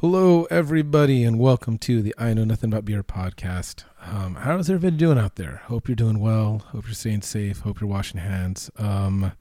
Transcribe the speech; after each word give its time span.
Hello, 0.00 0.44
everybody, 0.50 1.24
and 1.24 1.38
welcome 1.38 1.78
to 1.78 2.02
the 2.02 2.14
I 2.18 2.34
Know 2.34 2.44
Nothing 2.44 2.70
About 2.70 2.84
Beer 2.84 3.02
podcast. 3.02 3.84
Um, 4.02 4.34
how's 4.34 4.68
everybody 4.68 4.98
doing 4.98 5.16
out 5.16 5.36
there? 5.36 5.62
Hope 5.68 5.88
you're 5.88 5.96
doing 5.96 6.20
well. 6.20 6.58
Hope 6.72 6.84
you're 6.84 6.92
staying 6.92 7.22
safe. 7.22 7.60
Hope 7.60 7.80
you're 7.80 7.88
washing 7.88 8.20
hands. 8.20 8.70
Um, 8.76 9.32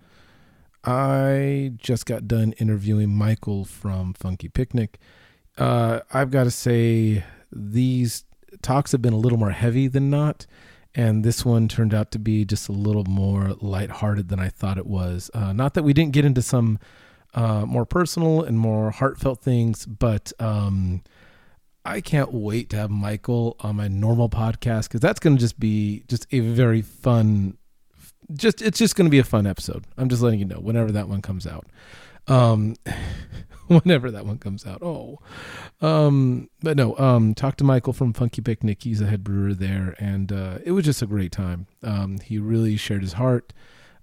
I 0.85 1.73
just 1.75 2.05
got 2.05 2.29
done 2.29 2.53
interviewing 2.53 3.13
Michael 3.13 3.65
from 3.65 4.13
Funky 4.13 4.47
Picnic. 4.47 4.97
Uh, 5.57 5.99
I've 6.13 6.31
got 6.31 6.45
to 6.45 6.51
say, 6.51 7.25
these 7.51 8.23
talks 8.61 8.93
have 8.93 9.01
been 9.01 9.11
a 9.11 9.17
little 9.17 9.37
more 9.37 9.51
heavy 9.51 9.89
than 9.89 10.09
not, 10.09 10.45
and 10.95 11.25
this 11.25 11.43
one 11.43 11.67
turned 11.67 11.93
out 11.93 12.11
to 12.11 12.17
be 12.17 12.45
just 12.45 12.69
a 12.69 12.71
little 12.71 13.03
more 13.03 13.55
lighthearted 13.59 14.29
than 14.29 14.39
I 14.39 14.47
thought 14.47 14.77
it 14.77 14.87
was. 14.87 15.29
Uh, 15.33 15.51
not 15.51 15.73
that 15.73 15.83
we 15.83 15.91
didn't 15.91 16.13
get 16.13 16.23
into 16.23 16.41
some 16.41 16.79
uh, 17.35 17.65
more 17.65 17.85
personal 17.85 18.41
and 18.41 18.57
more 18.57 18.91
heartfelt 18.91 19.41
things. 19.41 19.85
But 19.85 20.33
um, 20.39 21.03
I 21.83 22.01
can't 22.01 22.33
wait 22.33 22.69
to 22.71 22.77
have 22.77 22.89
Michael 22.89 23.57
on 23.59 23.75
my 23.75 23.87
normal 23.87 24.29
podcast 24.29 24.83
because 24.83 25.01
that's 25.01 25.19
going 25.19 25.35
to 25.35 25.39
just 25.39 25.59
be 25.59 26.03
just 26.07 26.25
a 26.31 26.39
very 26.39 26.81
fun. 26.81 27.57
Just 28.33 28.61
it's 28.61 28.79
just 28.79 28.95
going 28.95 29.05
to 29.05 29.11
be 29.11 29.19
a 29.19 29.23
fun 29.23 29.45
episode. 29.45 29.85
I'm 29.97 30.09
just 30.09 30.21
letting 30.23 30.39
you 30.39 30.45
know 30.45 30.59
whenever 30.59 30.91
that 30.93 31.07
one 31.07 31.21
comes 31.21 31.45
out. 31.45 31.67
Um, 32.27 32.75
whenever 33.67 34.09
that 34.11 34.25
one 34.25 34.39
comes 34.39 34.65
out. 34.65 34.81
Oh, 34.81 35.19
um, 35.81 36.49
but 36.61 36.77
no. 36.77 36.97
Um, 36.97 37.35
talk 37.35 37.57
to 37.57 37.63
Michael 37.63 37.93
from 37.93 38.13
Funky 38.13 38.41
Picnic. 38.41 38.81
He's 38.83 39.01
a 39.01 39.07
head 39.07 39.23
brewer 39.23 39.53
there, 39.53 39.95
and 39.99 40.31
uh, 40.31 40.59
it 40.63 40.71
was 40.71 40.85
just 40.85 41.01
a 41.01 41.05
great 41.05 41.31
time. 41.31 41.67
Um, 41.83 42.19
he 42.19 42.39
really 42.39 42.77
shared 42.77 43.01
his 43.01 43.13
heart. 43.13 43.53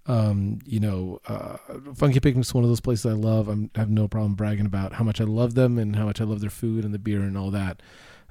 Um, 0.07 0.59
you 0.65 0.81
know, 0.81 1.21
uh, 1.29 1.59
Funky 1.95 2.19
Picnic's 2.19 2.53
one 2.53 2.65
of 2.65 2.71
those 2.71 2.81
places 2.81 3.07
I 3.07 3.13
love. 3.13 3.49
I'm, 3.49 3.71
I 3.77 3.81
have 3.81 3.91
no 3.91 4.09
problem 4.09 4.35
bragging 4.35 4.67
about 4.67 4.95
how 4.95 5.05
much 5.05 5.21
I 5.21 5.25
love 5.25 5.55
them 5.55 5.79
and 5.79 5.95
how 5.95 6.05
much 6.05 6.21
I 6.21 6.25
love 6.25 6.41
their 6.41 6.51
food 6.51 6.85
and 6.85 6.93
the 6.93 6.99
beer 6.99 7.21
and 7.21 7.39
all 7.39 7.51
that. 7.53 7.81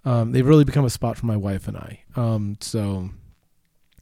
Um, 0.03 0.31
they've 0.31 0.47
really 0.47 0.65
become 0.65 0.83
a 0.83 0.89
spot 0.89 1.17
for 1.17 1.27
my 1.27 1.37
wife 1.37 1.67
and 1.67 1.77
I. 1.77 1.99
Um, 2.15 2.57
so 2.59 3.11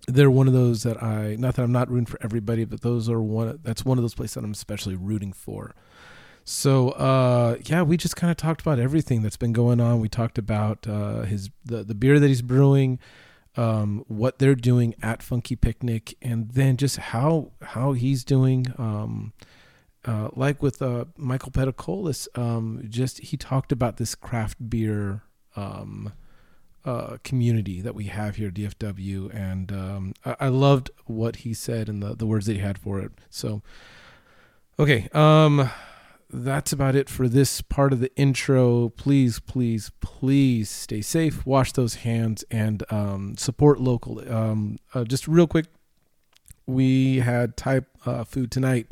they're 0.08 0.32
one 0.32 0.48
of 0.48 0.54
those 0.54 0.84
that 0.84 1.04
I, 1.04 1.36
not 1.36 1.56
that 1.56 1.62
I'm 1.62 1.72
not 1.72 1.90
rooting 1.92 2.08
for 2.08 2.18
everybody, 2.24 2.66
but 2.66 2.82
those 2.82 3.10
are 3.10 3.22
one, 3.22 3.60
that's 3.64 3.86
one 3.86 3.98
of 3.98 4.04
those 4.04 4.16
places 4.16 4.36
that 4.36 4.44
I'm 4.44 4.52
especially 4.52 4.96
rooting 4.96 5.34
for. 5.34 5.76
So 6.46 6.90
uh, 6.92 7.58
yeah, 7.66 7.84
we 7.84 7.96
just 7.96 8.16
kind 8.16 8.32
of 8.32 8.38
talked 8.38 8.62
about 8.62 8.80
everything 8.80 9.22
that's 9.22 9.38
been 9.38 9.54
going 9.54 9.80
on. 9.80 10.00
We 10.00 10.10
talked 10.10 10.40
about 10.40 10.88
uh, 10.88 11.22
his 11.22 11.52
the 11.64 11.84
the 11.84 11.94
beer 11.94 12.20
that 12.20 12.28
he's 12.28 12.42
brewing, 12.42 12.98
um, 13.60 14.06
what 14.08 14.40
they're 14.40 14.56
doing 14.56 14.96
at 15.02 15.22
Funky 15.22 15.58
Picnic, 15.58 16.16
and 16.22 16.52
then 16.52 16.78
just 16.78 16.98
how 16.98 17.52
how 17.62 17.92
he's 17.92 18.24
doing. 18.24 18.68
Um, 18.78 19.34
uh, 20.06 20.30
like 20.34 20.64
with 20.64 20.82
uh, 20.82 21.06
Michael 21.18 21.52
Peticolas, 21.52 22.30
um, 22.40 22.82
just 22.88 23.20
he 23.20 23.36
talked 23.36 23.74
about 23.74 23.98
this 23.98 24.16
craft 24.16 24.70
beer 24.70 25.24
um, 25.58 26.14
uh, 26.86 27.18
community 27.26 27.82
that 27.82 27.94
we 27.94 28.06
have 28.06 28.38
here 28.38 28.48
at 28.48 28.54
DFW, 28.54 29.36
and 29.36 29.74
um, 29.74 30.14
I-, 30.24 30.38
I, 30.40 30.48
loved 30.48 30.90
what 31.06 31.38
he 31.38 31.54
said 31.54 31.90
and 31.90 32.02
the, 32.02 32.16
the 32.16 32.26
words 32.26 32.46
that 32.46 32.54
he 32.54 32.60
had 32.60 32.78
for 32.78 33.02
it. 33.02 33.12
So, 33.30 33.62
okay, 34.80 35.10
um, 35.12 35.70
that's 36.32 36.72
about 36.72 36.96
it 36.96 37.10
for 37.10 37.28
this 37.28 37.62
part 37.62 37.92
of 37.92 38.00
the 38.00 38.16
intro. 38.16 38.90
Please, 38.90 39.40
please, 39.40 39.92
please 40.00 40.70
stay 40.70 41.02
safe, 41.02 41.46
wash 41.46 41.72
those 41.72 41.96
hands, 41.96 42.44
and 42.52 42.84
um, 42.92 43.36
support 43.38 43.80
local. 43.80 44.22
Um, 44.32 44.80
uh, 44.94 45.04
just 45.04 45.28
real 45.28 45.48
quick, 45.48 45.66
we 46.68 47.20
had 47.20 47.58
Thai 47.58 47.82
uh, 48.06 48.24
food 48.24 48.52
tonight, 48.52 48.88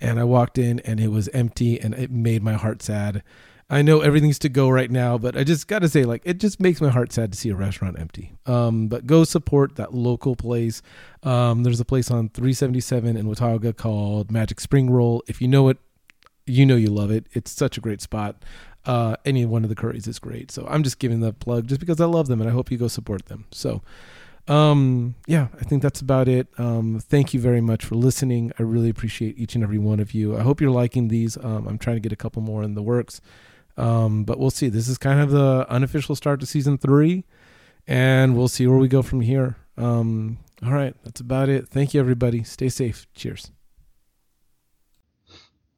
and 0.00 0.18
I 0.18 0.24
walked 0.24 0.58
in 0.58 0.80
and 0.80 0.98
it 0.98 1.08
was 1.08 1.28
empty, 1.28 1.80
and 1.80 1.94
it 1.94 2.10
made 2.10 2.42
my 2.42 2.54
heart 2.54 2.82
sad. 2.82 3.22
I 3.70 3.80
know 3.80 4.00
everything's 4.00 4.38
to 4.40 4.50
go 4.50 4.68
right 4.68 4.90
now, 4.90 5.16
but 5.16 5.34
I 5.34 5.44
just 5.44 5.66
got 5.66 5.78
to 5.78 5.88
say, 5.88 6.04
like, 6.04 6.20
it 6.26 6.38
just 6.38 6.60
makes 6.60 6.80
my 6.80 6.90
heart 6.90 7.10
sad 7.10 7.32
to 7.32 7.38
see 7.38 7.48
a 7.48 7.56
restaurant 7.56 7.98
empty. 7.98 8.34
Um, 8.44 8.88
but 8.88 9.06
go 9.06 9.24
support 9.24 9.76
that 9.76 9.94
local 9.94 10.36
place. 10.36 10.82
Um, 11.22 11.62
there's 11.62 11.80
a 11.80 11.84
place 11.84 12.10
on 12.10 12.28
377 12.28 13.16
in 13.16 13.26
Watauga 13.26 13.72
called 13.72 14.30
Magic 14.30 14.60
Spring 14.60 14.90
Roll. 14.90 15.22
If 15.26 15.40
you 15.40 15.48
know 15.48 15.68
it, 15.68 15.78
you 16.46 16.66
know 16.66 16.76
you 16.76 16.88
love 16.88 17.10
it. 17.10 17.26
It's 17.32 17.50
such 17.50 17.76
a 17.78 17.80
great 17.80 18.00
spot. 18.00 18.42
Uh, 18.84 19.16
any 19.24 19.46
one 19.46 19.62
of 19.62 19.68
the 19.68 19.76
curries 19.76 20.06
is 20.06 20.18
great. 20.18 20.50
So 20.50 20.66
I'm 20.68 20.82
just 20.82 20.98
giving 20.98 21.20
the 21.20 21.32
plug 21.32 21.68
just 21.68 21.80
because 21.80 22.00
I 22.00 22.06
love 22.06 22.26
them 22.26 22.40
and 22.40 22.50
I 22.50 22.52
hope 22.52 22.70
you 22.70 22.78
go 22.78 22.88
support 22.88 23.26
them. 23.26 23.44
So, 23.52 23.80
um, 24.48 25.14
yeah, 25.26 25.48
I 25.60 25.64
think 25.64 25.82
that's 25.82 26.00
about 26.00 26.26
it. 26.26 26.48
Um, 26.58 26.98
thank 26.98 27.32
you 27.32 27.40
very 27.40 27.60
much 27.60 27.84
for 27.84 27.94
listening. 27.94 28.52
I 28.58 28.64
really 28.64 28.88
appreciate 28.88 29.38
each 29.38 29.54
and 29.54 29.62
every 29.62 29.78
one 29.78 30.00
of 30.00 30.14
you. 30.14 30.36
I 30.36 30.42
hope 30.42 30.60
you're 30.60 30.70
liking 30.70 31.08
these. 31.08 31.36
Um, 31.36 31.68
I'm 31.68 31.78
trying 31.78 31.96
to 31.96 32.00
get 32.00 32.12
a 32.12 32.16
couple 32.16 32.42
more 32.42 32.62
in 32.62 32.74
the 32.74 32.82
works. 32.82 33.20
Um, 33.76 34.24
but 34.24 34.38
we'll 34.38 34.50
see. 34.50 34.68
This 34.68 34.88
is 34.88 34.98
kind 34.98 35.20
of 35.20 35.30
the 35.30 35.66
unofficial 35.68 36.16
start 36.16 36.40
to 36.40 36.46
season 36.46 36.76
three, 36.76 37.24
and 37.86 38.36
we'll 38.36 38.48
see 38.48 38.66
where 38.66 38.78
we 38.78 38.88
go 38.88 39.00
from 39.00 39.22
here. 39.22 39.56
Um, 39.78 40.38
all 40.62 40.72
right, 40.72 40.94
that's 41.04 41.20
about 41.20 41.48
it. 41.48 41.68
Thank 41.68 41.94
you, 41.94 42.00
everybody. 42.00 42.42
Stay 42.42 42.68
safe. 42.68 43.06
Cheers 43.14 43.50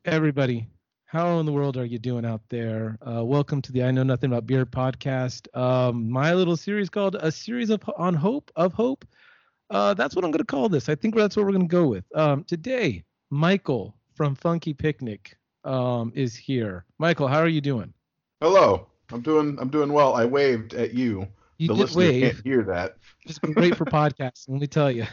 everybody. 0.05 0.67
How 1.07 1.39
in 1.39 1.47
the 1.47 1.53
world 1.53 1.77
are 1.77 1.85
you 1.85 1.99
doing 1.99 2.25
out 2.25 2.43
there? 2.49 2.99
Uh, 3.07 3.25
welcome 3.25 3.63
to 3.63 3.73
the 3.73 3.85
I 3.85 3.91
Know 3.91 4.03
Nothing 4.03 4.31
About 4.33 4.47
Beer 4.47 4.67
podcast. 4.67 5.55
Um, 5.57 6.11
my 6.11 6.35
little 6.35 6.57
series 6.57 6.91
called 6.91 7.15
A 7.15 7.31
Series 7.33 7.71
of 7.71 7.81
On 7.97 8.15
Hope 8.15 8.51
of 8.57 8.73
Hope. 8.75 9.07
Uh, 9.71 9.95
that's 9.95 10.15
what 10.15 10.25
I'm 10.25 10.31
going 10.31 10.41
to 10.41 10.45
call 10.45 10.69
this. 10.69 10.89
I 10.89 10.95
think 10.95 11.15
that's 11.15 11.37
what 11.37 11.47
we're 11.47 11.53
going 11.53 11.69
to 11.69 11.73
go 11.73 11.87
with. 11.87 12.05
Um, 12.15 12.45
today, 12.45 13.05
Michael 13.31 13.95
from 14.15 14.35
Funky 14.35 14.75
Picnic 14.75 15.37
um, 15.65 16.13
is 16.15 16.37
here. 16.37 16.85
Michael, 16.99 17.29
how 17.29 17.39
are 17.39 17.49
you 17.49 17.61
doing? 17.61 17.93
Hello. 18.41 18.89
I'm 19.11 19.21
doing. 19.21 19.57
I'm 19.61 19.69
doing 19.69 19.93
well. 19.93 20.15
I 20.15 20.25
waved 20.25 20.75
at 20.75 20.93
you. 20.93 21.27
You 21.59 21.69
the 21.69 21.75
did 21.75 21.81
listener 21.81 21.99
wave. 22.01 22.23
can't 22.35 22.45
hear 22.45 22.63
that. 22.65 22.97
It's 23.25 23.39
been 23.39 23.53
great 23.53 23.77
for 23.77 23.85
podcasts. 23.85 24.49
Let 24.49 24.61
me 24.61 24.67
tell 24.67 24.91
you. 24.91 25.07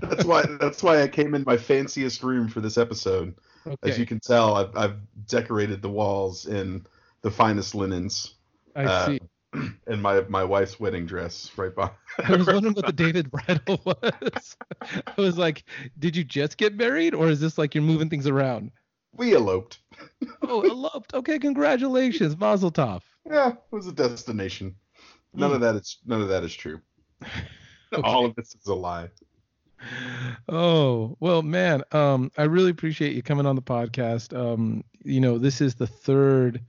That's 0.00 0.24
why. 0.24 0.44
That's 0.60 0.82
why 0.82 1.02
I 1.02 1.08
came 1.08 1.34
in 1.34 1.44
my 1.46 1.56
fanciest 1.56 2.22
room 2.22 2.48
for 2.48 2.60
this 2.60 2.78
episode. 2.78 3.34
Okay. 3.66 3.90
As 3.90 3.98
you 3.98 4.06
can 4.06 4.20
tell, 4.20 4.54
I've, 4.56 4.76
I've 4.76 4.96
decorated 5.26 5.82
the 5.82 5.90
walls 5.90 6.46
in 6.46 6.86
the 7.22 7.30
finest 7.30 7.74
linens. 7.74 8.34
I 8.76 8.84
uh, 8.84 9.06
see. 9.06 9.20
And 9.86 10.02
my 10.02 10.20
my 10.28 10.44
wife's 10.44 10.78
wedding 10.78 11.06
dress 11.06 11.50
right 11.56 11.74
by. 11.74 11.90
I 12.24 12.36
was 12.36 12.46
wondering 12.46 12.74
what 12.74 12.84
the 12.84 12.92
David 12.92 13.30
bridal 13.30 13.80
was. 13.86 14.56
I 14.82 15.14
was 15.16 15.38
like, 15.38 15.64
did 15.98 16.14
you 16.14 16.22
just 16.22 16.58
get 16.58 16.76
married, 16.76 17.14
or 17.14 17.28
is 17.28 17.40
this 17.40 17.56
like 17.56 17.74
you're 17.74 17.82
moving 17.82 18.10
things 18.10 18.26
around? 18.26 18.70
We 19.14 19.34
eloped. 19.34 19.78
oh, 20.42 20.60
eloped. 20.68 21.14
Okay, 21.14 21.38
congratulations, 21.38 22.36
Mazel 22.36 22.70
Tov. 22.70 23.00
Yeah, 23.26 23.52
it 23.52 23.56
was 23.70 23.86
a 23.86 23.92
destination. 23.92 24.74
None 25.32 25.50
Mm. 25.50 25.54
of 25.54 25.60
that 25.62 25.76
is 25.76 25.96
none 26.04 26.20
of 26.20 26.28
that 26.28 26.44
is 26.44 26.54
true. 26.54 26.80
All 28.04 28.26
of 28.26 28.34
this 28.34 28.54
is 28.54 28.66
a 28.66 28.74
lie. 28.74 29.08
Oh 30.48 31.16
well, 31.20 31.42
man. 31.42 31.82
Um, 31.92 32.30
I 32.36 32.44
really 32.44 32.70
appreciate 32.70 33.14
you 33.14 33.22
coming 33.22 33.46
on 33.46 33.56
the 33.56 33.62
podcast. 33.62 34.36
Um, 34.36 34.84
you 35.04 35.20
know, 35.20 35.38
this 35.38 35.60
is 35.60 35.74
the 35.74 35.86
third. 35.86 36.62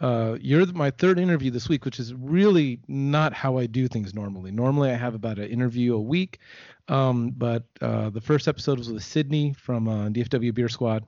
Uh, 0.00 0.36
you're 0.40 0.66
my 0.66 0.90
third 0.90 1.18
interview 1.18 1.50
this 1.50 1.68
week, 1.68 1.84
which 1.84 1.98
is 1.98 2.12
really 2.14 2.80
not 2.88 3.32
how 3.32 3.56
I 3.56 3.66
do 3.66 3.88
things 3.88 4.14
normally. 4.14 4.50
Normally, 4.50 4.90
I 4.90 4.96
have 4.96 5.14
about 5.14 5.38
an 5.38 5.48
interview 5.48 5.94
a 5.94 6.00
week. 6.00 6.40
Um, 6.88 7.30
but 7.30 7.64
uh, 7.80 8.10
the 8.10 8.20
first 8.20 8.46
episode 8.46 8.78
was 8.78 8.92
with 8.92 9.02
Sydney 9.02 9.54
from 9.54 9.88
uh, 9.88 10.08
DFW 10.08 10.52
Beer 10.52 10.68
Squad. 10.68 11.06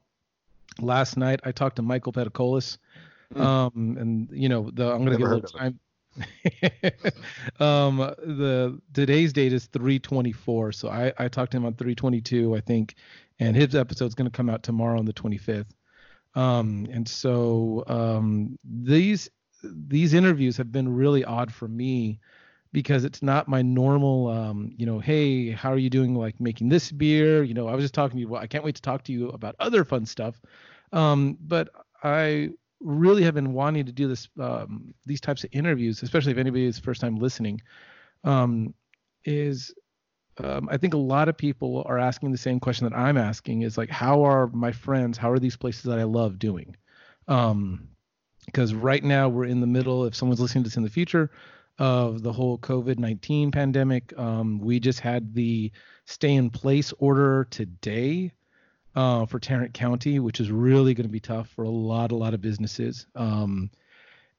Last 0.81 1.17
night, 1.17 1.41
I 1.45 1.53
talked 1.53 1.77
to 1.77 1.83
Michael 1.83 2.13
Peticolas. 2.13 2.79
Hmm. 3.35 3.41
Um, 3.41 3.97
and 3.99 4.31
you 4.33 4.49
know, 4.49 4.71
the 4.73 4.85
I'm 4.85 4.99
gonna 4.99 5.11
Never 5.11 5.19
give 5.19 5.29
a 5.29 5.35
little 5.35 5.59
time. 5.59 5.81
um 7.61 7.99
the 7.99 8.81
today's 8.95 9.33
date 9.33 9.53
is 9.53 9.67
324 9.67 10.73
so 10.73 10.89
i 10.89 11.13
i 11.19 11.29
talked 11.29 11.53
to 11.53 11.57
him 11.57 11.67
on 11.67 11.75
322 11.75 12.57
i 12.57 12.61
think 12.61 12.95
and 13.39 13.57
his 13.57 13.75
episode's 13.75 14.15
going 14.15 14.31
to 14.31 14.35
come 14.37 14.49
out 14.49 14.63
tomorrow 14.63 14.99
on 14.99 15.05
the 15.05 15.13
25th 15.13 15.67
um 16.35 16.87
and 16.91 17.07
so 17.09 17.85
um 17.87 18.59
these 18.65 19.29
these 19.63 20.15
interviews 20.15 20.57
have 20.57 20.73
been 20.73 20.89
really 20.89 21.25
odd 21.25 21.53
for 21.53 21.69
me 21.69 22.19
because 22.73 23.05
it's 23.05 23.23
not 23.23 23.49
my 23.49 23.63
normal 23.63 24.29
um 24.29 24.71
you 24.77 24.87
know 24.87 24.99
hey 24.99 25.51
how 25.51 25.73
are 25.73 25.79
you 25.79 25.91
doing 25.91 26.15
like 26.15 26.39
making 26.41 26.69
this 26.69 26.93
beer? 26.93 27.43
You 27.43 27.55
know 27.55 27.69
i 27.69 27.75
was 27.75 27.85
just 27.85 27.95
talking 27.95 28.17
to 28.17 28.21
you 28.21 28.29
well, 28.29 28.43
i 28.43 28.47
can't 28.47 28.65
wait 28.65 28.75
to 28.77 28.83
talk 28.83 29.03
to 29.05 29.13
you 29.13 29.29
about 29.31 29.57
other 29.59 29.85
fun 29.85 30.07
stuff. 30.07 30.41
Um 30.93 31.37
but 31.41 31.69
i 32.03 32.51
really 32.81 33.23
have 33.23 33.35
been 33.35 33.53
wanting 33.53 33.87
to 33.87 33.93
do 33.93 34.09
this 34.09 34.29
um, 34.41 34.95
these 35.05 35.21
types 35.21 35.45
of 35.45 35.51
interviews, 35.53 36.03
especially 36.03 36.33
if 36.33 36.39
anybody 36.39 36.67
is 36.67 36.79
first 36.79 37.01
time 37.01 37.17
listening, 37.17 37.61
um, 38.25 38.75
is 39.25 39.75
um, 40.43 40.69
I 40.71 40.77
think 40.77 40.95
a 40.95 40.99
lot 40.99 41.29
of 41.29 41.37
people 41.37 41.83
are 41.87 41.99
asking 41.99 42.33
the 42.33 42.39
same 42.39 42.61
question 42.61 42.89
that 42.89 42.97
I'm 42.97 43.17
asking 43.17 43.63
is 43.63 43.79
like, 43.79 43.91
how 43.91 44.23
are 44.25 44.49
my 44.49 44.73
friends, 44.73 45.17
how 45.17 45.31
are 45.31 45.39
these 45.39 45.57
places 45.57 45.85
that 45.85 45.99
I 45.99 46.05
love 46.05 46.39
doing? 46.39 46.77
Um, 47.27 47.89
because 48.45 48.75
right 48.75 49.03
now 49.03 49.29
we're 49.29 49.47
in 49.47 49.61
the 49.61 49.67
middle, 49.67 50.05
if 50.05 50.15
someone's 50.15 50.41
listening 50.41 50.65
to 50.65 50.69
this 50.69 50.77
in 50.77 50.83
the 50.83 50.91
future, 50.91 51.31
of 51.79 52.23
the 52.23 52.33
whole 52.33 52.59
COVID 52.59 52.99
19 52.99 53.51
pandemic. 53.51 54.17
Um, 54.19 54.59
we 54.59 54.81
just 54.81 55.01
had 55.01 55.35
the 55.35 55.71
stay 56.07 56.35
in 56.35 56.51
place 56.51 56.93
order 56.99 57.47
today 57.51 58.33
uh, 58.97 59.27
for 59.27 59.39
Tarrant 59.39 59.75
County, 59.75 60.19
which 60.19 60.41
is 60.41 60.51
really 60.51 60.95
going 60.95 61.07
to 61.07 61.13
be 61.13 61.21
tough 61.21 61.49
for 61.51 61.65
a 61.65 61.71
lot, 61.71 62.11
a 62.11 62.17
lot 62.17 62.33
of 62.33 62.41
businesses. 62.41 63.07
Um, 63.15 63.71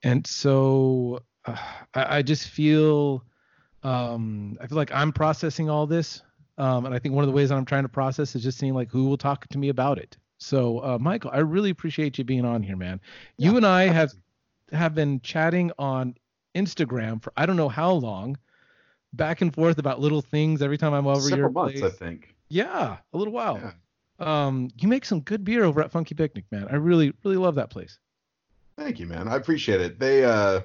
and 0.04 0.26
so 0.26 1.22
uh, 1.46 1.56
I, 1.94 2.18
I, 2.18 2.22
just 2.24 2.50
feel 2.50 3.24
um, 3.84 4.58
I 4.60 4.66
feel 4.68 4.76
like 4.76 4.92
I'm 4.92 5.14
processing 5.14 5.70
all 5.70 5.86
this, 5.86 6.24
um, 6.58 6.88
and 6.88 6.94
I 6.94 7.00
think 7.00 7.14
one 7.14 7.24
of 7.24 7.28
the 7.28 7.36
ways 7.36 7.50
that 7.50 7.56
I'm 7.56 7.66
trying 7.66 7.84
to 7.84 7.90
process 7.90 8.36
is 8.36 8.44
just 8.44 8.58
seeing 8.58 8.74
like 8.74 8.90
who 8.90 9.06
will 9.06 9.18
talk 9.18 9.48
to 9.48 9.58
me 9.60 9.70
about 9.70 10.00
it. 10.00 10.18
So, 10.40 10.80
uh, 10.80 10.98
Michael, 11.00 11.32
I 11.34 11.40
really 11.40 11.70
appreciate 11.70 12.18
you 12.18 12.24
being 12.24 12.46
on 12.46 12.64
here, 12.64 12.76
man. 12.76 13.00
Yeah. 13.38 13.52
You 13.52 13.58
and 13.58 13.66
I 13.66 13.84
have 13.86 14.12
have 14.72 14.96
been 14.96 15.22
chatting 15.22 15.72
on 15.78 16.16
Instagram 16.56 17.22
for 17.22 17.32
I 17.38 17.46
don't 17.46 17.58
know 17.58 17.70
how 17.70 17.92
long, 17.92 18.38
back 19.14 19.42
and 19.42 19.54
forth 19.54 19.78
about 19.78 20.00
little 20.00 20.22
things 20.22 20.64
every 20.64 20.78
time 20.80 20.94
I'm 20.94 21.06
over 21.06 21.22
Several 21.22 21.38
your 21.38 21.50
months, 21.50 21.80
place. 21.80 21.94
I 21.94 21.96
think. 21.96 22.36
Yeah, 22.50 22.98
a 23.14 23.18
little 23.18 23.34
while. 23.34 23.60
Yeah. 23.62 23.72
Um, 24.20 24.70
you 24.78 24.88
make 24.88 25.06
some 25.06 25.22
good 25.22 25.44
beer 25.44 25.64
over 25.64 25.82
at 25.82 25.92
Funky 25.92 26.16
Picnic, 26.16 26.46
man. 26.52 26.68
I 26.70 26.76
really, 26.76 27.14
really 27.24 27.38
love 27.38 27.56
that 27.56 27.70
place. 27.70 28.00
Thank 28.78 29.00
you, 29.00 29.06
man. 29.06 29.28
I 29.28 29.36
appreciate 29.36 29.82
it. 29.82 30.00
They, 30.00 30.24
uh, 30.24 30.62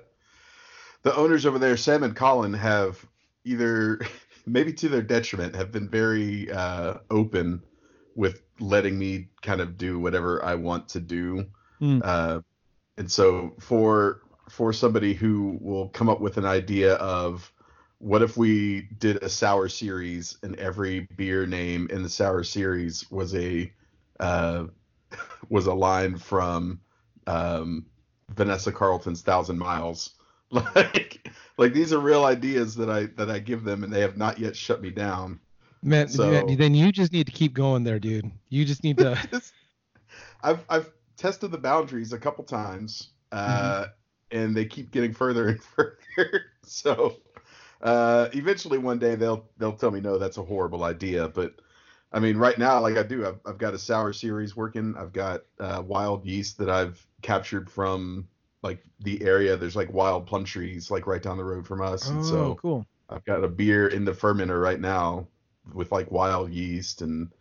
the 1.03 1.15
owners 1.17 1.47
over 1.47 1.59
there, 1.59 1.77
Sam 1.77 2.03
and 2.03 2.15
Colin, 2.15 2.55
have 2.55 3.05
either, 3.45 4.01
maybe 4.47 4.73
to 4.75 4.89
their 4.89 5.03
detriment, 5.03 5.55
have 5.55 5.73
been 5.73 5.89
very 5.89 6.51
uh, 6.51 6.99
open 7.11 7.63
with 8.15 8.43
letting 8.61 8.99
me 8.99 9.29
kind 9.43 9.61
of 9.61 9.77
do 9.77 9.99
whatever 9.99 10.45
I 10.45 10.55
want 10.55 10.89
to 10.91 11.01
do. 11.01 11.47
Mm. 11.81 12.01
Uh, 12.05 12.41
and 12.97 13.11
so 13.11 13.55
for 13.59 14.23
for 14.49 14.73
somebody 14.73 15.15
who 15.15 15.59
will 15.61 15.89
come 15.89 16.09
up 16.09 16.21
with 16.21 16.37
an 16.37 16.45
idea 16.45 16.95
of 16.97 17.52
what 18.03 18.21
if 18.21 18.37
we 18.37 18.89
did 18.99 19.23
a 19.23 19.29
sour 19.29 19.69
series 19.69 20.37
and 20.43 20.59
every 20.59 21.07
beer 21.17 21.47
name 21.47 21.87
in 21.89 22.03
the 22.03 22.09
sour 22.09 22.43
series 22.43 23.09
was 23.13 23.33
a 23.37 23.73
uh, 24.19 24.65
was 25.49 25.67
a 25.67 25.73
line 25.73 26.19
from 26.19 26.81
um, 27.29 27.87
Vanessa 28.31 28.73
Carlton's 28.73 29.23
Thousand 29.23 29.59
Miles. 29.59 30.11
Like 30.75 31.31
like 31.57 31.73
these 31.73 31.95
are 31.95 31.99
real 31.99 32.27
ideas 32.27 32.75
that 32.75 32.91
I 32.91 33.07
that 33.17 33.31
I 33.31 33.39
give 33.39 33.65
them 33.65 33.85
and 33.85 33.91
they 33.91 34.03
have 34.03 34.19
not 34.19 34.39
yet 34.39 34.55
shut 34.55 34.83
me 34.83 34.91
down. 34.91 35.41
Man, 35.83 36.09
so, 36.09 36.45
then 36.45 36.75
you 36.75 36.93
just 36.93 37.11
need 37.11 37.25
to 37.25 37.33
keep 37.33 37.55
going 37.55 37.85
there, 37.85 37.99
dude. 37.99 38.31
You 38.51 38.67
just 38.67 38.85
need 38.85 38.99
to. 38.99 39.17
I've 40.43 40.63
I've 40.69 40.93
tested 41.17 41.53
the 41.53 41.59
boundaries 41.59 42.13
a 42.13 42.19
couple 42.19 42.45
times, 42.45 43.13
uh, 43.33 43.85
mm-hmm. 43.85 44.39
and 44.39 44.55
they 44.55 44.67
keep 44.67 44.91
getting 44.91 45.15
further 45.15 45.49
and 45.49 45.63
further. 45.63 46.45
so 46.65 47.17
uh, 47.83 48.29
eventually, 48.33 48.79
one 48.79 48.99
day 48.99 49.15
they'll 49.15 49.45
they'll 49.59 49.73
tell 49.73 49.91
me 49.91 50.01
no, 50.01 50.19
that's 50.19 50.39
a 50.39 50.43
horrible 50.43 50.85
idea. 50.85 51.29
But 51.29 51.55
I 52.13 52.21
mean, 52.21 52.37
right 52.37 52.59
now, 52.59 52.81
like 52.81 52.97
I 52.97 53.03
do, 53.03 53.27
I've, 53.27 53.41
I've 53.47 53.59
got 53.59 53.75
a 53.75 53.79
sour 53.79 54.13
series 54.13 54.57
working. 54.57 54.95
I've 54.97 55.13
got 55.13 55.43
uh, 55.59 55.83
wild 55.85 56.25
yeast 56.25 56.59
that 56.59 56.71
I've 56.71 57.05
captured 57.23 57.71
from 57.71 58.29
like 58.63 58.85
the 59.01 59.23
area. 59.23 59.57
There's 59.57 59.77
like 59.77 59.93
wild 59.93 60.27
plum 60.27 60.45
trees 60.45 60.91
like 60.91 61.07
right 61.07 61.23
down 61.23 61.37
the 61.37 61.45
road 61.45 61.67
from 61.67 61.83
us. 61.83 62.09
Oh, 62.09 62.13
and 62.13 62.25
so 62.25 62.55
cool. 62.61 62.87
I've 63.09 63.25
got 63.25 63.45
a 63.45 63.49
beer 63.49 63.89
in 63.89 64.05
the 64.05 64.13
fermenter 64.13 64.63
right 64.63 64.81
now 64.81 65.27
with 65.73 65.91
like 65.91 66.11
wild 66.11 66.53
yeast, 66.53 67.03
and 67.03 67.33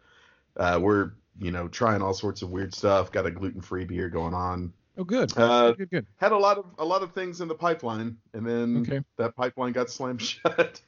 uh, 0.58 0.80
we're 0.82 1.12
you 1.40 1.52
know 1.52 1.68
trying 1.68 2.02
all 2.02 2.14
sorts 2.14 2.42
of 2.42 2.50
weird 2.50 2.74
stuff. 2.74 3.12
Got 3.12 3.28
a 3.28 3.32
gluten 3.32 3.62
free 3.62 3.86
beer 3.86 4.10
going 4.10 4.34
on. 4.34 4.74
Oh, 4.98 5.04
good. 5.04 5.36
Uh, 5.38 5.72
good, 5.72 5.90
good. 5.90 6.06
Had 6.18 6.32
a 6.32 6.38
lot 6.38 6.58
of 6.58 6.66
a 6.78 6.86
lot 6.86 7.02
of 7.02 7.14
things 7.14 7.42
in 7.42 7.48
the 7.48 7.56
pipeline, 7.56 8.18
and 8.34 8.46
then 8.46 8.78
okay. 8.82 9.02
that 9.18 9.36
pipeline 9.36 9.72
got 9.72 9.90
slammed 9.90 10.22
shut. 10.22 10.82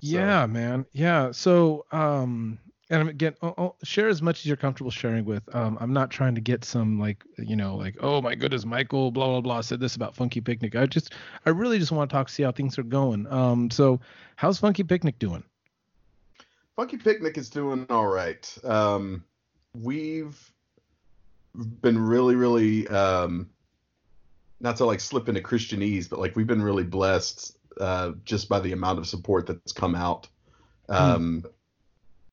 yeah, 0.00 0.46
man. 0.46 0.84
Yeah. 0.92 1.30
So, 1.32 1.86
um, 1.90 2.58
and 2.90 3.08
again, 3.08 3.34
I'll, 3.42 3.54
I'll 3.56 3.76
share 3.82 4.08
as 4.08 4.20
much 4.20 4.40
as 4.40 4.46
you're 4.46 4.56
comfortable 4.56 4.90
sharing 4.90 5.24
with. 5.24 5.42
Um, 5.54 5.78
I'm 5.80 5.92
not 5.92 6.10
trying 6.10 6.34
to 6.34 6.40
get 6.40 6.64
some 6.64 7.00
like, 7.00 7.24
you 7.38 7.56
know, 7.56 7.76
like, 7.76 7.96
oh 8.00 8.20
my 8.20 8.34
goodness, 8.34 8.66
Michael, 8.66 9.10
blah 9.10 9.26
blah 9.26 9.40
blah, 9.40 9.60
said 9.62 9.80
this 9.80 9.96
about 9.96 10.14
Funky 10.14 10.40
Picnic. 10.40 10.76
I 10.76 10.84
just, 10.86 11.14
I 11.46 11.50
really 11.50 11.78
just 11.78 11.92
want 11.92 12.10
to 12.10 12.14
talk, 12.14 12.28
see 12.28 12.42
how 12.42 12.52
things 12.52 12.78
are 12.78 12.82
going. 12.82 13.26
Um, 13.28 13.70
so, 13.70 14.00
how's 14.36 14.58
Funky 14.58 14.84
Picnic 14.84 15.18
doing? 15.18 15.44
Funky 16.76 16.98
Picnic 16.98 17.38
is 17.38 17.48
doing 17.48 17.86
all 17.88 18.08
right. 18.08 18.52
Um, 18.64 19.24
we've 19.80 20.52
been 21.54 21.98
really, 21.98 22.34
really 22.34 22.88
um, 22.88 23.50
not 24.60 24.76
to 24.76 24.84
like 24.84 25.00
slip 25.00 25.28
into 25.28 25.40
Christianese, 25.40 26.08
but 26.08 26.18
like 26.18 26.36
we've 26.36 26.46
been 26.46 26.62
really 26.62 26.84
blessed 26.84 27.56
uh, 27.80 28.12
just 28.24 28.48
by 28.48 28.60
the 28.60 28.72
amount 28.72 28.98
of 28.98 29.06
support 29.06 29.46
that's 29.46 29.72
come 29.72 29.94
out. 29.94 30.28
Hmm. 30.88 30.94
Um, 30.94 31.42
mm. 31.42 31.50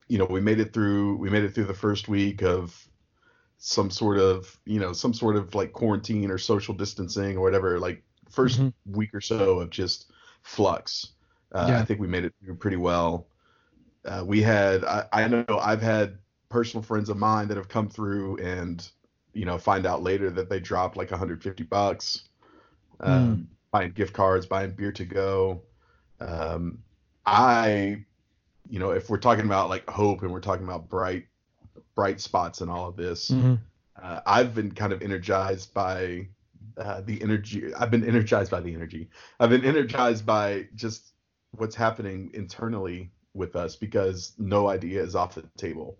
You 0.08 0.18
know, 0.18 0.26
we 0.26 0.40
made 0.40 0.60
it 0.60 0.72
through. 0.72 1.16
We 1.16 1.30
made 1.30 1.44
it 1.44 1.54
through 1.54 1.64
the 1.64 1.74
first 1.74 2.08
week 2.08 2.42
of 2.42 2.76
some 3.58 3.90
sort 3.90 4.18
of, 4.18 4.58
you 4.66 4.80
know, 4.80 4.92
some 4.92 5.14
sort 5.14 5.36
of 5.36 5.54
like 5.54 5.72
quarantine 5.72 6.30
or 6.30 6.36
social 6.36 6.74
distancing 6.74 7.36
or 7.36 7.40
whatever. 7.40 7.78
Like 7.78 8.02
1st 8.30 8.58
mm-hmm. 8.58 8.96
week 8.96 9.14
or 9.14 9.20
so 9.20 9.60
of 9.60 9.70
just 9.70 10.10
flux. 10.42 11.12
Uh, 11.52 11.66
yeah. 11.68 11.80
I 11.80 11.84
think 11.84 12.00
we 12.00 12.08
made 12.08 12.24
it 12.24 12.34
through 12.42 12.56
pretty 12.56 12.76
well. 12.76 13.26
Uh, 14.04 14.24
we 14.26 14.42
had, 14.42 14.84
I, 14.84 15.06
I 15.12 15.28
know 15.28 15.44
I've 15.48 15.82
had 15.82 16.18
personal 16.48 16.82
friends 16.82 17.08
of 17.08 17.16
mine 17.16 17.48
that 17.48 17.56
have 17.56 17.68
come 17.68 17.88
through 17.88 18.38
and 18.38 18.86
you 19.32 19.44
know 19.44 19.58
find 19.58 19.86
out 19.86 20.02
later 20.02 20.30
that 20.30 20.48
they 20.48 20.60
dropped 20.60 20.96
like 20.96 21.10
150 21.10 21.64
bucks 21.64 22.24
um, 23.00 23.36
mm. 23.36 23.46
buying 23.70 23.90
gift 23.92 24.12
cards 24.12 24.46
buying 24.46 24.70
beer 24.70 24.92
to 24.92 25.04
go 25.04 25.62
um, 26.20 26.78
i 27.26 28.02
you 28.68 28.78
know 28.78 28.90
if 28.90 29.10
we're 29.10 29.18
talking 29.18 29.44
about 29.44 29.68
like 29.68 29.88
hope 29.88 30.22
and 30.22 30.32
we're 30.32 30.40
talking 30.40 30.64
about 30.64 30.88
bright 30.88 31.26
bright 31.94 32.20
spots 32.20 32.60
in 32.60 32.68
all 32.68 32.88
of 32.88 32.96
this 32.96 33.30
mm-hmm. 33.30 33.54
uh, 34.02 34.20
i've 34.26 34.54
been 34.54 34.70
kind 34.70 34.92
of 34.92 35.02
energized 35.02 35.72
by 35.74 36.26
uh, 36.78 37.00
the 37.02 37.20
energy 37.22 37.74
i've 37.74 37.90
been 37.90 38.06
energized 38.06 38.50
by 38.50 38.60
the 38.60 38.72
energy 38.72 39.08
i've 39.40 39.50
been 39.50 39.64
energized 39.64 40.24
by 40.24 40.66
just 40.74 41.12
what's 41.52 41.76
happening 41.76 42.30
internally 42.32 43.10
with 43.34 43.56
us 43.56 43.76
because 43.76 44.34
no 44.38 44.68
idea 44.68 45.02
is 45.02 45.14
off 45.14 45.34
the 45.34 45.42
table 45.56 45.98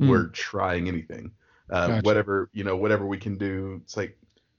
mm. 0.00 0.08
we're 0.08 0.28
trying 0.28 0.88
anything 0.88 1.30
uh, 1.70 1.86
gotcha. 1.88 2.02
whatever 2.02 2.50
you 2.52 2.64
know 2.64 2.76
whatever 2.76 3.06
we 3.06 3.18
can 3.18 3.36
do 3.36 3.80
it's 3.82 3.96
like 3.96 4.18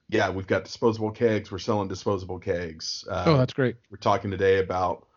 yeah 0.09 0.29
we've 0.29 0.47
got 0.47 0.63
disposable 0.63 1.11
kegs 1.11 1.51
we're 1.51 1.59
selling 1.59 1.87
disposable 1.87 2.39
kegs 2.39 3.05
uh, 3.09 3.23
oh 3.27 3.37
that's 3.37 3.53
great 3.53 3.75
we're 3.89 3.97
talking 3.97 4.31
today 4.31 4.59
about 4.59 5.07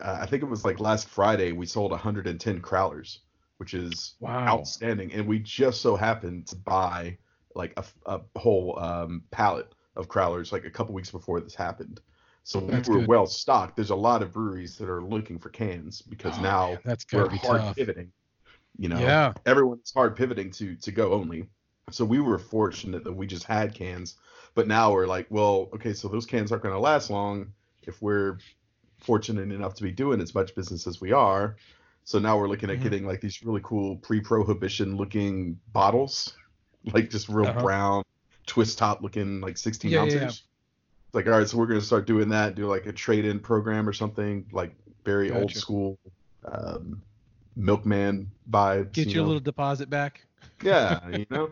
uh, 0.00 0.18
i 0.20 0.26
think 0.26 0.42
it 0.42 0.46
was 0.46 0.64
like 0.64 0.80
last 0.80 1.08
friday 1.08 1.52
we 1.52 1.66
sold 1.66 1.90
110 1.90 2.60
crowlers 2.60 3.18
which 3.58 3.74
is 3.74 4.14
wow. 4.20 4.46
outstanding 4.46 5.12
and 5.12 5.26
we 5.26 5.38
just 5.38 5.80
so 5.80 5.96
happened 5.96 6.46
to 6.46 6.56
buy 6.56 7.16
like 7.54 7.72
a, 7.78 7.84
a 8.06 8.20
whole 8.38 8.78
um, 8.78 9.22
pallet 9.30 9.72
of 9.96 10.08
crowlers 10.08 10.52
like 10.52 10.64
a 10.64 10.70
couple 10.70 10.94
weeks 10.94 11.10
before 11.10 11.40
this 11.40 11.54
happened 11.54 12.00
so 12.44 12.60
that's 12.60 12.88
we 12.88 12.94
were 12.94 13.00
good. 13.00 13.08
well 13.08 13.26
stocked 13.26 13.76
there's 13.76 13.90
a 13.90 13.96
lot 13.96 14.22
of 14.22 14.32
breweries 14.32 14.76
that 14.76 14.88
are 14.88 15.02
looking 15.02 15.38
for 15.38 15.48
cans 15.48 16.02
because 16.02 16.34
oh, 16.38 16.42
now 16.42 16.68
man, 16.68 16.78
that's 16.84 17.06
we're 17.12 17.28
hard 17.28 17.60
tough. 17.60 17.76
pivoting 17.76 18.12
you 18.78 18.88
know, 18.88 18.98
yeah. 18.98 19.32
everyone's 19.44 19.92
hard 19.92 20.16
pivoting 20.16 20.50
to 20.52 20.76
to 20.76 20.92
go 20.92 21.12
only. 21.12 21.48
So 21.90 22.04
we 22.04 22.20
were 22.20 22.38
fortunate 22.38 23.04
that 23.04 23.12
we 23.12 23.26
just 23.26 23.44
had 23.44 23.74
cans, 23.74 24.16
but 24.54 24.66
now 24.66 24.92
we're 24.92 25.06
like, 25.06 25.26
well, 25.30 25.68
okay, 25.74 25.92
so 25.92 26.08
those 26.08 26.26
cans 26.26 26.50
aren't 26.50 26.64
going 26.64 26.74
to 26.74 26.80
last 26.80 27.10
long 27.10 27.52
if 27.82 28.02
we're 28.02 28.38
fortunate 28.98 29.52
enough 29.52 29.74
to 29.74 29.82
be 29.84 29.92
doing 29.92 30.20
as 30.20 30.34
much 30.34 30.54
business 30.54 30.86
as 30.86 31.00
we 31.00 31.12
are. 31.12 31.56
So 32.04 32.18
now 32.18 32.38
we're 32.38 32.48
looking 32.48 32.70
at 32.70 32.76
mm-hmm. 32.76 32.82
getting 32.82 33.06
like 33.06 33.20
these 33.20 33.42
really 33.44 33.60
cool 33.62 33.96
pre-prohibition 33.96 34.96
looking 34.96 35.58
bottles, 35.72 36.34
like 36.92 37.10
just 37.10 37.28
real 37.28 37.46
uh-huh. 37.46 37.62
brown 37.62 38.02
twist 38.46 38.78
top 38.78 39.02
looking 39.02 39.40
like 39.40 39.58
16 39.58 39.90
yeah, 39.90 40.00
ounces. 40.00 40.14
Yeah, 40.14 40.22
yeah. 40.22 40.32
Like, 41.12 41.26
all 41.26 41.38
right, 41.38 41.48
so 41.48 41.56
we're 41.56 41.66
gonna 41.66 41.80
start 41.80 42.06
doing 42.06 42.28
that, 42.30 42.54
do 42.54 42.66
like 42.66 42.86
a 42.86 42.92
trade-in 42.92 43.40
program 43.40 43.88
or 43.88 43.92
something, 43.92 44.46
like 44.52 44.74
very 45.04 45.28
gotcha. 45.28 45.40
old 45.40 45.52
school. 45.52 45.98
Um, 46.44 47.02
milkman 47.56 48.30
vibes. 48.50 48.92
Get 48.92 49.06
you 49.06 49.14
your 49.14 49.22
know? 49.22 49.28
little 49.28 49.40
deposit 49.40 49.90
back. 49.90 50.26
Yeah, 50.62 51.06
you 51.08 51.26
know, 51.30 51.50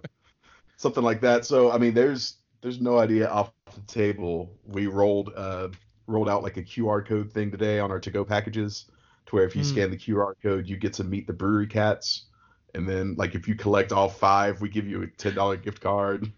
something 0.76 1.02
like 1.02 1.20
that. 1.22 1.44
So 1.44 1.72
I 1.72 1.78
mean, 1.78 1.94
there's 1.94 2.36
there's 2.60 2.80
no 2.80 2.98
idea 2.98 3.28
off 3.28 3.52
the 3.74 3.80
table. 3.82 4.52
We 4.66 4.86
rolled 4.86 5.32
uh 5.34 5.68
rolled 6.06 6.28
out 6.28 6.42
like 6.42 6.58
a 6.58 6.62
QR 6.62 7.04
code 7.04 7.32
thing 7.32 7.50
today 7.50 7.78
on 7.78 7.90
our 7.90 8.00
to 8.00 8.10
go 8.10 8.24
packages, 8.24 8.86
to 9.26 9.36
where 9.36 9.44
if 9.44 9.56
you 9.56 9.62
mm. 9.62 9.66
scan 9.66 9.90
the 9.90 9.96
QR 9.96 10.34
code, 10.42 10.68
you 10.68 10.76
get 10.76 10.92
to 10.94 11.04
meet 11.04 11.26
the 11.26 11.32
brewery 11.32 11.66
cats, 11.66 12.26
and 12.74 12.88
then 12.88 13.14
like 13.16 13.34
if 13.34 13.48
you 13.48 13.54
collect 13.54 13.92
all 13.92 14.08
five, 14.08 14.60
we 14.60 14.68
give 14.68 14.86
you 14.86 15.02
a 15.02 15.06
ten 15.06 15.34
dollar 15.34 15.56
gift 15.56 15.80
card. 15.80 16.30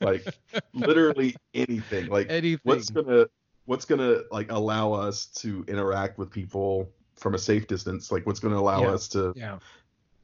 like 0.00 0.26
literally 0.72 1.36
anything. 1.54 2.08
Like 2.08 2.28
anything. 2.30 2.60
what's 2.64 2.90
gonna 2.90 3.26
what's 3.66 3.84
gonna 3.84 4.22
like 4.30 4.50
allow 4.50 4.92
us 4.92 5.26
to 5.26 5.64
interact 5.68 6.18
with 6.18 6.30
people 6.30 6.90
from 7.20 7.34
a 7.34 7.38
safe 7.38 7.66
distance, 7.66 8.10
like 8.10 8.26
what's 8.26 8.40
going 8.40 8.54
to 8.54 8.58
allow 8.58 8.82
yeah. 8.82 8.88
us 8.88 9.08
to, 9.08 9.32
yeah. 9.36 9.58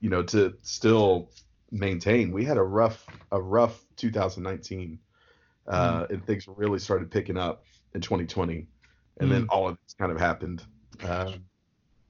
you 0.01 0.09
know, 0.09 0.23
to 0.23 0.55
still 0.63 1.31
maintain. 1.71 2.33
We 2.33 2.45
had 2.45 2.57
a 2.57 2.63
rough, 2.63 3.07
a 3.31 3.41
rough 3.41 3.85
2019, 3.97 4.99
uh, 5.69 6.01
mm. 6.01 6.11
and 6.11 6.27
things 6.27 6.49
really 6.49 6.79
started 6.79 7.11
picking 7.11 7.37
up 7.37 7.65
in 7.95 8.01
2020, 8.01 8.67
and 9.19 9.29
mm. 9.29 9.33
then 9.33 9.47
all 9.51 9.69
of 9.69 9.77
this 9.85 9.95
kind 9.95 10.11
of 10.11 10.19
happened. 10.19 10.63
Uh, 11.05 11.33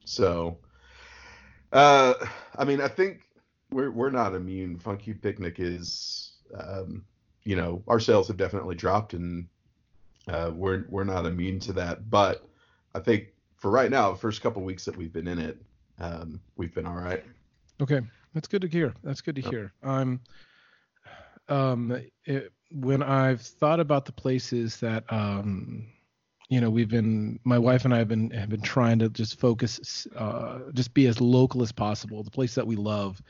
so, 0.05 0.59
uh, 1.73 2.15
I 2.57 2.65
mean, 2.65 2.81
I 2.81 2.89
think 2.89 3.23
we're 3.71 3.91
we're 3.91 4.11
not 4.11 4.35
immune. 4.35 4.79
Funky 4.79 5.15
Picnic 5.15 5.57
is, 5.59 6.33
um, 6.57 7.05
you 7.43 7.57
know, 7.57 7.83
our 7.89 7.99
sales 7.99 8.29
have 8.29 8.37
definitely 8.37 8.77
dropped, 8.77 9.15
and 9.15 9.49
uh, 10.29 10.53
we're 10.55 10.85
we're 10.89 11.05
not 11.05 11.27
immune 11.27 11.59
to 11.61 11.73
that. 11.73 12.09
But 12.09 12.47
I 12.95 13.01
think 13.01 13.29
for 13.57 13.71
right 13.71 13.91
now, 13.91 14.13
the 14.13 14.19
first 14.19 14.43
couple 14.43 14.63
weeks 14.63 14.85
that 14.85 14.97
we've 14.97 15.13
been 15.13 15.29
in 15.29 15.39
it, 15.39 15.59
um, 15.99 16.41
we've 16.57 16.75
been 16.75 16.87
all 16.87 16.97
right. 16.97 17.25
Okay, 17.81 18.01
that's 18.35 18.49
good 18.49 18.63
to 18.63 18.69
hear. 18.69 18.95
That's 19.03 19.21
good 19.21 19.37
to 19.37 19.43
hear. 19.43 19.73
I'm 19.83 20.21
um, 21.49 22.03
when 22.71 23.03
I've 23.03 23.41
thought 23.41 23.81
about 23.81 24.05
the 24.05 24.13
places 24.13 24.79
that 24.81 25.05
um, 25.11 25.87
you 26.49 26.61
know 26.61 26.71
we've 26.71 26.89
been 26.89 27.39
my 27.45 27.59
wife 27.59 27.85
and 27.85 27.95
i 27.95 27.99
have 27.99 28.09
been 28.09 28.31
have 28.31 28.49
been 28.49 28.61
trying 28.61 28.99
to 28.99 29.09
just 29.09 29.39
focus 29.39 30.07
uh, 30.17 30.59
just 30.75 30.95
be 30.95 31.07
as 31.07 31.21
local 31.21 31.63
as 31.63 31.73
possible 31.73 32.23
the 32.23 32.31
place 32.31 32.55
that 32.55 32.67
we 32.67 32.77
love 32.77 33.21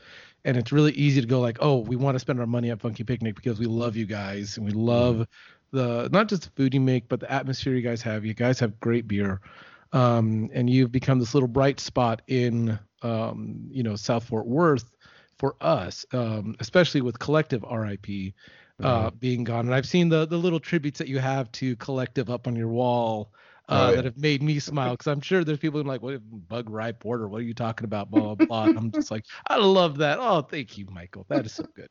and 0.45 0.55
it's 0.55 0.71
really 0.71 0.91
easy 0.93 1.19
to 1.21 1.27
go 1.27 1.39
like 1.39 1.57
oh 1.59 1.77
we 1.77 1.95
want 1.95 2.15
to 2.15 2.19
spend 2.19 2.39
our 2.39 2.45
money 2.45 2.69
at 2.69 2.79
funky 2.79 3.03
picnic 3.03 3.35
because 3.35 3.59
we 3.59 3.65
love 3.65 3.95
you 3.95 4.05
guys 4.05 4.57
and 4.57 4.65
we 4.65 4.71
love 4.71 5.25
the 5.71 6.07
not 6.11 6.27
just 6.27 6.43
the 6.43 6.49
food 6.51 6.73
you 6.73 6.79
make 6.79 7.07
but 7.09 7.19
the 7.19 7.31
atmosphere 7.31 7.73
you 7.73 7.81
guys 7.81 8.01
have 8.01 8.23
you 8.23 8.33
guys 8.33 8.59
have 8.59 8.79
great 8.79 9.07
beer 9.07 9.41
um, 9.93 10.49
and 10.53 10.69
you've 10.69 10.91
become 10.91 11.19
this 11.19 11.33
little 11.33 11.47
bright 11.47 11.79
spot 11.79 12.21
in 12.27 12.77
um, 13.03 13.67
you 13.69 13.83
know 13.83 13.95
south 13.95 14.25
fort 14.25 14.47
worth 14.47 14.95
for 15.37 15.55
us 15.61 16.05
um, 16.13 16.55
especially 16.59 17.01
with 17.01 17.19
collective 17.19 17.63
rip 17.69 18.07
uh, 18.83 19.09
Mhm. 19.09 19.11
being 19.19 19.43
gone. 19.43 19.65
And 19.65 19.73
I've 19.75 19.87
seen 19.87 20.09
the 20.09 20.25
the 20.25 20.37
little 20.37 20.59
tributes 20.59 20.99
that 20.99 21.07
you 21.07 21.19
have 21.19 21.51
to 21.53 21.75
Collective 21.77 22.29
up 22.29 22.47
on 22.47 22.55
your 22.55 22.67
wall 22.69 23.31
uh, 23.69 23.85
Oh, 23.85 23.91
yeah. 23.91 24.01
that 24.01 24.05
have 24.05 24.17
made 24.17 24.41
me 24.43 24.59
smile 24.59 24.93
because 24.93 25.07
I'm 25.07 25.21
sure 25.21 25.43
there's 25.43 25.59
people 25.59 25.81
who 25.81 25.85
are 25.85 25.91
like, 25.91 26.01
"What 26.01 26.19
Bug 26.47 26.69
Rye 26.69 26.91
Porter? 26.93 27.27
What 27.27 27.39
are 27.39 27.45
you 27.45 27.53
talking 27.53 27.85
about?" 27.85 28.09
Blah 28.11 28.35
blah 28.35 28.45
blah. 28.47 28.69
I'm 28.75 28.91
just 28.91 29.11
like, 29.11 29.25
I 29.47 29.57
love 29.57 29.97
that. 29.97 30.19
Oh, 30.21 30.41
thank 30.41 30.77
you, 30.77 30.85
Michael. 30.91 31.25
That 31.29 31.45
is 31.45 31.53
so 31.53 31.65
good. 31.75 31.89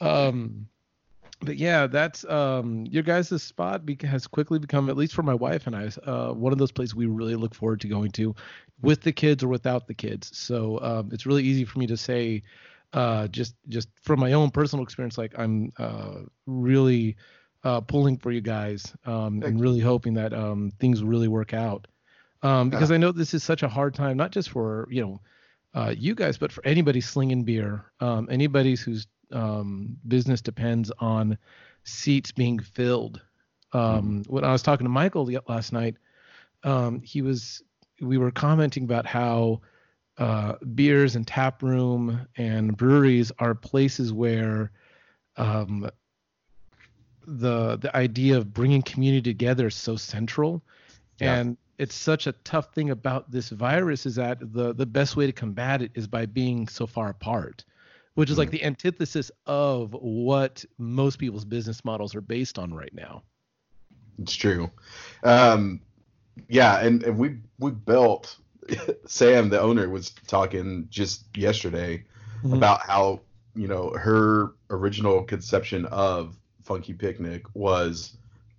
Um, 0.00 0.66
but 1.40 1.56
yeah, 1.56 1.86
that's 1.86 2.24
um 2.24 2.86
your 2.86 3.02
guys' 3.02 3.42
spot 3.42 3.86
bec- 3.86 4.02
has 4.02 4.26
quickly 4.26 4.58
become, 4.58 4.88
at 4.88 4.96
least 4.96 5.14
for 5.14 5.22
my 5.22 5.34
wife 5.34 5.66
and 5.66 5.76
I, 5.76 5.86
uh, 6.08 6.32
one 6.32 6.52
of 6.52 6.58
those 6.58 6.72
places 6.72 6.94
we 6.94 7.06
really 7.06 7.36
look 7.36 7.54
forward 7.54 7.80
to 7.82 7.88
going 7.88 8.10
to, 8.12 8.34
with 8.82 9.02
the 9.02 9.12
kids 9.12 9.42
or 9.42 9.48
without 9.48 9.86
the 9.86 9.94
kids. 9.94 10.36
So 10.36 10.80
um, 10.80 11.10
it's 11.12 11.26
really 11.26 11.44
easy 11.44 11.64
for 11.64 11.78
me 11.78 11.86
to 11.86 11.96
say, 11.96 12.42
uh, 12.92 13.28
just 13.28 13.54
just 13.68 13.88
from 14.02 14.20
my 14.20 14.32
own 14.32 14.50
personal 14.50 14.82
experience, 14.82 15.18
like 15.18 15.38
I'm 15.38 15.72
uh, 15.78 16.20
really 16.46 17.16
uh, 17.64 17.80
pulling 17.80 18.16
for 18.18 18.30
you 18.30 18.40
guys 18.40 18.94
um, 19.04 19.42
and 19.44 19.60
really 19.60 19.80
hoping 19.80 20.14
that 20.14 20.32
um, 20.32 20.72
things 20.80 21.02
really 21.02 21.28
work 21.28 21.52
out. 21.54 21.86
Um, 22.42 22.70
because 22.70 22.90
I 22.92 22.96
know 22.96 23.12
this 23.12 23.34
is 23.34 23.42
such 23.42 23.62
a 23.62 23.68
hard 23.68 23.94
time, 23.94 24.16
not 24.16 24.30
just 24.32 24.50
for 24.50 24.88
you 24.90 25.02
know 25.02 25.20
uh, 25.74 25.94
you 25.96 26.14
guys, 26.14 26.38
but 26.38 26.52
for 26.52 26.64
anybody 26.66 27.00
slinging 27.00 27.44
beer, 27.44 27.92
um, 28.00 28.28
anybody 28.30 28.76
whose 28.76 29.06
um, 29.32 29.96
business 30.06 30.40
depends 30.40 30.90
on 30.98 31.38
seats 31.84 32.32
being 32.32 32.58
filled. 32.58 33.20
Um, 33.72 34.22
When 34.26 34.44
I 34.44 34.52
was 34.52 34.62
talking 34.62 34.84
to 34.84 34.90
Michael 34.90 35.30
last 35.46 35.72
night, 35.72 35.96
um, 36.64 37.00
he 37.02 37.22
was 37.22 37.62
we 38.00 38.16
were 38.18 38.30
commenting 38.30 38.84
about 38.84 39.06
how 39.06 39.60
uh, 40.18 40.54
beers 40.74 41.16
and 41.16 41.26
tap 41.26 41.62
room 41.62 42.26
and 42.36 42.76
breweries 42.76 43.30
are 43.38 43.54
places 43.54 44.12
where 44.12 44.70
um, 45.36 45.88
the 47.26 47.76
the 47.76 47.94
idea 47.94 48.36
of 48.36 48.52
bringing 48.52 48.82
community 48.82 49.30
together 49.30 49.66
is 49.66 49.74
so 49.74 49.96
central 49.96 50.62
Yeah. 51.20 51.34
and 51.34 51.56
it's 51.78 51.94
such 51.94 52.26
a 52.26 52.32
tough 52.32 52.74
thing 52.74 52.90
about 52.90 53.30
this 53.30 53.50
virus 53.50 54.06
is 54.06 54.16
that 54.16 54.38
the 54.52 54.72
the 54.72 54.86
best 54.86 55.16
way 55.16 55.26
to 55.26 55.32
combat 55.32 55.82
it 55.82 55.90
is 55.94 56.06
by 56.06 56.26
being 56.26 56.66
so 56.68 56.86
far 56.86 57.10
apart 57.10 57.64
which 58.18 58.30
is 58.30 58.36
like 58.36 58.50
the 58.50 58.64
antithesis 58.64 59.30
of 59.46 59.92
what 59.92 60.64
most 60.76 61.20
people's 61.20 61.44
business 61.44 61.84
models 61.84 62.16
are 62.16 62.20
based 62.20 62.58
on 62.58 62.74
right 62.74 62.92
now 62.92 63.22
It's 64.18 64.34
true. 64.34 64.68
Um, 65.22 65.80
yeah, 66.48 66.80
and, 66.80 67.04
and 67.04 67.16
we 67.16 67.38
we 67.60 67.70
built. 67.70 68.36
Sam, 69.06 69.48
the 69.50 69.60
owner, 69.60 69.88
was 69.88 70.10
talking 70.26 70.88
just 70.90 71.24
yesterday 71.36 72.04
Mhm. 72.42 72.56
about 72.56 72.80
how 72.80 73.20
you 73.54 73.68
know 73.68 73.90
her 73.90 74.54
original 74.70 75.22
conception 75.22 75.84
of 75.86 76.36
Funky 76.62 76.94
Picnic 76.94 77.44
was 77.54 78.16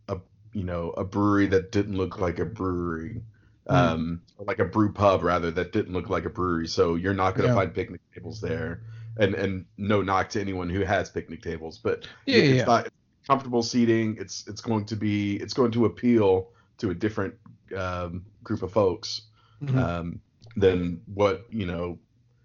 a 0.08 0.18
you 0.54 0.63
know 0.63 0.92
a 0.92 1.04
brewery 1.04 1.48
that 1.48 1.72
didn't 1.74 1.98
look 1.98 2.20
like 2.20 2.39
a 2.39 2.46
brewery, 2.46 3.22
um, 3.68 4.22
like 4.38 4.60
a 4.60 4.66
brew 4.66 4.92
pub 4.94 5.22
rather 5.24 5.51
that 5.51 5.74
didn't 5.74 5.92
look 5.94 6.10
like 6.10 6.24
a 6.25 6.30
brewery. 6.30 6.68
So 6.68 6.96
you're 6.96 7.13
not 7.13 7.36
going 7.36 7.48
to 7.50 7.54
Yeah. 7.54 7.60
find 7.62 7.74
picnic 7.74 8.01
tables 8.16 8.39
there, 8.42 8.82
and 9.18 9.36
and 9.36 9.66
no 9.78 10.01
knock 10.01 10.30
to 10.30 10.42
anyone 10.42 10.70
who 10.70 10.82
has 10.82 11.10
picnic 11.10 11.42
tables, 11.42 11.78
but 11.78 12.08
Yeah, 12.25 12.38
it's 12.38 12.58
yeah. 12.60 12.66
not 12.66 12.89
comfortable 13.28 13.63
seating. 13.63 14.18
It's 14.20 14.48
it's 14.48 14.62
going 14.62 14.86
to 14.86 14.96
be 14.96 15.36
it's 15.38 15.54
going 15.54 15.72
to 15.72 15.86
appeal 15.86 16.50
to 16.78 16.92
a 16.92 16.96
different 16.96 17.36
um, 17.75 18.25
group 18.44 18.63
of 18.63 18.72
folks 18.72 19.22
Mhm. 19.62 19.75
um, 19.75 20.22
than 20.56 21.01
what 21.13 21.46
you 21.50 21.66
know 21.66 22.00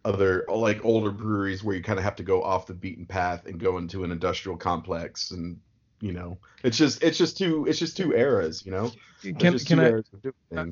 other 0.04 0.44
like 0.52 0.84
older 0.84 1.10
breweries 1.10 1.64
where 1.64 1.74
you 1.74 1.82
kind 1.82 1.98
of 1.98 2.04
have 2.04 2.16
to 2.16 2.22
go 2.22 2.42
off 2.42 2.66
the 2.66 2.74
beaten 2.74 3.06
path 3.06 3.46
and 3.46 3.58
go 3.58 3.78
into 3.78 4.04
an 4.04 4.10
industrial 4.12 4.56
complex 4.58 5.30
and 5.30 5.58
you 6.00 6.12
know 6.12 6.36
it's 6.62 6.76
just 6.76 7.02
it's 7.02 7.16
just 7.16 7.38
two 7.38 7.64
it's 7.66 7.78
just 7.78 7.96
two 7.96 8.12
eras 8.12 8.66
you 8.66 8.72
know 8.72 8.92
can, 9.22 9.58
can 9.58 9.78
two 9.78 9.80
I, 10.54 10.64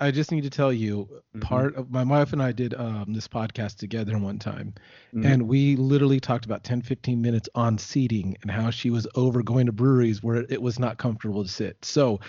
eras 0.00 0.08
of 0.08 0.10
doing 0.10 0.10
things 0.10 0.10
I 0.10 0.10
just 0.10 0.32
need 0.32 0.42
to 0.42 0.50
tell 0.50 0.72
you 0.72 1.08
Mhm. 1.36 1.40
part 1.40 1.76
of 1.76 1.90
my 1.90 2.02
wife 2.04 2.32
and 2.32 2.42
I 2.42 2.52
did 2.52 2.74
um, 2.74 3.12
this 3.12 3.28
podcast 3.28 3.76
together 3.76 4.18
one 4.18 4.38
time 4.38 4.74
Mhm. 5.14 5.24
and 5.24 5.48
we 5.48 5.76
literally 5.76 6.20
talked 6.20 6.44
about 6.44 6.64
10 6.64 6.82
15 6.82 7.20
minutes 7.22 7.48
on 7.54 7.78
seating 7.78 8.36
and 8.42 8.50
how 8.50 8.70
she 8.70 8.90
was 8.90 9.06
over 9.14 9.42
going 9.42 9.66
to 9.66 9.72
breweries 9.72 10.22
where 10.22 10.44
it 10.48 10.60
was 10.62 10.78
not 10.78 10.98
comfortable 10.98 11.42
to 11.44 11.48
sit. 11.50 11.84
So 11.84 12.20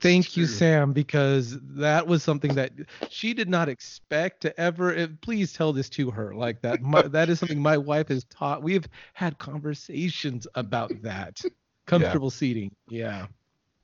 thank 0.00 0.36
you. 0.36 0.46
Sam 0.46 0.92
because 0.92 1.58
that 1.62 2.06
was 2.06 2.22
something 2.22 2.54
that 2.54 2.72
she 3.08 3.34
did 3.34 3.48
not 3.48 3.68
expect 3.68 4.42
to 4.42 4.60
ever 4.60 4.94
eh, 4.94 5.06
please 5.22 5.52
tell 5.52 5.72
this 5.72 5.88
to 5.90 6.10
her 6.10 6.34
like 6.34 6.60
that 6.62 6.82
my, 6.82 7.02
that 7.08 7.30
is 7.30 7.38
something 7.38 7.60
my 7.60 7.78
wife 7.78 8.08
has 8.08 8.24
taught 8.24 8.62
we've 8.62 8.86
had 9.14 9.38
conversations 9.38 10.46
about 10.54 10.90
that 11.02 11.40
comfortable 11.86 12.30
seating. 12.30 12.74
Yeah. 12.88 13.26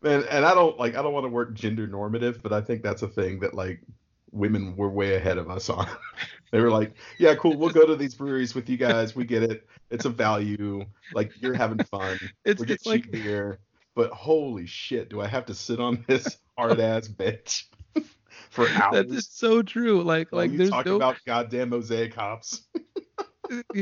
And 0.02 0.25
and 0.25 0.45
I 0.45 0.54
don't 0.54 0.78
like 0.78 0.97
I 0.97 1.02
don't 1.02 1.12
want 1.12 1.25
to 1.25 1.30
work 1.30 1.54
gender 1.54 1.87
normative 1.87 2.42
but 2.42 2.52
I 2.52 2.61
think 2.61 2.83
that's 2.83 3.02
a 3.02 3.09
thing 3.09 3.40
that 3.40 3.54
like 3.54 3.80
women 4.33 4.76
were 4.76 4.88
way 4.88 5.16
ahead 5.16 5.38
of 5.38 5.50
us 5.50 5.69
on 5.69 5.87
they 6.52 6.61
were 6.61 6.71
like 6.71 6.95
yeah 7.19 7.35
cool 7.35 7.57
we'll 7.57 7.71
go 7.71 7.85
to 7.87 7.97
these 7.97 8.14
breweries 8.14 8.54
with 8.54 8.69
you 8.69 8.76
guys 8.76 9.14
we 9.16 9.25
get 9.25 9.42
it 9.42 9.66
it's 9.90 10.04
a 10.04 10.11
value 10.11 10.85
like 11.14 11.33
you're 11.40 11.54
having 11.54 11.78
fun 11.85 12.19
It's 12.45 12.61
we 12.61 12.66
get 12.66 12.75
it's 12.75 12.87
like 12.87 13.02
cheap 13.04 13.12
beer, 13.12 13.59
but 13.95 14.11
holy 14.12 14.66
shit, 14.66 15.11
do 15.11 15.21
I 15.21 15.26
have 15.26 15.47
to 15.47 15.54
sit 15.54 15.80
on 15.80 16.04
this 16.07 16.38
hard 16.59 16.80
ass 16.80 17.09
bench 17.09 17.69
for 18.50 18.69
hours? 18.69 18.92
that 18.92 19.11
is 19.11 19.28
so 19.30 19.62
true. 19.62 20.02
Like 20.02 20.33
like 20.33 20.52
you 20.52 20.59
there's 20.59 20.71
talk 20.71 20.87
no 20.87 20.97
about 20.97 21.16
goddamn 21.26 21.71
mosaic 21.71 22.14
hops. 22.14 22.62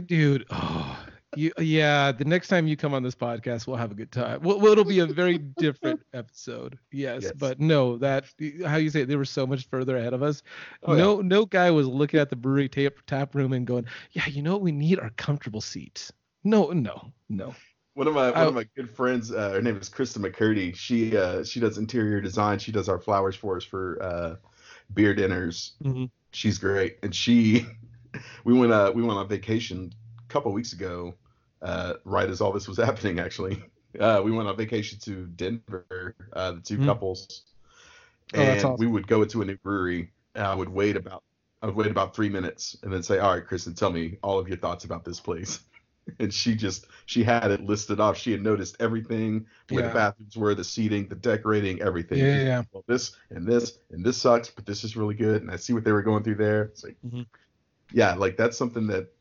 dude 0.07 0.47
oh 0.51 0.88
you 1.37 1.53
yeah 1.59 2.11
the 2.13 2.25
next 2.25 2.49
time 2.49 2.67
you 2.67 2.77
come 2.77 2.95
on 2.95 3.03
this 3.03 3.15
podcast 3.15 3.67
we'll 3.67 3.77
have 3.77 3.91
a 3.91 3.95
good 3.95 4.11
time 4.11 4.41
well, 4.43 4.65
it'll 4.67 4.85
be 4.85 5.01
a 5.01 5.07
very 5.07 5.37
different 5.39 6.01
episode 6.15 6.79
yes, 6.91 7.25
Yes. 7.25 7.33
but 7.37 7.61
no 7.61 7.99
that 7.99 8.25
how 8.65 8.77
you 8.77 8.89
say 8.91 9.03
it, 9.03 9.09
they 9.09 9.17
were 9.17 9.25
so 9.27 9.47
much 9.47 9.67
further 9.69 9.97
ahead 9.99 10.15
of 10.15 10.23
us 10.23 10.43
Oh, 10.85 10.93
yeah. 10.95 11.03
no 11.03 11.21
no 11.21 11.45
guy 11.45 11.71
was 11.71 11.87
looking 11.87 12.19
at 12.19 12.31
the 12.31 12.37
brewery 12.37 12.69
tap, 12.69 12.95
tap 13.07 13.35
room 13.35 13.53
and 13.53 13.67
going 13.67 13.85
yeah 14.13 14.27
you 14.27 14.43
know 14.43 14.53
what 14.53 14.63
we 14.63 14.73
need 14.73 14.99
are 14.99 15.11
comfortable 15.17 15.61
seats 15.61 16.13
no 16.45 16.71
no 16.71 17.13
no 17.29 17.55
One 17.95 18.07
of 18.07 18.15
my 18.15 18.31
one 18.31 18.39
I- 18.39 18.45
of 18.45 18.55
my 18.55 18.67
good 18.77 18.89
friends, 18.91 19.31
uh, 19.33 19.51
her 19.51 19.61
name 19.63 19.77
is 19.77 19.91
Krista 19.91 20.19
McCurdy. 20.19 20.75
She 20.75 21.17
uh, 21.17 21.43
she 21.45 21.59
does 21.61 21.79
interior 21.79 22.21
design. 22.21 22.59
She 22.61 22.71
does 22.73 22.89
our 22.89 22.99
flowers 23.01 23.35
for 23.35 23.57
us 23.57 23.65
for 23.65 24.01
uh, 24.01 24.37
beer 24.95 25.15
dinners. 25.15 25.73
Mhm. 25.83 26.09
She's 26.31 26.59
great, 26.59 26.99
and 27.03 27.13
she 27.13 27.67
we 28.45 28.55
went 28.55 28.73
uh 28.73 28.93
we 28.95 29.03
went 29.03 29.19
on 29.19 29.27
vacation 29.29 29.93
couple 30.29 30.53
weeks 30.53 30.73
ago, 30.73 31.15
uh, 31.63 31.95
right 32.05 32.29
as 32.29 32.41
all 32.41 32.53
this 32.53 32.69
was 32.69 32.77
happening. 32.89 33.19
Actually, 33.19 33.63
uh, 33.99 34.21
we 34.25 34.31
went 34.31 34.49
on 34.49 34.57
vacation 34.57 34.99
to 35.01 35.27
Denver, 35.27 36.15
uh, 36.33 36.53
the 36.53 36.61
two 36.61 36.77
Hmm. 36.77 36.87
couples, 36.87 37.43
Oh, 38.35 38.41
and 38.43 38.59
awesome. 38.59 38.77
we 38.77 38.87
would 38.87 39.07
go 39.07 39.23
into 39.23 39.43
a 39.43 39.45
new 39.45 39.57
brewery. 39.59 40.13
And 40.35 40.47
I 40.47 40.55
would 40.55 40.69
wait 40.69 40.97
about 40.97 41.25
I 41.63 41.67
would 41.67 41.75
wait 41.75 41.91
about 41.91 42.15
three 42.15 42.29
minutes 42.29 42.77
and 42.85 42.93
then 42.93 43.03
say, 43.03 43.19
"All 43.19 43.35
right, 43.35 43.45
Kristen, 43.45 43.75
tell 43.75 43.91
me 43.91 44.19
all 44.23 44.39
of 44.39 44.47
your 44.47 44.59
thoughts 44.59 44.85
about 44.85 45.05
this 45.05 45.21
place." 45.21 45.61
And 46.21 46.33
she 46.33 46.55
just 46.55 46.87
she 47.05 47.23
had 47.23 47.51
it 47.51 47.61
listed 47.63 48.01
off. 48.01 48.17
She 48.17 48.33
had 48.33 48.41
noticed 48.43 48.77
everything 48.81 49.45
where 49.69 49.83
Yeah. 49.83 49.89
the 49.89 49.95
bathrooms 49.95 50.37
were, 50.39 50.55
the 50.55 50.65
seating, 50.65 51.07
the 51.07 51.15
decorating, 51.15 51.83
everything. 51.83 52.21
Yeah, 52.21 52.41
yeah. 52.41 52.63
Well, 52.73 52.83
this 52.89 53.13
and 53.29 53.47
this 53.47 53.79
and 53.91 54.03
this 54.03 54.17
sucks, 54.17 54.49
but 54.51 54.65
this 54.65 54.85
is 54.85 54.97
really 54.97 55.15
good. 55.15 55.43
And 55.43 55.51
I 55.51 55.57
see 55.57 55.75
what 55.75 55.85
they 55.85 55.93
were 55.93 56.01
going 56.03 56.23
through 56.23 56.37
there. 56.37 56.63
It's 56.63 56.83
like, 56.83 56.97
Mhm. 57.07 57.27
yeah, 57.93 58.15
like 58.15 58.39
that's 58.39 58.57
something 58.57 58.87
that. 58.87 59.13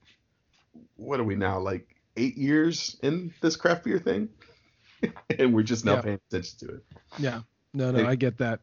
What 0.98 1.20
are 1.20 1.24
we 1.24 1.36
now? 1.36 1.60
Like 1.60 1.96
eight 2.18 2.38
years 2.38 2.98
in 3.04 3.34
this 3.42 3.56
craft 3.56 3.86
beer 3.86 4.00
thing, 4.00 4.30
and 5.39 5.54
we're 5.54 5.63
just 5.63 5.86
now 5.86 5.96
Yeah. 5.96 6.01
paying 6.01 6.20
attention 6.30 6.60
to 6.68 6.75
it. 6.75 6.84
yeah 7.20 7.42
no 7.74 7.92
no 7.92 8.06
i 8.06 8.16
get 8.16 8.38
that 8.39 8.60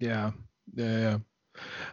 yeah 0.00 0.30
yeah 0.74 0.98
yeah 1.00 1.18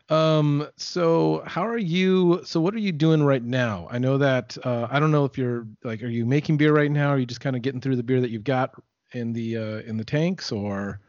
um 0.10 0.68
so 0.78 1.42
how 1.46 1.66
are 1.66 1.78
you 1.78 2.42
so 2.44 2.60
what 2.62 2.74
are 2.74 2.80
you 2.80 2.92
doing 2.92 3.22
right 3.24 3.44
now 3.44 3.88
i 3.92 3.98
know 3.98 4.18
that 4.18 4.58
uh 4.64 4.88
i 4.92 5.00
don't 5.00 5.12
know 5.12 5.26
if 5.26 5.38
you're 5.38 5.68
like 5.84 6.02
are 6.04 6.08
you 6.08 6.26
making 6.26 6.58
beer 6.58 6.74
right 6.74 6.92
now 6.92 7.10
or 7.10 7.16
are 7.16 7.18
you 7.20 7.26
just 7.26 7.42
kind 7.42 7.56
of 7.56 7.62
getting 7.62 7.82
through 7.82 7.96
the 7.96 8.04
beer 8.04 8.22
that 8.22 8.30
you've 8.30 8.44
got 8.44 8.72
in 9.14 9.34
the 9.34 9.58
uh 9.58 9.80
in 9.90 9.98
the 9.98 10.06
tanks 10.06 10.52
or 10.52 11.00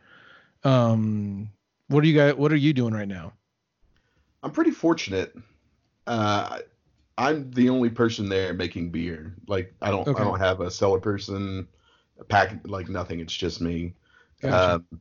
Um, 0.64 1.48
what 1.88 2.02
are 2.02 2.06
you 2.06 2.16
guys? 2.18 2.34
What 2.34 2.50
are 2.52 2.56
you 2.56 2.72
doing 2.72 2.92
right 2.92 3.06
now? 3.08 3.32
I'm 4.42 4.50
pretty 4.50 4.72
fortunate. 4.72 5.32
Uh, 6.06 6.58
I'm 7.18 7.50
the 7.52 7.70
only 7.70 7.90
person 7.90 8.28
there 8.28 8.52
making 8.54 8.90
beer. 8.90 9.34
Like 9.46 9.74
I 9.82 9.90
don't 9.90 10.06
Okay. 10.06 10.20
I 10.20 10.24
don't 10.24 10.38
have 10.38 10.60
a 10.60 10.70
cellar 10.70 11.00
person, 11.00 11.66
a 12.18 12.24
pack 12.24 12.60
like 12.66 12.88
nothing. 12.88 13.20
It's 13.20 13.34
just 13.34 13.60
me. 13.60 13.94
Gotcha. 14.40 14.74
Um, 14.74 15.00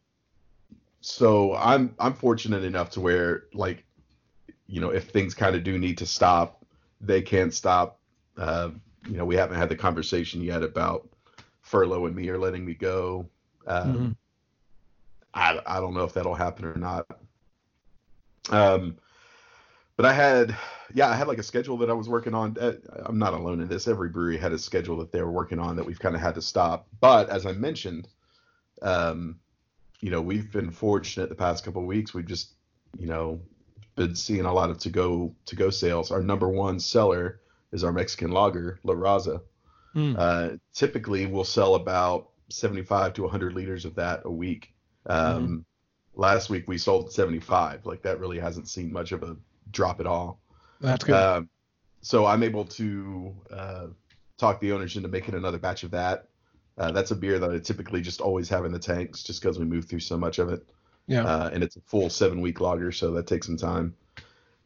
so 1.01 1.55
I'm 1.55 1.93
I'm 1.99 2.13
fortunate 2.13 2.63
enough 2.63 2.89
to 2.91 3.01
where 3.01 3.43
like, 3.53 3.85
you 4.67 4.81
know, 4.81 4.89
if 4.89 5.09
things 5.09 5.33
kind 5.33 5.55
of 5.55 5.63
do 5.63 5.77
need 5.77 5.97
to 5.99 6.05
stop, 6.05 6.65
they 7.01 7.21
can't 7.21 7.53
stop. 7.53 7.99
Uh, 8.37 8.71
you 9.07 9.17
know, 9.17 9.25
we 9.25 9.35
haven't 9.35 9.57
had 9.57 9.69
the 9.69 9.75
conversation 9.75 10.41
yet 10.41 10.63
about 10.63 11.07
furlough 11.61 12.05
and 12.05 12.15
me 12.15 12.29
or 12.29 12.37
letting 12.39 12.65
me 12.65 12.73
go. 12.73 13.27
Um, 13.67 13.91
Mhm. 13.91 14.15
I 15.33 15.59
I 15.65 15.79
don't 15.79 15.93
know 15.93 16.05
if 16.05 16.13
that'll 16.13 16.33
happen 16.35 16.65
or 16.65 16.75
not. 16.75 17.05
Um, 18.49 18.97
but 19.97 20.05
I 20.05 20.13
had 20.13 20.55
yeah 20.93 21.09
I 21.09 21.15
had 21.15 21.27
like 21.27 21.37
a 21.37 21.43
schedule 21.43 21.77
that 21.77 21.89
I 21.89 21.93
was 21.93 22.09
working 22.09 22.33
on. 22.33 22.57
Uh, 22.59 22.73
I'm 23.05 23.19
not 23.19 23.33
alone 23.33 23.61
in 23.61 23.67
this. 23.67 23.87
Every 23.87 24.09
brewery 24.09 24.37
had 24.37 24.51
a 24.51 24.59
schedule 24.59 24.97
that 24.97 25.11
they 25.11 25.21
were 25.21 25.31
working 25.31 25.59
on 25.59 25.75
that 25.75 25.85
we've 25.85 25.99
kind 25.99 26.15
of 26.15 26.21
had 26.21 26.35
to 26.35 26.41
stop. 26.41 26.87
But 26.99 27.29
as 27.29 27.45
I 27.45 27.53
mentioned, 27.53 28.07
um, 28.81 29.39
you 30.01 30.11
know, 30.11 30.21
we've 30.21 30.51
been 30.51 30.71
fortunate 30.71 31.29
the 31.29 31.35
past 31.35 31.63
couple 31.63 31.81
of 31.81 31.87
weeks. 31.87 32.13
We've 32.13 32.25
just, 32.25 32.53
you 32.97 33.07
know, 33.07 33.41
been 33.95 34.15
seeing 34.15 34.45
a 34.45 34.53
lot 34.53 34.69
of 34.69 34.77
to 34.79 34.89
go 34.89 35.33
to 35.45 35.55
go 35.55 35.69
sales. 35.69 36.11
Our 36.11 36.21
number 36.21 36.49
one 36.49 36.79
seller 36.79 37.41
is 37.71 37.83
our 37.83 37.91
Mexican 37.91 38.31
lager, 38.31 38.79
La 38.83 38.93
Raza. 38.93 39.41
Mm. 39.95 40.15
Uh, 40.17 40.57
typically, 40.73 41.25
we'll 41.25 41.45
sell 41.45 41.75
about 41.75 42.29
75 42.49 43.13
to 43.13 43.23
100 43.23 43.53
liters 43.53 43.85
of 43.85 43.95
that 43.95 44.21
a 44.25 44.31
week. 44.31 44.73
Um, 45.05 45.65
Last 46.17 46.49
week 46.49 46.67
we 46.67 46.77
sold 46.77 47.11
75. 47.11 47.85
Like 47.85 48.01
that 48.03 48.19
really 48.19 48.39
hasn't 48.39 48.69
seen 48.69 48.91
much 48.91 49.11
of 49.11 49.23
a 49.23 49.35
drop 49.71 49.99
it 49.99 50.07
all. 50.07 50.39
That's 50.81 51.03
good. 51.03 51.15
Um, 51.15 51.49
so 52.01 52.25
I'm 52.25 52.43
able 52.43 52.65
to 52.65 53.35
uh, 53.51 53.87
talk 54.37 54.59
the 54.59 54.71
owners 54.71 54.95
into 54.95 55.09
making 55.09 55.35
another 55.35 55.57
batch 55.57 55.83
of 55.83 55.91
that. 55.91 56.27
Uh, 56.77 56.91
that's 56.91 57.11
a 57.11 57.15
beer 57.15 57.39
that 57.39 57.51
I 57.51 57.59
typically 57.59 58.01
just 58.01 58.21
always 58.21 58.49
have 58.49 58.65
in 58.65 58.71
the 58.71 58.79
tanks, 58.79 59.23
just 59.23 59.41
because 59.41 59.57
we 59.57 59.65
move 59.65 59.85
through 59.85 60.01
so 60.01 60.17
much 60.17 60.39
of 60.39 60.49
it. 60.49 60.67
yeah. 61.07 61.23
Uh, 61.23 61.49
and 61.53 61.63
it's 61.63 61.77
a 61.77 61.81
full 61.81 62.09
seven 62.09 62.41
week 62.41 62.59
lager, 62.59 62.91
so 62.91 63.11
that 63.11 63.27
takes 63.27 63.47
some 63.47 63.57
time. 63.57 63.95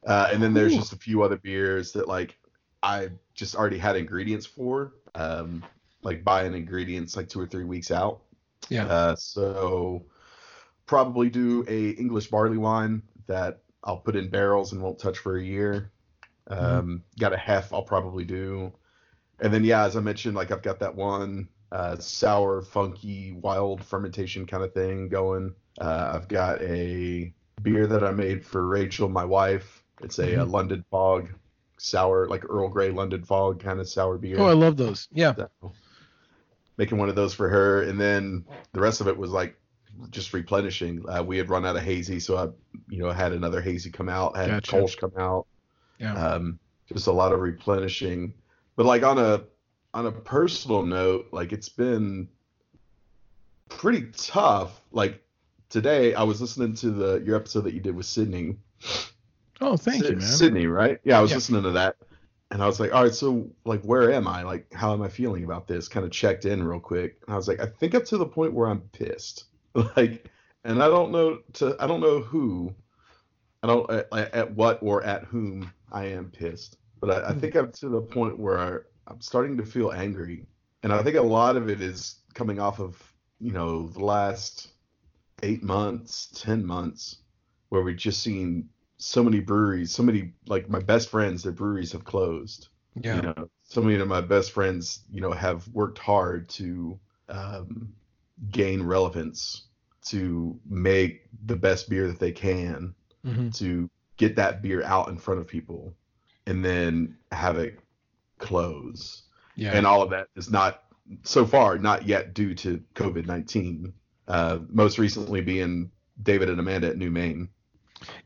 Uh, 0.06 0.30
and 0.32 0.42
then 0.42 0.54
there's 0.54 0.74
Ooh. 0.74 0.78
just 0.78 0.94
a 0.94 0.98
few 0.98 1.22
other 1.24 1.38
beers 1.38 1.92
that 1.92 2.08
like 2.08 2.38
I 2.82 3.10
just 3.36 3.56
already 3.56 3.78
had 3.78 3.96
ingredients 3.96 4.46
for, 4.46 4.94
um, 5.16 5.64
like 6.02 6.24
buying 6.24 6.54
ingredients 6.54 7.16
like 7.16 7.28
two 7.28 7.40
or 7.40 7.48
three 7.48 7.66
weeks 7.66 7.92
out. 7.92 8.22
Yeah. 8.70 8.86
Uh, 8.86 9.16
so 9.16 10.06
probably 10.86 11.30
do 11.30 11.66
a 11.68 11.90
English 11.92 12.28
barley 12.28 12.58
wine 12.58 13.04
that 13.28 13.60
I'll 13.84 13.98
put 13.98 14.16
in 14.16 14.30
barrels 14.30 14.74
and 14.74 14.82
won't 14.82 15.00
touch 15.00 15.18
for 15.20 15.38
a 15.38 15.44
year. 15.44 15.92
Um, 16.48 17.04
Got 17.20 17.34
a 17.34 17.38
hef 17.38 17.72
I'll 17.74 17.84
probably 17.84 18.26
do, 18.26 18.74
and 19.40 19.54
then 19.54 19.64
yeah, 19.64 19.86
as 19.86 19.96
I 19.96 20.00
mentioned, 20.00 20.36
like 20.36 20.52
I've 20.52 20.64
got 20.64 20.80
that 20.80 20.96
one 20.96 21.48
uh, 21.72 21.98
sour, 21.98 22.62
funky, 22.64 23.34
wild 23.34 23.84
fermentation 23.84 24.46
kind 24.48 24.64
of 24.64 24.74
thing 24.74 25.08
going. 25.10 25.54
Uh, 25.80 26.12
I've 26.16 26.28
got 26.28 26.62
a 26.64 27.32
beer 27.62 27.86
that 27.88 28.04
I 28.04 28.12
made 28.12 28.44
for 28.46 28.66
Rachel, 28.68 29.08
my 29.10 29.24
wife. 29.26 29.84
It's 30.02 30.18
a, 30.20 30.42
uh 30.42 30.46
Mhm. 30.46 30.52
London 30.52 30.86
Fog 30.90 31.30
sour, 31.78 32.28
like 32.28 32.44
Earl 32.50 32.70
Grey 32.70 32.90
London 32.90 33.24
Fog 33.24 33.60
kind 33.62 33.80
of 33.80 33.88
sour 33.88 34.18
beer. 34.18 34.40
oh, 34.40 34.48
I 34.48 34.54
love 34.54 34.76
those. 34.76 35.08
Yeah. 35.12 35.36
So, 35.36 35.72
making 36.78 36.98
one 36.98 37.10
of 37.10 37.16
those 37.16 37.34
for 37.34 37.48
her, 37.50 37.84
and 37.84 38.00
then 38.00 38.44
the 38.74 38.80
rest 38.82 39.02
of 39.02 39.08
it 39.08 39.18
was 39.18 39.30
like 39.32 39.56
just 40.12 40.34
replenishing. 40.34 41.04
Uh, 41.08 41.24
we 41.24 41.38
had 41.38 41.50
run 41.50 41.66
out 41.66 41.76
of 41.76 41.84
hazy, 41.84 42.20
so 42.20 42.38
I, 42.38 42.48
you 42.90 43.00
know, 43.00 43.12
had 43.12 43.34
another 43.34 43.62
hazy 43.62 43.90
come 43.90 44.10
out, 44.10 44.36
had 44.38 44.50
Gotcha. 44.50 44.76
Kolsch 44.76 44.98
come 44.98 45.12
out. 45.18 45.46
Yeah. 46.00 46.14
Um, 46.14 46.60
just 46.92 47.08
a 47.08 47.12
lot 47.12 47.34
of 47.34 47.40
replenishing. 47.40 48.34
But 48.76 48.86
like 48.86 49.04
on 49.04 49.18
a 49.18 49.44
on 49.94 50.06
a 50.06 50.12
personal 50.12 50.84
note, 50.84 51.28
like 51.32 51.52
it's 51.52 51.70
been 51.70 52.28
pretty 53.70 54.08
tough. 54.16 54.82
Like 54.92 55.22
today, 55.70 56.14
I 56.14 56.24
was 56.24 56.42
listening 56.42 56.74
to 56.76 56.90
the 56.92 57.22
your 57.26 57.36
episode 57.36 57.62
that 57.66 57.74
you 57.74 57.80
did 57.80 57.96
with 57.96 58.06
Sydney. 58.06 58.58
oh, 59.62 59.78
thank 59.78 60.04
Sy- 60.04 60.10
you, 60.12 60.16
man. 60.18 60.22
Sydney, 60.28 60.68
right? 60.68 61.00
Yeah, 61.04 61.20
I 61.20 61.22
was 61.22 61.32
Yeah. 61.32 61.38
listening 61.38 61.64
to 61.64 61.72
that, 61.72 61.98
and 62.52 62.64
I 62.64 62.66
was 62.66 62.80
like, 62.80 62.94
all 62.94 63.04
right, 63.04 63.14
so 63.14 63.50
like, 63.66 63.82
where 63.82 64.12
am 64.12 64.28
I? 64.28 64.44
Like, 64.44 64.74
how 64.74 64.94
am 64.94 65.02
I 65.02 65.10
feeling 65.10 65.44
about 65.44 65.68
this? 65.68 65.88
Kind 65.88 66.06
of 66.06 66.12
checked 66.12 66.46
in 66.46 66.64
real 66.64 66.80
quick, 66.80 67.18
and 67.28 67.34
I 67.34 67.38
was 67.38 67.48
like, 67.48 67.60
I 67.60 67.66
think 67.66 67.94
up 67.96 68.06
to 68.06 68.18
the 68.18 68.26
point 68.26 68.54
where 68.54 68.68
I'm 68.70 68.82
pissed, 68.94 69.46
like, 69.96 70.30
and 70.64 70.82
I 70.82 70.88
don't 70.88 71.12
know 71.12 71.40
to, 71.54 71.76
I 71.80 71.88
don't 71.88 72.02
know 72.02 72.20
who, 72.20 72.74
I 73.64 73.68
don't 73.68 73.90
at, 73.90 74.08
at 74.12 74.56
what 74.56 74.80
or 74.82 75.04
at 75.04 75.24
whom 75.26 75.72
I 75.92 76.06
am 76.06 76.32
pissed, 76.32 76.78
but 77.00 77.12
I, 77.12 77.30
I 77.30 77.34
think 77.34 77.56
I'm 77.56 77.72
to 77.74 77.90
the 77.90 78.02
point 78.02 78.38
where 78.38 78.88
I'm 79.08 79.22
starting 79.22 79.58
to 79.58 79.66
feel 79.66 79.92
angry, 79.92 80.46
and 80.84 80.94
I 80.94 81.02
think 81.04 81.18
a 81.18 81.22
lot 81.22 81.56
of 81.56 81.70
it 81.70 81.82
is 81.82 82.16
coming 82.34 82.60
off 82.60 82.80
of 82.80 83.02
you 83.40 83.52
know 83.52 83.88
the 83.88 84.04
last 84.04 84.70
eight 85.44 85.64
months, 85.64 86.28
ten 86.36 86.66
months, 86.66 87.18
where 87.70 87.82
we've 87.82 87.98
just 87.98 88.22
seen 88.22 88.70
so 88.98 89.24
many 89.24 89.40
breweries, 89.40 89.92
so 89.92 90.04
many 90.04 90.34
like 90.48 90.70
my 90.70 90.80
best 90.80 91.10
friends, 91.10 91.44
their 91.44 91.52
breweries 91.52 91.92
have 91.94 92.04
closed. 92.04 92.68
Yeah. 93.02 93.16
You 93.16 93.22
know, 93.22 93.50
so 93.64 93.82
many 93.82 93.96
of 93.96 94.08
my 94.08 94.22
best 94.22 94.52
friends, 94.52 95.04
you 95.12 95.22
know, 95.22 95.32
have 95.32 95.68
worked 95.70 96.00
hard 96.00 96.50
to 96.50 97.00
um, 97.30 97.94
gain 98.52 98.84
relevance, 98.84 99.68
to 100.06 100.60
make 100.68 101.28
the 101.46 101.56
best 101.56 101.90
beer 101.90 102.08
that 102.08 102.20
they 102.20 102.32
can, 102.32 102.96
Mhm. 103.26 103.54
to 103.58 103.90
get 104.18 104.36
that 104.38 104.62
beer 104.62 104.84
out 104.84 105.10
in 105.10 105.18
front 105.18 105.40
of 105.40 105.48
people, 105.48 105.94
and 106.46 106.64
then 106.64 107.18
have 107.32 107.58
it 107.58 107.80
close. 108.38 109.24
Yeah. 109.56 109.74
And 109.74 109.86
all 109.86 110.02
of 110.02 110.10
that 110.12 110.28
is 110.36 110.50
not 110.50 110.84
so 111.24 111.46
far 111.46 111.78
not 111.78 112.08
yet 112.08 112.34
due 112.34 112.56
to 112.56 112.82
COVID 112.96 113.26
nineteen. 113.26 113.94
Uh, 114.28 114.60
most 114.70 115.00
recently 115.00 115.42
being 115.42 115.92
David 116.22 116.50
and 116.50 116.60
Amanda 116.60 116.88
at 116.88 116.98
New 116.98 117.12
Main. 117.12 117.50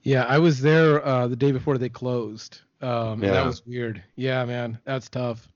Yeah, 0.03 0.25
I 0.25 0.37
was 0.37 0.61
there 0.61 1.03
uh, 1.05 1.27
the 1.27 1.35
day 1.35 1.51
before 1.51 1.77
they 1.77 1.89
closed. 1.89 2.59
Um, 2.81 3.23
and 3.23 3.33
that 3.33 3.45
was 3.45 3.65
weird. 3.65 4.03
Yeah, 4.15 4.43
man, 4.45 4.77
that's 4.83 5.09
tough. 5.09 5.47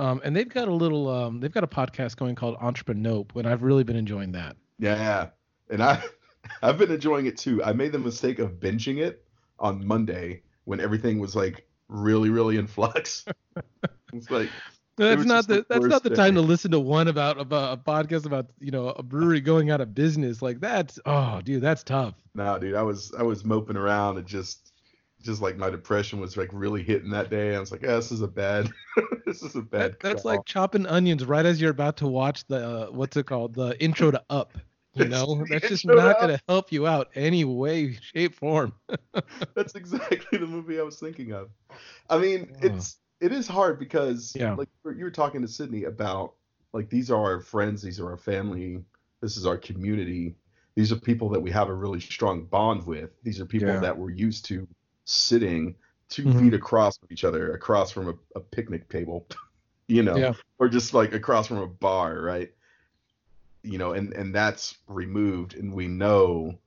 Um, 0.00 0.20
and 0.24 0.34
they've 0.34 0.48
got 0.48 0.66
a 0.66 0.72
little, 0.72 1.08
um, 1.10 1.40
they've 1.40 1.52
got 1.52 1.62
a 1.62 1.66
podcast 1.66 2.16
going 2.16 2.34
called 2.34 2.56
Entrepreneur, 2.60 3.24
and 3.34 3.46
I've 3.46 3.62
really 3.62 3.84
been 3.84 3.96
enjoying 3.96 4.32
that. 4.32 4.56
Yeah, 4.78 5.28
and 5.68 5.82
I 5.82 6.02
I've 6.62 6.78
been 6.78 6.90
enjoying 6.90 7.26
it 7.26 7.36
too. 7.36 7.62
I 7.62 7.72
made 7.74 7.92
the 7.92 7.98
mistake 7.98 8.38
of 8.38 8.52
binging 8.52 8.98
it 8.98 9.24
on 9.58 9.86
Monday 9.86 10.42
when 10.64 10.80
everything 10.80 11.18
was 11.18 11.36
like 11.36 11.66
really 11.88 12.30
really 12.30 12.56
in 12.56 12.66
flux. 12.66 13.26
it's 14.14 14.30
like 14.30 14.48
That's 14.96 15.18
was 15.18 15.26
not 15.26 15.46
the, 15.48 15.56
the 15.56 15.66
that's 15.68 15.86
not 15.86 16.02
the 16.02 16.10
time 16.10 16.34
day. 16.34 16.40
to 16.40 16.46
listen 16.46 16.70
to 16.70 16.80
one 16.80 17.08
about 17.08 17.38
about 17.38 17.78
a 17.78 17.82
podcast 17.82 18.24
about 18.24 18.46
you 18.58 18.70
know 18.70 18.88
a 18.88 19.02
brewery 19.02 19.40
going 19.42 19.70
out 19.70 19.80
of 19.82 19.94
business 19.94 20.40
like 20.40 20.60
that's 20.60 20.98
oh 21.04 21.40
dude 21.42 21.62
that's 21.62 21.82
tough. 21.82 22.14
no, 22.34 22.58
dude, 22.58 22.74
I 22.74 22.82
was 22.82 23.12
I 23.18 23.22
was 23.22 23.44
moping 23.44 23.76
around 23.76 24.16
and 24.16 24.26
just 24.26 24.69
just 25.22 25.40
like 25.42 25.56
my 25.56 25.70
depression 25.70 26.20
was 26.20 26.36
like 26.36 26.48
really 26.52 26.82
hitting 26.82 27.10
that 27.10 27.30
day. 27.30 27.54
I 27.54 27.60
was 27.60 27.70
like, 27.72 27.82
yeah, 27.82 27.96
this 27.96 28.10
is 28.12 28.20
a 28.22 28.28
bad 28.28 28.70
this 29.26 29.42
is 29.42 29.54
a 29.54 29.62
bad. 29.62 29.92
That, 29.92 30.00
that's 30.00 30.22
call. 30.22 30.32
like 30.32 30.44
chopping 30.46 30.86
onions 30.86 31.24
right 31.24 31.44
as 31.46 31.60
you're 31.60 31.70
about 31.70 31.96
to 31.98 32.06
watch 32.06 32.44
the 32.46 32.56
uh, 32.56 32.86
what's 32.90 33.16
it 33.16 33.26
called 33.26 33.54
the 33.54 33.80
intro 33.82 34.10
to 34.10 34.22
Up. 34.30 34.52
You 34.94 35.04
know 35.04 35.44
that's 35.48 35.68
just 35.68 35.86
not 35.86 36.18
gonna 36.20 36.40
help 36.48 36.72
you 36.72 36.86
out 36.88 37.10
any 37.14 37.44
way, 37.44 37.96
shape, 38.00 38.34
form. 38.34 38.72
That's 39.54 39.76
exactly 39.76 40.36
the 40.36 40.48
movie 40.48 40.80
I 40.80 40.82
was 40.82 40.98
thinking 40.98 41.30
of. 41.32 41.50
I 42.10 42.18
mean, 42.18 42.50
Oh. 42.56 42.66
it's 42.66 42.96
it 43.20 43.30
is 43.30 43.46
hard 43.46 43.78
because 43.78 44.32
Yeah. 44.34 44.54
like 44.54 44.68
you 44.84 45.04
were 45.04 45.10
talking 45.12 45.42
to 45.42 45.48
Sydney 45.48 45.84
about 45.84 46.34
like 46.72 46.90
these 46.90 47.08
are 47.08 47.16
our 47.20 47.40
friends, 47.40 47.82
these 47.82 48.00
are 48.00 48.10
our 48.10 48.16
family, 48.16 48.82
this 49.20 49.36
is 49.36 49.46
our 49.46 49.56
community. 49.56 50.34
These 50.74 50.90
are 50.90 50.96
people 50.96 51.28
that 51.30 51.40
we 51.40 51.52
have 51.52 51.68
a 51.68 51.74
really 51.74 52.00
strong 52.00 52.46
bond 52.46 52.84
with. 52.84 53.10
These 53.22 53.40
are 53.40 53.46
people 53.46 53.68
Yeah. 53.68 53.78
that 53.80 53.96
we're 53.96 54.10
used 54.10 54.44
to 54.46 54.66
sitting 55.10 55.74
2 56.08 56.24
Mhm. 56.24 56.38
feet 56.40 56.54
across 56.54 56.98
from 56.98 57.08
each 57.10 57.24
other, 57.24 57.52
across 57.52 57.90
from 57.90 58.08
a, 58.08 58.14
a 58.36 58.40
picnic 58.40 58.88
table, 58.88 59.26
you 59.88 60.02
know, 60.02 60.16
Yeah. 60.16 60.34
or 60.58 60.68
just 60.68 60.94
like 60.94 61.12
across 61.12 61.46
from 61.46 61.58
a 61.58 61.66
bar, 61.66 62.20
right? 62.20 62.52
You 63.62 63.78
know, 63.78 63.92
and 63.92 64.12
and 64.14 64.34
that's 64.34 64.78
removed, 64.86 65.54
and 65.54 65.74
we 65.74 65.86
know 65.88 66.58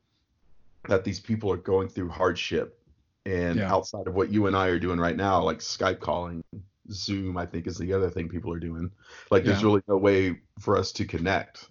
that 0.87 1.03
these 1.03 1.19
people 1.19 1.51
are 1.51 1.57
going 1.57 1.87
through 1.89 2.09
hardship 2.09 2.79
and 3.25 3.57
Yeah. 3.57 3.73
outside 3.73 4.07
of 4.07 4.13
what 4.15 4.29
you 4.29 4.47
and 4.47 4.55
I 4.55 4.67
are 4.67 4.79
doing 4.79 4.99
right 4.99 5.15
now, 5.15 5.41
like 5.41 5.59
Skype 5.59 6.01
calling, 6.01 6.43
Zoom, 6.91 7.37
I 7.37 7.45
think 7.45 7.67
is 7.67 7.77
the 7.77 7.93
other 7.93 8.09
thing 8.09 8.27
people 8.27 8.51
are 8.51 8.59
doing. 8.59 8.91
Like 9.31 9.45
there's 9.45 9.63
really 9.63 9.81
no 9.87 9.97
way 9.97 10.41
for 10.59 10.77
us 10.77 10.91
to 10.93 11.05
connect. 11.05 11.69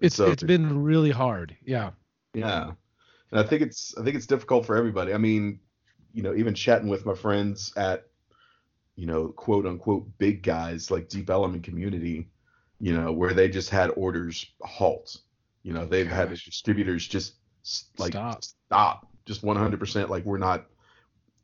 It's 0.00 0.14
so 0.14 0.30
it's 0.30 0.44
been 0.44 0.82
really 0.84 1.10
hard. 1.10 1.56
Yeah. 1.64 1.90
yeah. 2.32 2.72
And 3.32 3.40
I 3.40 3.42
think 3.42 3.62
it's 3.62 3.96
I 3.98 4.04
think 4.04 4.14
it's 4.16 4.26
difficult 4.28 4.64
for 4.64 4.76
everybody. 4.76 5.12
I 5.12 5.18
mean, 5.18 5.58
you 6.12 6.22
know, 6.22 6.34
even 6.34 6.54
chatting 6.54 6.88
with 6.88 7.06
my 7.06 7.14
friends 7.14 7.72
at 7.76 8.08
you 8.98 9.06
know, 9.06 9.28
quote 9.28 9.64
unquote 9.64 10.06
big 10.18 10.42
guys 10.42 10.90
like 10.90 11.08
Deep 11.08 11.30
Ellum 11.30 11.60
Community, 11.62 12.28
you 12.80 13.00
know, 13.00 13.12
where 13.12 13.32
they 13.32 13.48
just 13.48 13.70
had 13.70 13.90
orders 13.90 14.44
halt. 14.60 15.18
You 15.62 15.72
know, 15.72 15.86
they've 15.86 16.08
had 16.08 16.30
distributors 16.30 17.06
just 17.06 17.34
like 17.96 18.12
Stop. 18.12 18.42
stop, 18.42 19.06
just 19.24 19.44
100%. 19.44 20.08
Like 20.08 20.24
we're 20.24 20.38
not, 20.38 20.66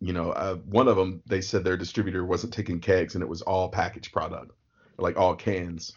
you 0.00 0.12
know, 0.12 0.32
uh, 0.32 0.56
one 0.56 0.88
of 0.88 0.96
them 0.96 1.22
they 1.26 1.40
said 1.40 1.62
their 1.62 1.76
distributor 1.76 2.24
wasn't 2.24 2.52
taking 2.52 2.80
kegs 2.80 3.14
and 3.14 3.22
it 3.22 3.28
was 3.28 3.42
all 3.42 3.68
packaged 3.68 4.12
product, 4.12 4.50
like 4.98 5.16
all 5.16 5.36
cans. 5.36 5.92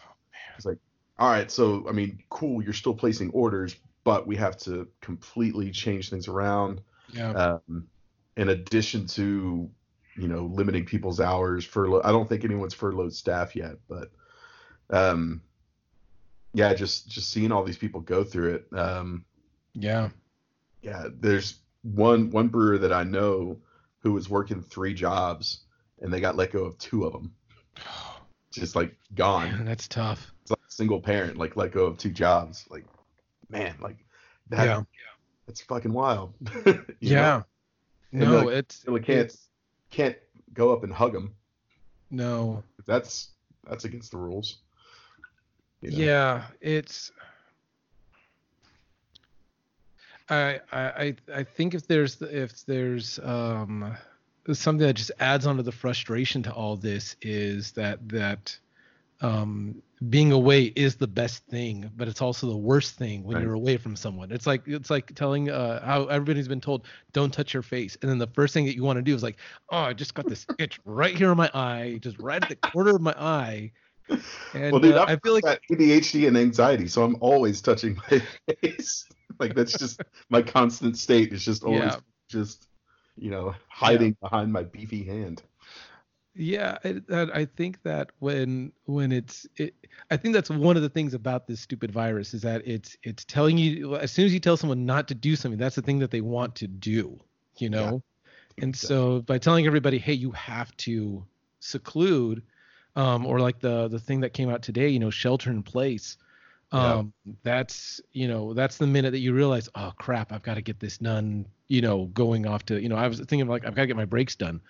It's 0.56 0.64
like, 0.64 0.78
all 1.18 1.28
right, 1.28 1.50
so 1.50 1.84
I 1.88 1.92
mean, 1.92 2.22
cool, 2.30 2.62
you're 2.62 2.72
still 2.72 2.94
placing 2.94 3.30
orders, 3.30 3.74
but 4.04 4.28
we 4.28 4.36
have 4.36 4.56
to 4.58 4.86
completely 5.00 5.72
change 5.72 6.08
things 6.08 6.28
around. 6.28 6.82
Yeah. 7.12 7.32
Um, 7.32 7.88
in 8.38 8.50
addition 8.50 9.06
to, 9.08 9.68
you 10.16 10.28
know, 10.28 10.46
limiting 10.46 10.86
people's 10.86 11.20
hours, 11.20 11.64
furlough. 11.64 12.00
I 12.04 12.12
don't 12.12 12.28
think 12.28 12.44
anyone's 12.44 12.72
furloughed 12.72 13.12
staff 13.12 13.54
yet, 13.54 13.76
but, 13.88 14.12
um, 14.90 15.42
yeah, 16.54 16.72
just 16.72 17.08
just 17.08 17.30
seeing 17.30 17.52
all 17.52 17.64
these 17.64 17.76
people 17.76 18.00
go 18.00 18.24
through 18.24 18.54
it. 18.54 18.78
Um, 18.78 19.24
yeah. 19.74 20.08
yeah, 20.82 21.08
there's 21.20 21.58
one 21.82 22.30
one 22.30 22.48
brewer 22.48 22.78
that 22.78 22.92
I 22.92 23.02
know 23.02 23.58
who 23.98 24.12
was 24.12 24.30
working 24.30 24.62
three 24.62 24.94
jobs 24.94 25.60
and 26.00 26.12
they 26.12 26.20
got 26.20 26.36
let 26.36 26.52
go 26.52 26.64
of 26.64 26.78
two 26.78 27.04
of 27.04 27.12
them, 27.12 27.34
just 28.52 28.76
like 28.76 28.96
gone. 29.14 29.50
Man, 29.50 29.64
that's 29.66 29.88
tough. 29.88 30.32
It's 30.42 30.52
like 30.52 30.60
a 30.66 30.72
single 30.72 31.00
parent, 31.00 31.36
like 31.36 31.56
let 31.56 31.72
go 31.72 31.86
of 31.86 31.98
two 31.98 32.10
jobs. 32.10 32.66
Like, 32.70 32.86
man, 33.50 33.74
like 33.80 33.98
that. 34.48 34.64
Yeah. 34.64 34.82
That's 35.46 35.62
fucking 35.62 35.92
wild. 35.92 36.34
yeah 37.00 37.20
know? 37.22 37.44
Yeah. 38.12 38.22
And 38.22 38.30
No, 38.32 38.38
like, 38.44 38.56
it's 38.56 38.84
Really 38.86 39.00
can't 39.00 39.18
it's- 39.20 39.48
can't 39.90 40.16
go 40.54 40.72
up 40.72 40.84
and 40.84 40.92
hug 40.92 41.12
them. 41.12 41.34
no. 42.10 42.62
That's 42.86 43.30
that's 43.68 43.84
against 43.84 44.12
the 44.12 44.16
rules. 44.18 44.58
you 45.82 45.90
know? 45.90 45.98
Yeah, 45.98 46.44
it's. 46.60 47.12
I 50.30 50.60
I 50.72 50.80
I 50.80 51.16
I 51.36 51.42
think 51.44 51.74
if 51.74 51.86
there's 51.86 52.20
if 52.22 52.64
there's 52.66 53.18
um 53.22 53.96
something 54.52 54.86
that 54.86 54.94
just 54.94 55.10
adds 55.20 55.46
onto 55.46 55.62
the 55.62 55.72
frustration 55.72 56.42
to 56.44 56.52
all 56.52 56.76
this 56.76 57.16
is 57.22 57.72
that 57.72 58.06
that 58.08 58.58
um 59.20 59.82
being 60.10 60.30
away 60.30 60.64
is 60.76 60.94
the 60.96 61.06
best 61.08 61.44
thing 61.46 61.90
but 61.96 62.06
it's 62.06 62.22
also 62.22 62.46
the 62.46 62.56
worst 62.56 62.94
thing 62.94 63.24
when 63.24 63.36
Right. 63.36 63.42
you're 63.42 63.54
away 63.54 63.76
from 63.76 63.96
someone 63.96 64.30
it's 64.30 64.46
like 64.46 64.62
it's 64.66 64.90
like 64.90 65.12
telling 65.14 65.50
uh 65.50 65.84
how 65.84 66.04
everybody's 66.06 66.46
been 66.46 66.60
told 66.60 66.86
don't 67.12 67.32
touch 67.32 67.52
your 67.52 67.64
face 67.64 67.96
and 68.00 68.10
then 68.10 68.18
the 68.18 68.28
first 68.28 68.54
thing 68.54 68.64
that 68.66 68.76
you 68.76 68.84
want 68.84 68.96
to 68.96 69.02
do 69.02 69.14
is 69.14 69.22
like 69.22 69.38
oh 69.70 69.78
i 69.78 69.92
just 69.92 70.14
got 70.14 70.28
this 70.28 70.46
itch 70.58 70.78
right 70.84 71.16
here 71.16 71.32
in 71.32 71.36
my 71.36 71.50
eye 71.52 71.98
just 72.00 72.16
right 72.20 72.42
at 72.42 72.48
the 72.48 72.56
corner 72.56 72.94
of 72.94 73.00
my 73.00 73.14
eye 73.18 73.72
and 74.54 74.72
well, 74.72 74.80
dude, 74.80 74.96
uh, 74.96 75.04
I've 75.08 75.20
feel 75.22 75.34
like 75.34 75.44
ADHD 75.70 76.26
and 76.26 76.36
anxiety, 76.36 76.88
so 76.88 77.02
I'm 77.02 77.16
always 77.20 77.60
touching 77.60 77.96
my 78.10 78.22
face. 78.62 79.06
like 79.38 79.54
that's 79.54 79.76
just 79.76 80.00
my 80.30 80.42
constant 80.42 80.96
state. 80.96 81.32
Is 81.32 81.44
just 81.44 81.62
always 81.64 81.94
Yeah. 81.94 82.00
just 82.30 82.66
you 83.16 83.30
know 83.30 83.54
hiding 83.68 84.16
behind 84.22 84.52
my 84.52 84.62
beefy 84.62 85.04
hand. 85.04 85.42
Yeah, 86.40 86.78
I, 86.84 87.26
I 87.34 87.44
think 87.44 87.82
that 87.82 88.12
when 88.20 88.70
when 88.84 89.10
it's 89.10 89.44
it, 89.56 89.74
I 90.08 90.16
think 90.16 90.34
that's 90.34 90.48
one 90.48 90.76
of 90.76 90.82
the 90.82 90.88
things 90.88 91.12
about 91.12 91.48
this 91.48 91.58
stupid 91.58 91.90
virus 91.90 92.32
is 92.32 92.42
that 92.42 92.62
it's 92.64 92.96
it's 93.02 93.24
telling 93.24 93.58
you 93.58 93.96
as 93.96 94.12
soon 94.12 94.24
as 94.24 94.32
you 94.32 94.38
tell 94.38 94.56
someone 94.56 94.86
not 94.86 95.08
to 95.08 95.16
do 95.16 95.34
something, 95.34 95.58
that's 95.58 95.74
the 95.74 95.82
thing 95.82 95.98
that 95.98 96.12
they 96.12 96.20
want 96.20 96.54
to 96.54 96.68
do, 96.68 97.18
you 97.56 97.68
know. 97.68 98.04
And 98.62 98.74
so 98.74 99.22
by 99.22 99.38
telling 99.38 99.66
everybody, 99.66 99.98
hey, 99.98 100.12
you 100.12 100.30
have 100.30 100.76
to 100.78 101.24
seclude, 101.58 102.42
um, 102.94 103.26
or 103.26 103.40
like 103.40 103.58
the 103.58 103.88
the 103.88 103.98
thing 103.98 104.20
that 104.20 104.32
came 104.32 104.48
out 104.48 104.62
today, 104.62 104.88
you 104.88 105.00
know, 105.00 105.10
shelter 105.10 105.50
in 105.50 105.64
place. 105.64 106.18
Yeah. 106.72 106.94
Um, 106.94 107.12
that's 107.42 108.00
you 108.12 108.28
know 108.28 108.54
that's 108.54 108.76
the 108.76 108.86
minute 108.86 109.10
that 109.10 109.20
you 109.20 109.32
realize, 109.32 109.68
oh 109.74 109.92
crap, 109.98 110.32
I've 110.32 110.42
got 110.42 110.54
to 110.54 110.62
get 110.62 110.78
this 110.78 110.98
done. 110.98 111.46
You 111.66 111.80
know, 111.80 112.06
going 112.06 112.46
off 112.46 112.64
to 112.66 112.80
you 112.80 112.88
know, 112.88 112.96
I 112.96 113.08
was 113.08 113.18
thinking 113.18 113.48
like 113.48 113.66
I've 113.66 113.74
got 113.74 113.82
to 113.82 113.86
get 113.88 113.96
my 113.96 114.04
brakes 114.04 114.36
done, 114.36 114.60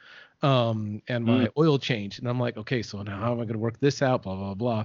um, 0.43 1.03
and 1.09 1.25
my 1.25 1.49
oil 1.59 1.79
change, 1.79 2.19
and 2.19 2.29
I'm 2.29 2.39
like, 2.39 2.57
okay, 2.57 2.83
so 2.83 3.03
now 3.03 3.19
how 3.19 3.33
am 3.33 3.41
I 3.41 3.45
going 3.45 3.55
to 3.55 3.59
work 3.59 3.81
this 3.81 4.03
out? 4.03 4.23
Blah 4.23 4.37
blah 4.37 4.55
blah. 4.55 4.85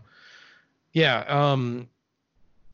Yeah, 0.94 1.20
um, 1.28 1.88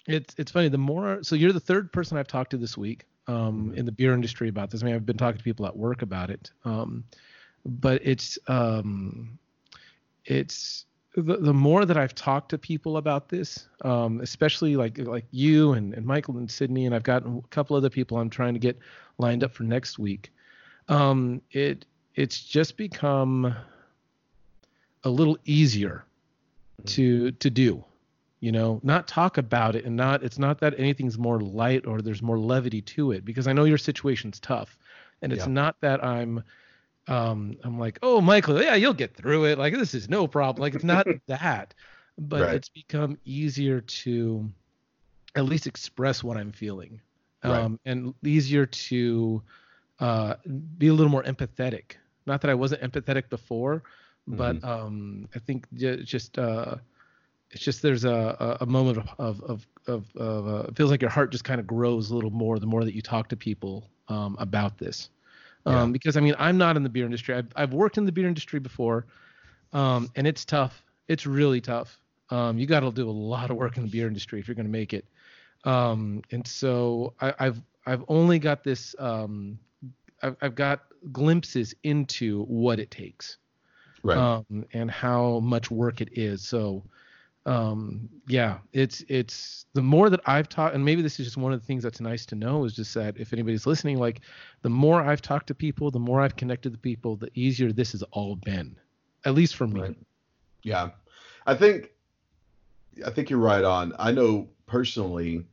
it's 0.08 0.36
it's 0.38 0.52
funny. 0.52 0.70
The 0.70 0.78
more 0.78 1.24
so 1.24 1.36
you're 1.36 1.54
the 1.54 1.60
third 1.60 1.92
person 1.92 2.18
I've 2.18 2.28
talked 2.28 2.52
to 2.52 2.58
this 2.58 2.78
week 2.78 3.06
um, 3.28 3.72
Mhm. 3.72 3.78
in 3.78 3.86
the 3.86 3.92
beer 3.92 4.14
industry 4.14 4.50
about 4.50 4.70
this. 4.72 4.82
I 4.82 4.86
mean, 4.86 4.96
I've 4.96 5.06
been 5.06 5.18
talking 5.18 5.38
to 5.38 5.44
people 5.44 5.66
at 5.66 5.76
work 5.76 6.02
about 6.02 6.30
it, 6.30 6.52
um, 6.66 7.04
but 7.66 8.02
it's 8.04 8.38
um, 8.48 9.38
it's 10.26 10.86
the, 11.16 11.38
the 11.38 11.54
more 11.54 11.86
that 11.86 11.98
I've 11.98 12.16
talked 12.16 12.50
to 12.50 12.58
people 12.58 12.98
about 12.98 13.30
this, 13.30 13.68
um, 13.84 14.22
especially 14.22 14.76
like 14.76 14.98
like 15.00 15.26
you 15.32 15.74
and, 15.74 15.94
and 15.94 16.06
Michael 16.06 16.38
and 16.38 16.50
Sydney, 16.50 16.86
and 16.86 16.96
I've 16.96 17.04
got 17.04 17.26
a 17.26 17.42
couple 17.50 17.76
other 17.76 17.90
people 17.90 18.18
I'm 18.18 18.30
trying 18.30 18.54
to 18.54 18.60
get 18.60 18.78
lined 19.18 19.44
up 19.44 19.54
for 19.54 19.64
next 19.64 20.00
week. 20.00 20.32
Um, 20.88 21.42
it 21.52 21.86
it's 22.16 22.40
just 22.44 22.78
become 22.78 23.54
a 25.04 25.10
little 25.10 25.38
easier 25.46 26.06
to 26.86 27.32
to 27.32 27.50
do 27.50 27.84
you 28.40 28.52
know 28.52 28.80
not 28.84 29.08
talk 29.08 29.38
about 29.38 29.76
it 29.76 29.84
and 29.86 29.96
not 29.96 30.24
it's 30.24 30.40
not 30.40 30.60
that 30.60 30.74
anything's 30.78 31.18
more 31.18 31.42
light 31.42 31.86
or 31.86 32.02
there's 32.02 32.22
more 32.22 32.40
levity 32.40 32.82
to 32.82 33.12
it 33.12 33.26
because 33.26 33.48
i 33.48 33.54
know 33.54 33.66
your 33.66 33.78
situation's 33.78 34.40
tough 34.40 34.78
and 35.22 35.34
it's 35.34 35.46
Yeah. 35.46 35.52
not 35.52 35.76
that 35.82 36.04
i'm 36.04 36.42
um 37.10 37.58
i'm 37.64 37.78
like 37.78 38.00
oh 38.02 38.22
michael 38.22 38.62
yeah 38.62 38.76
you'll 38.76 38.94
get 38.94 39.14
through 39.16 39.46
it 39.46 39.58
like 39.58 39.74
this 39.74 39.94
is 39.94 40.10
no 40.10 40.26
problem 40.28 40.62
like 40.62 40.74
it's 40.74 40.86
not 40.86 41.06
that 41.28 41.74
but 42.18 42.42
Right. 42.44 42.56
it's 42.56 42.70
become 42.70 43.18
easier 43.26 43.82
to 43.82 44.50
at 45.36 45.46
least 45.46 45.68
express 45.68 46.24
what 46.24 46.38
i'm 46.38 46.52
feeling 46.54 47.02
Right. 47.44 47.64
um 47.64 47.80
and 47.86 48.14
easier 48.24 48.66
to 48.66 49.42
uh 50.00 50.36
be 50.78 50.88
a 50.88 50.94
little 50.94 51.12
more 51.12 51.24
empathetic 51.24 51.94
not 52.26 52.42
that 52.42 52.50
i 52.50 52.54
wasn't 52.54 52.82
empathetic 52.82 53.30
before 53.30 53.84
but 54.28 54.64
um 54.64 55.28
i 55.36 55.40
think 55.40 55.68
just 56.04 56.38
uh 56.38 56.76
it's 57.52 57.64
just 57.64 57.82
there's 57.82 58.06
a 58.06 58.58
a, 58.62 58.66
moment 58.66 58.98
of 58.98 59.10
of 59.20 59.66
of, 59.88 60.06
of, 60.16 60.48
uh, 60.48 60.68
it 60.68 60.78
feels 60.78 60.92
like 60.92 61.02
your 61.02 61.10
heart 61.10 61.32
just 61.32 61.44
kind 61.44 61.60
of 61.60 61.66
grows 61.66 62.12
a 62.12 62.16
little 62.16 62.30
more 62.30 62.60
the 62.60 62.66
more 62.66 62.84
that 62.84 62.94
you 62.94 63.02
talk 63.02 63.28
to 63.30 63.36
people 63.36 63.90
um, 64.08 64.36
about 64.40 64.78
this. 64.78 65.10
Um, 65.66 65.92
Because 65.92 66.16
I 66.16 66.20
mean, 66.20 66.36
I'm 66.38 66.58
not 66.58 66.78
in 66.78 66.84
the 66.84 66.90
beer 66.90 67.06
industry. 67.06 67.36
I've 67.36 67.48
I've 67.56 67.74
worked 67.74 67.98
in 67.98 68.06
the 68.06 68.12
beer 68.12 68.28
industry 68.28 68.60
before, 68.60 69.06
um, 69.74 70.10
and 70.16 70.28
it's 70.28 70.46
tough. 70.46 70.84
It's 71.08 71.26
really 71.26 71.62
tough. 71.62 72.00
Um, 72.30 72.60
you 72.60 72.68
got 72.68 72.82
to 72.82 72.92
do 72.92 73.10
a 73.10 73.12
lot 73.12 73.50
of 73.50 73.58
work 73.58 73.78
in 73.78 73.84
the 73.84 73.90
beer 73.90 74.08
industry 74.08 74.40
if 74.40 74.48
you're 74.48 74.56
going 74.56 74.68
to 74.68 74.72
make 74.72 74.94
it. 74.94 75.06
Um, 75.64 76.22
and 76.32 76.46
so 76.46 77.14
I, 77.20 77.34
I've 77.40 77.62
I've 77.86 78.04
only 78.08 78.40
got 78.40 78.64
this. 78.64 78.96
I've, 80.22 80.36
I've 80.42 80.56
got 80.56 80.82
glimpses 81.12 81.74
into 81.84 82.44
what 82.44 82.80
it 82.80 82.92
takes 82.92 83.38
Right. 84.04 84.18
um, 84.18 84.66
and 84.74 84.90
how 84.90 85.40
much 85.40 85.70
work 85.70 86.02
it 86.02 86.10
is. 86.14 86.48
So, 86.48 86.84
um, 87.46 88.10
yeah, 88.28 88.60
it's 88.74 89.04
it's 89.08 89.66
the 89.74 89.82
more 89.82 90.10
that 90.10 90.22
I've 90.26 90.50
talked, 90.50 90.76
and 90.76 90.84
maybe 90.84 91.02
this 91.02 91.20
is 91.20 91.26
just 91.26 91.38
one 91.38 91.54
of 91.54 91.60
the 91.60 91.66
things 91.66 91.84
that's 91.84 92.00
nice 92.00 92.26
to 92.28 92.36
know 92.36 92.66
is 92.66 92.74
just 92.74 92.94
that 92.94 93.18
if 93.18 93.34
anybody's 93.34 93.66
listening, 93.66 93.98
like 93.98 94.22
the 94.62 94.70
more 94.70 95.02
I've 95.02 95.22
talked 95.22 95.48
to 95.48 95.56
people, 95.56 95.92
the 95.92 96.00
more 96.00 96.22
I've 96.22 96.36
connected 96.36 96.74
to 96.74 96.80
people, 96.80 97.16
the 97.16 97.30
easier 97.34 97.72
this 97.72 97.92
has 97.94 98.04
all 98.12 98.36
been, 98.36 98.78
at 99.26 99.34
least 99.34 99.56
for 99.56 99.68
me. 99.68 99.82
Right. 99.82 99.98
Yeah, 100.64 100.90
I 101.46 101.56
think 101.56 101.92
I 103.06 103.10
think 103.10 103.30
you're 103.30 103.40
right 103.40 103.64
on. 103.64 103.94
I 103.98 104.12
know 104.12 104.50
personally 104.66 105.46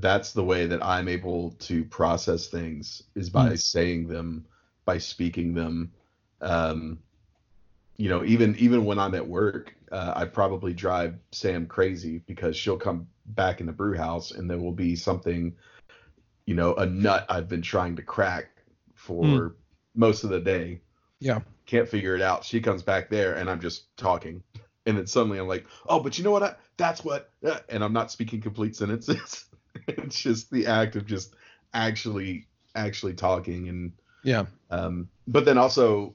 that's 0.00 0.32
the 0.32 0.44
way 0.44 0.66
that 0.66 0.84
I'm 0.84 1.08
able 1.08 1.52
to 1.60 1.84
process 1.84 2.48
things 2.48 3.02
is 3.14 3.30
by 3.30 3.54
saying 3.54 4.08
them, 4.08 4.46
by 4.84 4.98
speaking 4.98 5.54
them. 5.54 5.92
Um, 6.40 6.98
you 7.96 8.08
know, 8.08 8.24
even 8.24 8.54
even 8.56 8.84
when 8.84 8.98
I'm 8.98 9.14
at 9.14 9.26
work, 9.26 9.74
uh, 9.90 10.12
I 10.14 10.24
probably 10.26 10.74
drive 10.74 11.18
Sam 11.32 11.66
crazy 11.66 12.18
because 12.26 12.56
she'll 12.56 12.76
come 12.76 13.06
back 13.26 13.60
in 13.60 13.66
the 13.66 13.72
brew 13.72 13.96
house 13.96 14.32
and 14.32 14.48
there 14.50 14.58
will 14.58 14.72
be 14.72 14.96
something, 14.96 15.54
you 16.46 16.54
know, 16.54 16.74
a 16.74 16.86
nut 16.86 17.26
I've 17.28 17.48
been 17.48 17.62
trying 17.62 17.96
to 17.96 18.02
crack 18.02 18.50
for 18.94 19.24
Hmm. 19.24 19.48
most 19.94 20.24
of 20.24 20.30
the 20.30 20.40
day 20.40 20.80
Yeah. 21.20 21.40
can't 21.64 21.88
figure 21.88 22.14
it 22.14 22.22
out. 22.22 22.44
She 22.44 22.60
comes 22.60 22.82
back 22.82 23.08
there, 23.10 23.34
and 23.36 23.50
I'm 23.50 23.60
just 23.60 23.96
talking, 23.96 24.42
and 24.84 24.96
then 24.98 25.06
suddenly 25.06 25.38
I'm 25.38 25.48
like, 25.48 25.66
"Oh, 25.88 26.00
but 26.00 26.18
you 26.18 26.24
know 26.24 26.30
what? 26.30 26.42
I, 26.42 26.54
that's 26.76 27.04
what," 27.04 27.30
uh," 27.44 27.58
and 27.68 27.82
I'm 27.82 27.92
not 27.92 28.12
speaking 28.12 28.40
complete 28.40 28.76
sentences. 28.76 29.45
it's 29.88 30.20
just 30.20 30.50
the 30.50 30.66
act 30.66 30.96
of 30.96 31.06
just 31.06 31.34
actually 31.74 32.46
actually 32.74 33.14
talking, 33.14 33.68
and 33.68 33.92
Yeah. 34.24 34.46
um, 34.70 35.08
but 35.26 35.44
then 35.44 35.58
also, 35.58 36.14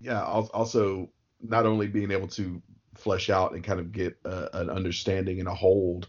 yeah, 0.00 0.22
also 0.22 1.10
not 1.40 1.66
only 1.66 1.86
being 1.86 2.10
able 2.10 2.28
to 2.28 2.62
flesh 2.94 3.30
out 3.30 3.52
and 3.52 3.62
kind 3.62 3.80
of 3.80 3.92
get 3.92 4.18
a, 4.24 4.48
an 4.60 4.70
understanding 4.70 5.38
and 5.38 5.48
a 5.48 5.54
hold 5.54 6.08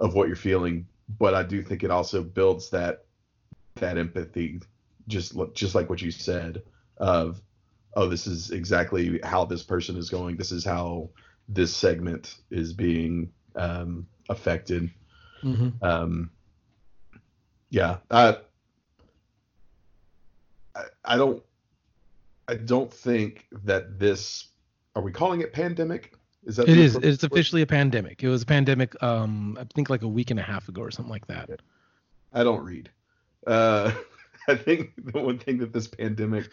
of 0.00 0.14
what 0.14 0.28
you're 0.28 0.36
feeling, 0.36 0.86
but 1.18 1.34
I 1.34 1.42
do 1.42 1.62
think 1.62 1.84
it 1.84 1.90
also 1.90 2.22
builds 2.22 2.70
that 2.70 3.04
that 3.76 3.98
empathy, 3.98 4.60
just 5.08 5.36
just 5.54 5.74
like 5.74 5.90
what 5.90 6.02
you 6.02 6.10
said 6.10 6.62
of, 6.98 7.40
oh, 7.94 8.08
this 8.08 8.26
is 8.26 8.50
exactly 8.50 9.20
how 9.22 9.44
this 9.44 9.62
person 9.62 9.96
is 9.96 10.10
going. 10.10 10.36
This 10.36 10.52
is 10.52 10.64
how 10.64 11.10
this 11.48 11.74
segment 11.74 12.36
is 12.50 12.72
being 12.72 13.30
um, 13.54 14.06
affected. 14.28 14.90
Mm-hmm. 15.46 15.84
Um, 15.84 16.30
yeah, 17.70 17.98
I, 18.10 18.36
I 21.04 21.16
don't, 21.16 21.42
I 22.48 22.54
don't 22.54 22.92
think 22.92 23.46
that 23.64 23.98
this. 23.98 24.48
Are 24.94 25.02
we 25.02 25.12
calling 25.12 25.40
it 25.40 25.52
pandemic? 25.52 26.14
Is 26.44 26.56
that 26.56 26.68
it 26.68 26.78
is. 26.78 26.96
It's 26.96 27.22
officially 27.22 27.62
a 27.62 27.66
pandemic. 27.66 28.22
It 28.22 28.28
was 28.28 28.42
a 28.42 28.46
pandemic. 28.46 29.00
Um, 29.02 29.58
I 29.60 29.64
think 29.74 29.90
like 29.90 30.02
a 30.02 30.08
week 30.08 30.30
and 30.30 30.40
a 30.40 30.42
half 30.42 30.68
ago 30.68 30.82
or 30.82 30.90
something 30.90 31.10
like 31.10 31.26
that. 31.26 31.50
I 32.32 32.44
don't 32.44 32.64
read. 32.64 32.90
Uh, 33.46 33.92
I 34.48 34.54
think 34.54 34.92
the 34.96 35.20
one 35.20 35.38
thing 35.38 35.58
that 35.58 35.72
this 35.72 35.88
pandemic, 35.88 36.48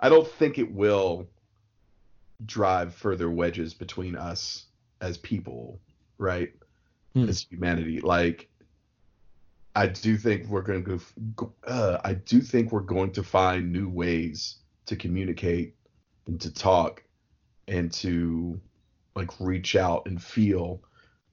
I 0.00 0.08
don't 0.08 0.26
think 0.26 0.58
it 0.58 0.72
will 0.72 1.28
drive 2.44 2.94
further 2.94 3.30
wedges 3.30 3.74
between 3.74 4.16
us 4.16 4.66
as 5.00 5.18
people, 5.18 5.78
right? 6.18 6.52
Hmm. 7.14 7.28
As 7.28 7.46
humanity. 7.48 8.00
Like, 8.00 8.48
I 9.76 9.86
do 9.86 10.16
think 10.16 10.48
we're 10.48 10.62
going 10.62 10.84
to 10.84 11.00
go. 11.36 11.52
Uh, 11.66 11.98
I 12.04 12.14
do 12.14 12.40
think 12.40 12.72
we're 12.72 12.80
going 12.80 13.12
to 13.12 13.22
find 13.22 13.72
new 13.72 13.88
ways 13.88 14.56
to 14.86 14.96
communicate 14.96 15.74
and 16.26 16.40
to 16.40 16.52
talk 16.52 17.02
and 17.68 17.92
to 17.92 18.60
like 19.14 19.30
reach 19.40 19.76
out 19.76 20.06
and 20.06 20.22
feel 20.22 20.80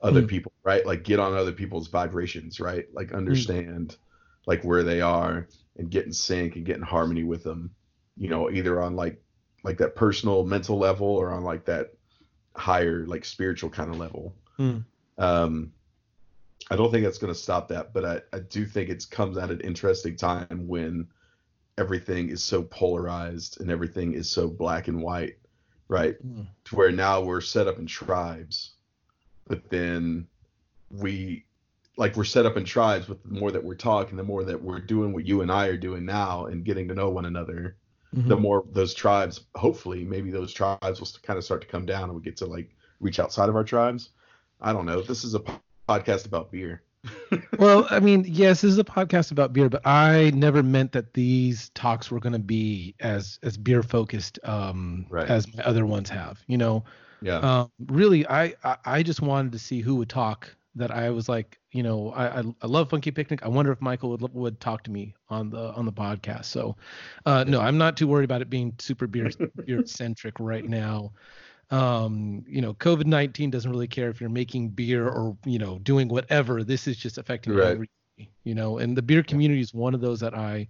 other 0.02 0.22
mm. 0.22 0.28
people, 0.28 0.52
right? 0.63 0.86
Like 0.86 1.04
get 1.04 1.20
on 1.20 1.34
other 1.34 1.52
people's 1.52 1.88
vibrations, 1.88 2.60
right? 2.60 2.86
Like 2.94 3.10
hmm. 3.10 3.17
understand 3.17 3.89
mm. 3.89 3.98
like 4.46 4.63
where 4.63 4.84
they 4.84 5.02
are 5.02 5.48
and 5.78 5.89
get 5.89 6.06
in 6.06 6.13
sync 6.13 6.56
and 6.56 6.65
get 6.65 6.78
in 6.78 6.84
harmony 6.84 7.24
with 7.24 7.44
them, 7.44 7.72
you 8.17 8.30
know, 8.30 8.50
either 8.50 8.82
on 8.82 8.96
like 8.96 9.22
like 9.63 9.78
that 9.78 9.96
personal 9.96 10.44
mental 10.44 10.78
level 10.78 11.08
or 11.08 11.32
on 11.32 11.44
like 11.44 11.65
that 11.65 11.94
higher 12.56 13.06
like 13.06 13.26
spiritual 13.26 13.70
kind 13.70 13.91
of 13.91 14.00
level. 14.00 14.34
Mm. 14.60 14.84
Um 15.22 15.74
I 16.70 16.76
don't 16.76 16.92
think 16.92 17.04
that's 17.04 17.18
going 17.18 17.34
to 17.34 17.40
stop 17.40 17.68
that, 17.68 17.92
but 17.94 18.06
I, 18.06 18.22
I 18.32 18.40
do 18.40 18.66
think 18.66 18.90
it 18.90 19.06
comes 19.12 19.38
at 19.38 19.52
an 19.52 19.60
interesting 19.60 20.16
time 20.16 20.68
when 20.68 21.08
everything 21.78 22.30
is 22.30 22.42
so 22.42 22.64
polarized 22.64 23.60
and 23.60 23.70
everything 23.70 24.14
is 24.14 24.30
so 24.30 24.48
black 24.48 24.88
and 24.88 25.02
white 25.02 25.36
right? 25.92 26.16
Mm. 26.26 26.48
To 26.66 26.76
where 26.76 26.92
now 26.92 27.22
we're 27.22 27.42
set 27.42 27.68
up 27.68 27.78
in 27.78 27.86
tribes, 27.86 28.72
but 29.46 29.70
then 29.70 30.26
we 30.90 31.46
like 31.98 32.16
we're 32.16 32.24
set 32.24 32.46
up 32.46 32.58
in 32.58 32.64
tribes 32.64 33.06
but 33.06 33.22
the 33.24 33.30
more 33.30 33.52
that 33.52 33.64
we're 33.64 33.76
talking 33.76 34.18
the 34.18 34.24
more 34.24 34.44
that 34.44 34.62
we're 34.62 34.80
doing 34.80 35.14
what 35.14 35.26
you 35.26 35.42
and 35.42 35.52
i 35.52 35.68
are 35.68 35.78
doing 35.78 36.06
now 36.06 36.46
and 36.46 36.66
getting 36.66 36.88
to 36.88 36.94
know 36.94 37.10
one 37.10 37.26
another 37.26 37.78
mm-hmm. 38.16 38.28
the 38.28 38.36
more 38.36 38.64
those 38.72 38.94
tribes 38.94 39.42
hopefully 39.56 40.04
maybe 40.04 40.32
those 40.32 40.54
tribes 40.54 41.00
will 41.00 41.08
kind 41.22 41.38
of 41.38 41.44
start 41.44 41.62
to 41.62 41.68
come 41.68 41.86
down 41.86 42.04
and 42.04 42.14
we 42.14 42.22
get 42.22 42.36
to 42.36 42.46
like 42.46 42.76
reach 43.00 43.20
outside 43.20 43.50
of 43.50 43.56
our 43.56 43.64
tribes 43.64 44.10
i 44.62 44.71
don't 44.74 44.86
know 44.86 45.02
this 45.02 45.24
is 45.24 45.36
a 45.36 45.41
podcast 45.88 46.26
about 46.26 46.52
beer 46.52 46.82
well, 47.58 47.88
I 47.89 48.00
mean, 48.00 48.26
yes, 48.28 48.62
this 48.62 48.71
is 48.71 48.78
a 48.78 48.84
podcast 48.84 49.32
about 49.32 49.54
beer, 49.54 49.69
but 49.69 49.82
I 49.86 50.32
never 50.36 50.62
meant 50.62 50.91
that 50.91 51.13
these 51.13 51.69
talks 51.69 52.12
were 52.12 52.19
going 52.19 52.34
to 52.34 52.39
be 52.39 52.95
as 53.00 53.39
as 53.41 53.58
beer 53.58 53.82
focused 53.82 54.38
um, 54.43 55.06
right. 55.10 55.28
as 55.28 55.52
my 55.56 55.63
other 55.63 55.86
ones 55.86 56.10
have. 56.10 56.39
You 56.47 56.58
know, 56.58 56.84
yeah. 57.21 57.38
Um, 57.38 57.71
really, 57.88 58.28
I, 58.28 58.54
I, 58.63 58.78
I 58.86 59.04
just 59.04 59.21
wanted 59.21 59.52
to 59.54 59.60
see 59.60 59.82
who 59.82 59.95
would 59.95 60.10
talk. 60.10 60.56
That 60.76 60.89
I 60.89 61.10
was 61.10 61.28
like, 61.28 61.60
you 61.71 61.84
know, 61.84 62.12
I 62.12 62.39
I, 62.39 62.43
I 62.62 62.67
love 62.67 62.89
Funky 62.89 63.12
Picnic. 63.12 63.43
I 63.43 63.50
wonder 63.50 63.71
if 63.71 63.82
Michael 63.82 64.12
would 64.12 64.34
would 64.34 64.60
talk 64.60 64.84
to 64.84 64.91
me 64.91 65.13
on 65.30 65.50
the 65.50 65.74
on 65.74 65.86
the 65.86 65.91
podcast. 65.91 66.45
So, 66.45 66.78
uh, 67.26 67.43
no, 67.45 67.60
I'm 67.60 67.78
not 67.78 67.97
too 67.97 68.08
worried 68.08 68.24
about 68.26 68.41
it 68.41 68.50
being 68.50 68.74
super 68.80 69.08
beer 69.08 69.30
beer 69.65 69.86
centric 69.86 70.39
right 70.39 70.63
now 70.63 71.12
um, 71.72 72.44
you 72.48 72.62
know, 72.62 72.74
COVID 72.76 73.06
nineteen 73.06 73.50
doesn't 73.50 73.72
really 73.72 73.88
care 73.88 74.10
if 74.10 74.20
you're 74.20 74.30
making 74.30 74.70
beer 74.70 75.08
or 75.08 75.38
you 75.46 75.58
know 75.58 75.80
doing 75.80 76.10
whatever. 76.10 76.64
This 76.64 76.86
is 76.86 76.98
just 76.98 77.18
affecting 77.18 77.54
right. 77.54 77.64
everybody, 77.64 77.90
you 78.44 78.54
know. 78.54 78.78
And 78.78 78.96
the 78.96 79.02
beer 79.02 79.24
community 79.24 79.62
is 79.62 79.74
one 79.74 79.94
of 79.94 80.02
those 80.02 80.20
that 80.20 80.34
I, 80.34 80.68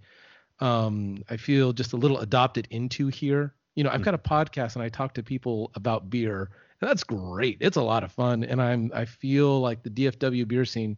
um, 0.60 1.24
I 1.28 1.36
feel 1.36 1.72
just 1.72 1.92
a 1.92 1.96
little 1.96 2.18
adopted 2.18 2.68
into 2.70 3.08
here. 3.08 3.52
You 3.74 3.82
know, 3.82 3.90
I've 3.90 3.96
hmm. 3.96 4.04
got 4.04 4.14
a 4.14 4.18
podcast 4.18 4.76
and 4.76 4.82
I 4.82 4.88
talk 4.88 5.12
to 5.14 5.22
people 5.24 5.72
about 5.74 6.08
beer, 6.08 6.50
and 6.80 6.88
that's 6.88 7.02
great. 7.02 7.58
It's 7.60 7.76
a 7.76 7.82
lot 7.82 8.04
of 8.04 8.12
fun, 8.12 8.44
and 8.44 8.62
I'm 8.62 8.92
I 8.94 9.04
feel 9.04 9.60
like 9.60 9.82
the 9.82 9.90
DFW 9.90 10.46
beer 10.46 10.64
scene. 10.64 10.96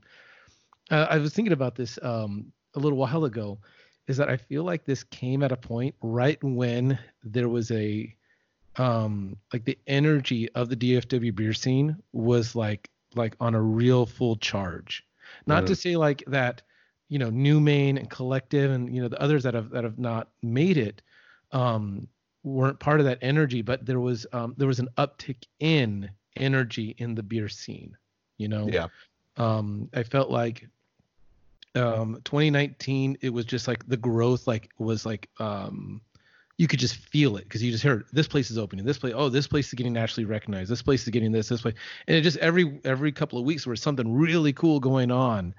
Uh, 0.91 1.07
I 1.09 1.17
was 1.17 1.33
thinking 1.33 1.55
about 1.55 1.77
this 1.77 1.99
um, 2.03 2.53
a 2.75 2.79
little 2.79 2.99
while 2.99 3.25
ago, 3.25 3.59
is 4.07 4.19
that 4.19 4.29
I 4.29 4.37
feel 4.37 4.65
like 4.65 4.85
this 4.85 5.03
came 5.03 5.43
at 5.43 5.51
a 5.51 5.57
point 5.57 5.95
right 6.03 6.43
when 6.45 6.99
there 7.23 7.49
was 7.49 7.71
a 7.71 8.15
um 8.77 9.37
like 9.53 9.65
the 9.65 9.79
energy 9.87 10.49
of 10.51 10.69
the 10.69 10.77
DFW 10.77 11.35
beer 11.35 11.53
scene 11.53 11.97
was 12.13 12.55
like 12.55 12.91
like 13.15 13.37
on 13.41 13.55
a 13.55 13.61
real 13.61 14.07
full 14.07 14.37
charge. 14.37 15.05
Not 15.47 15.67
to 15.67 15.77
say 15.77 15.97
like 15.97 16.23
that, 16.27 16.63
you 17.09 17.19
know, 17.19 17.31
New 17.31 17.61
Main 17.61 17.99
and 17.99 18.11
Collective 18.11 18.71
and 18.71 18.95
you 18.95 19.03
know 19.03 19.09
the 19.09 19.21
others 19.21 19.43
that 19.45 19.55
have 19.55 19.71
that 19.71 19.85
have 19.85 19.99
not 19.99 20.29
made 20.43 20.77
it 20.77 21.03
um 21.53 22.09
weren't 22.43 22.79
part 22.79 23.01
of 23.01 23.07
that 23.07 23.19
energy, 23.23 23.63
but 23.63 23.87
there 23.87 24.01
was 24.01 24.27
um 24.33 24.55
there 24.57 24.69
was 24.69 24.79
an 24.79 24.89
uptick 24.99 25.45
in 25.61 26.11
energy 26.37 26.95
in 26.99 27.15
the 27.15 27.23
beer 27.23 27.49
scene, 27.49 27.97
you 28.39 28.49
know. 28.49 28.69
Yeah. 28.69 28.89
Um 29.37 29.89
I 29.95 30.03
felt 30.03 30.31
like 30.31 30.69
um 31.75 32.21
2019 32.25 33.19
it 33.21 33.31
was 33.31 33.45
just 33.45 33.67
like 33.67 33.87
the 33.89 33.97
growth 33.97 34.47
like 34.47 34.71
was 34.79 35.05
like 35.05 35.29
um 35.39 36.01
you 36.57 36.69
could 36.69 36.79
just 36.79 36.97
feel 36.97 37.37
it 37.37 37.45
because 37.45 37.63
you 37.63 37.73
just 37.73 37.83
heard 37.83 38.05
this 38.13 38.29
place 38.29 38.51
is 38.51 38.59
opening. 38.59 38.85
This 38.85 38.99
place 38.99 39.15
oh 39.17 39.29
this 39.29 39.47
place 39.47 39.69
is 39.69 39.75
getting 39.75 39.93
nationally 39.93 40.25
recognized. 40.25 40.71
This 40.71 40.83
place 40.83 41.03
is 41.03 41.09
getting 41.09 41.33
this 41.33 41.49
this 41.49 41.63
place. 41.63 41.75
And 42.07 42.17
it 42.17 42.23
just 42.23 42.37
every 42.39 42.81
every 42.85 43.13
couple 43.13 43.39
of 43.39 43.45
weeks 43.45 43.65
there 43.65 43.71
was 43.71 43.83
something 43.83 44.13
really 44.13 44.53
cool 44.53 44.81
going 44.81 45.11
on. 45.11 45.55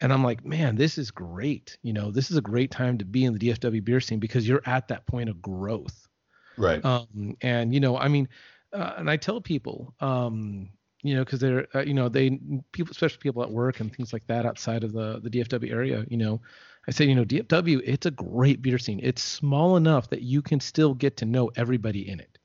And 0.00 0.12
i'm 0.12 0.24
like 0.24 0.44
man 0.44 0.74
this 0.76 0.98
is 0.98 1.10
great. 1.10 1.78
You 1.82 1.92
know 1.92 2.10
this 2.10 2.30
is 2.30 2.36
a 2.36 2.42
great 2.42 2.70
time 2.70 2.98
to 2.98 3.04
be 3.04 3.24
in 3.24 3.32
the 3.32 3.38
dfw 3.38 3.84
beer 3.84 4.00
scene 4.00 4.18
because 4.18 4.48
you're 4.48 4.62
at 4.66 4.88
that 4.88 5.06
point 5.06 5.28
of 5.28 5.40
growth. 5.40 6.08
Right. 6.56 6.84
Um 6.84 7.36
and 7.40 7.72
you 7.72 7.80
know 7.80 7.96
i 7.96 8.08
mean 8.08 8.28
uh, 8.72 8.94
and 8.96 9.10
i 9.10 9.16
tell 9.16 9.40
people 9.40 9.94
um 10.00 10.70
you 11.02 11.14
know 11.14 11.24
because 11.24 11.40
they're 11.40 11.66
uh, 11.74 11.82
you 11.82 11.94
know 11.94 12.08
they 12.08 12.38
people 12.72 12.90
especially 12.90 13.18
people 13.18 13.42
at 13.42 13.50
work 13.50 13.80
and 13.80 13.94
things 13.94 14.12
like 14.12 14.26
that 14.26 14.46
outside 14.46 14.82
of 14.82 14.92
the 14.92 15.20
the 15.22 15.30
dfw 15.30 15.70
area 15.70 16.04
you 16.08 16.16
know 16.16 16.40
I 16.88 16.90
said, 16.90 17.08
you 17.08 17.14
know, 17.14 17.24
DFW, 17.24 17.80
it's 17.84 18.06
a 18.06 18.10
great 18.10 18.60
beer 18.60 18.78
scene. 18.78 19.00
It's 19.02 19.22
small 19.22 19.76
enough 19.76 20.10
that 20.10 20.22
you 20.22 20.42
can 20.42 20.58
still 20.58 20.94
get 20.94 21.16
to 21.18 21.24
know 21.24 21.50
everybody 21.54 22.08
in 22.08 22.18
it. 22.18 22.38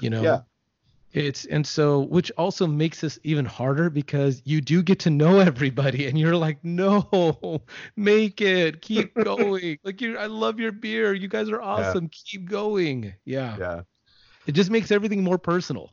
You 0.00 0.10
know? 0.10 0.22
Yeah. 0.22 0.40
It's 1.12 1.46
and 1.46 1.66
so 1.66 2.00
which 2.00 2.30
also 2.32 2.66
makes 2.66 3.00
this 3.00 3.18
even 3.24 3.46
harder 3.46 3.88
because 3.88 4.42
you 4.44 4.60
do 4.60 4.82
get 4.82 4.98
to 5.00 5.10
know 5.10 5.38
everybody 5.38 6.06
and 6.06 6.18
you're 6.18 6.36
like, 6.36 6.62
no, 6.62 7.62
make 7.96 8.42
it, 8.42 8.82
keep 8.82 9.14
going. 9.24 9.78
like 9.82 10.02
you 10.02 10.18
I 10.18 10.26
love 10.26 10.60
your 10.60 10.72
beer. 10.72 11.14
You 11.14 11.28
guys 11.28 11.48
are 11.48 11.62
awesome. 11.62 12.04
Yeah. 12.04 12.20
Keep 12.26 12.50
going. 12.50 13.14
Yeah. 13.24 13.56
Yeah. 13.58 13.80
It 14.46 14.52
just 14.52 14.70
makes 14.70 14.90
everything 14.90 15.24
more 15.24 15.38
personal. 15.38 15.90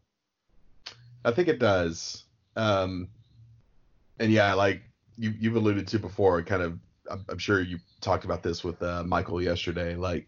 I 1.23 1.31
think 1.31 1.47
it 1.47 1.59
does. 1.59 2.25
Um 2.57 3.07
and 4.19 4.29
yeah, 4.29 4.53
like 4.55 4.81
you 5.17 5.33
you've 5.39 5.55
alluded 5.55 5.87
to 5.87 5.99
before, 5.99 6.41
kind 6.43 6.61
of 6.61 6.77
I'm, 7.09 7.25
I'm 7.29 7.37
sure 7.37 7.61
you 7.61 7.79
talked 8.01 8.25
about 8.25 8.43
this 8.43 8.63
with 8.63 8.81
uh, 8.81 9.03
Michael 9.03 9.41
yesterday. 9.41 9.95
Like 9.95 10.27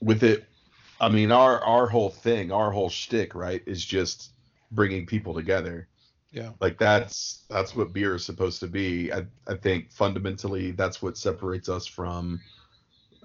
with 0.00 0.22
it, 0.22 0.46
I 1.00 1.08
mean, 1.08 1.32
our 1.32 1.62
our 1.64 1.86
whole 1.86 2.10
thing, 2.10 2.52
our 2.52 2.70
whole 2.70 2.88
shtick, 2.88 3.34
right, 3.34 3.62
is 3.66 3.84
just 3.84 4.30
bringing 4.72 5.06
people 5.06 5.34
together. 5.34 5.88
Yeah. 6.32 6.50
Like 6.60 6.78
that's 6.78 7.44
that's 7.48 7.74
what 7.74 7.92
beer 7.92 8.14
is 8.16 8.24
supposed 8.24 8.60
to 8.60 8.66
be. 8.66 9.12
I 9.12 9.26
I 9.46 9.54
think 9.54 9.90
fundamentally 9.90 10.72
that's 10.72 11.00
what 11.00 11.16
separates 11.16 11.68
us 11.68 11.86
from 11.86 12.40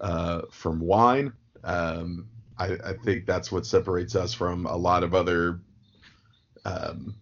uh 0.00 0.42
from 0.50 0.80
wine. 0.80 1.32
Um 1.64 2.28
I, 2.58 2.76
I 2.84 2.92
think 3.04 3.26
that's 3.26 3.50
what 3.50 3.66
separates 3.66 4.14
us 4.14 4.32
from 4.32 4.66
a 4.66 4.76
lot 4.76 5.02
of 5.02 5.14
other 5.14 5.60
um 6.64 7.16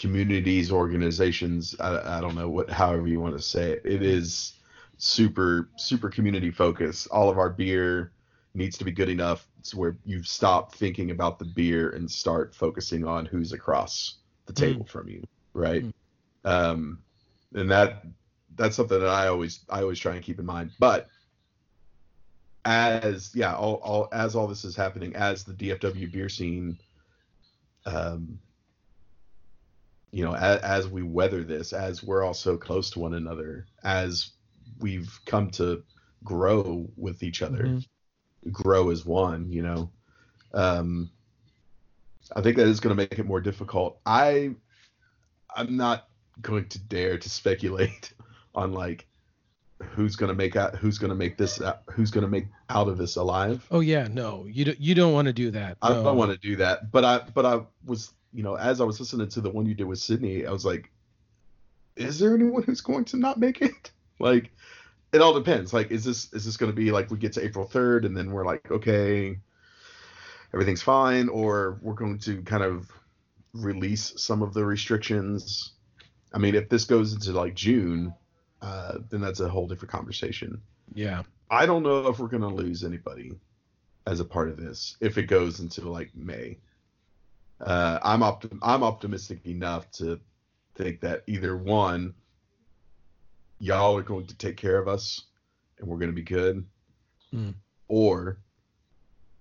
communities, 0.00 0.70
organizations. 0.72 1.74
I, 1.80 2.18
I 2.18 2.20
don't 2.20 2.34
know 2.34 2.48
what, 2.48 2.70
however 2.70 3.06
you 3.06 3.20
want 3.20 3.36
to 3.36 3.42
say 3.42 3.72
it. 3.72 3.82
It 3.84 4.02
is 4.02 4.54
super, 4.98 5.68
super 5.76 6.08
community 6.08 6.50
focused. 6.50 7.08
All 7.10 7.28
of 7.28 7.38
our 7.38 7.50
beer 7.50 8.12
needs 8.54 8.78
to 8.78 8.84
be 8.84 8.92
good 8.92 9.08
enough 9.08 9.46
to 9.64 9.76
where 9.76 9.96
you 10.04 10.22
stop 10.22 10.74
thinking 10.74 11.10
about 11.10 11.38
the 11.38 11.44
beer 11.44 11.90
and 11.90 12.10
start 12.10 12.54
focusing 12.54 13.04
on 13.04 13.26
who's 13.26 13.52
across 13.52 14.16
the 14.46 14.52
hmm. 14.52 14.60
table 14.60 14.84
mm. 14.84 14.88
from 14.88 15.08
you, 15.08 15.22
right? 15.52 15.84
Mm. 15.84 15.92
Um, 16.44 16.98
and 17.54 17.70
that 17.70 18.04
that's 18.56 18.76
something 18.76 19.00
that 19.00 19.08
I 19.08 19.28
always 19.28 19.60
I 19.68 19.80
always 19.80 19.98
try 19.98 20.14
and 20.14 20.22
keep 20.22 20.38
in 20.38 20.46
mind. 20.46 20.70
But 20.78 21.08
as 22.64 23.30
yeah, 23.34 23.54
all, 23.54 23.74
all 23.76 24.08
as 24.12 24.34
all 24.34 24.46
this 24.46 24.64
is 24.64 24.76
happening, 24.76 25.14
as 25.16 25.44
the 25.44 25.54
DFW 25.54 26.12
beer 26.12 26.28
scene 26.28 26.78
um, 27.86 28.38
you 30.14 30.24
know, 30.24 30.34
as, 30.36 30.60
as 30.60 30.88
we 30.88 31.02
weather 31.02 31.42
this, 31.42 31.72
as 31.72 32.04
we're 32.04 32.22
all 32.22 32.34
so 32.34 32.56
close 32.56 32.88
to 32.90 33.00
one 33.00 33.14
another, 33.14 33.66
as 33.82 34.30
we've 34.78 35.10
come 35.26 35.50
to 35.50 35.82
grow 36.22 36.88
with 36.96 37.24
each 37.24 37.42
other, 37.42 37.64
mm-hmm. 37.64 38.50
grow 38.52 38.90
as 38.90 39.04
one, 39.04 39.50
you 39.50 39.62
know, 39.62 39.90
um, 40.52 41.10
I 42.36 42.42
think 42.42 42.56
that 42.56 42.68
is 42.68 42.78
going 42.78 42.96
to 42.96 43.02
make 43.02 43.18
it 43.18 43.26
more 43.26 43.40
difficult. 43.40 43.98
I, 44.06 44.54
I'm 45.54 45.76
not 45.76 46.08
going 46.40 46.68
to 46.68 46.78
dare 46.78 47.18
to 47.18 47.28
speculate 47.28 48.12
on 48.54 48.72
like 48.72 49.08
who's 49.82 50.14
gonna 50.14 50.34
make 50.34 50.54
out 50.54 50.76
who's 50.76 50.98
gonna 50.98 51.16
make 51.16 51.36
this 51.36 51.60
out, 51.60 51.82
who's 51.90 52.12
gonna 52.12 52.28
make 52.28 52.46
out 52.70 52.86
of 52.88 52.96
this 52.96 53.16
alive. 53.16 53.66
Oh 53.72 53.80
yeah, 53.80 54.06
no, 54.08 54.46
you 54.48 54.64
don't, 54.64 54.80
you 54.80 54.94
don't 54.94 55.12
want 55.12 55.26
to 55.26 55.32
do 55.32 55.50
that. 55.50 55.76
I 55.82 55.90
No. 55.90 56.04
don't 56.04 56.16
want 56.16 56.30
to 56.30 56.38
do 56.38 56.56
that, 56.56 56.92
but 56.92 57.04
I 57.04 57.18
but 57.34 57.44
I 57.44 57.60
was 57.84 58.12
you 58.34 58.42
know 58.42 58.56
as 58.56 58.80
I 58.80 58.84
was 58.84 59.00
listening 59.00 59.28
to 59.28 59.40
the 59.40 59.50
one 59.50 59.66
you 59.66 59.74
did 59.74 59.84
with 59.86 59.98
Sydney, 59.98 60.46
I 60.46 60.50
was 60.50 60.64
like, 60.64 60.90
is 61.96 62.18
there 62.18 62.34
anyone 62.34 62.62
who's 62.62 62.80
going 62.80 63.04
to 63.06 63.16
not 63.16 63.38
make 63.38 63.62
it? 63.62 63.90
Like, 64.20 64.52
it 65.12 65.20
all 65.20 65.34
depends. 65.34 65.74
Like, 65.74 65.90
is 65.90 66.04
this 66.04 66.32
is 66.32 66.44
this 66.44 66.56
going 66.56 66.70
to 66.70 66.76
be 66.76 66.92
like 66.92 67.10
we 67.10 67.18
get 67.18 67.32
to 67.32 67.44
April 67.44 67.66
third 67.66 68.04
and 68.04 68.16
then 68.16 68.30
we're 68.30 68.44
like, 68.46 68.70
okay, 68.70 69.40
everything's 70.52 70.82
fine, 70.82 71.28
or 71.28 71.80
we're 71.82 71.94
going 71.94 72.18
to 72.20 72.40
kind 72.42 72.62
of 72.62 72.88
release 73.52 74.12
some 74.16 74.40
of 74.40 74.54
the 74.54 74.64
restrictions. 74.64 75.72
I 76.32 76.38
mean, 76.38 76.54
if 76.54 76.68
this 76.68 76.84
goes 76.84 77.12
into 77.12 77.32
like 77.32 77.54
June, 77.54 78.14
uh, 78.62 78.98
then 79.10 79.20
that's 79.20 79.40
a 79.40 79.48
whole 79.48 79.66
different 79.66 79.90
conversation. 79.90 80.62
Yeah. 80.94 81.22
I 81.50 81.66
don't 81.66 81.82
know 81.82 82.08
if 82.08 82.18
we're 82.20 82.28
gonna 82.28 82.48
lose 82.48 82.84
anybody 82.84 83.32
as 84.06 84.20
a 84.20 84.24
part 84.24 84.48
of 84.48 84.56
this 84.56 84.96
if 85.00 85.18
it 85.18 85.24
goes 85.24 85.60
into 85.60 85.88
like 85.88 86.14
May. 86.14 86.58
Uh, 87.60 87.98
I'm 88.02 88.20
optim- 88.20 88.58
I'm 88.62 88.82
optimistic 88.82 89.46
enough 89.46 89.90
to 89.92 90.20
think 90.74 91.00
that 91.00 91.22
either 91.26 91.56
one, 91.56 92.14
y'all 93.58 93.96
are 93.96 94.02
going 94.02 94.26
to 94.26 94.36
take 94.36 94.56
care 94.56 94.78
of 94.78 94.88
us 94.88 95.22
and 95.78 95.88
we're 95.88 95.98
gonna 95.98 96.12
be 96.12 96.22
good, 96.22 96.64
Hmm. 97.30 97.50
or 97.88 98.38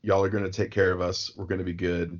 y'all 0.02 0.24
are 0.24 0.30
gonna 0.30 0.50
take 0.52 0.72
care 0.72 0.92
of 0.92 1.02
us, 1.02 1.36
we're 1.36 1.46
gonna 1.46 1.64
be 1.64 1.74
good, 1.74 2.20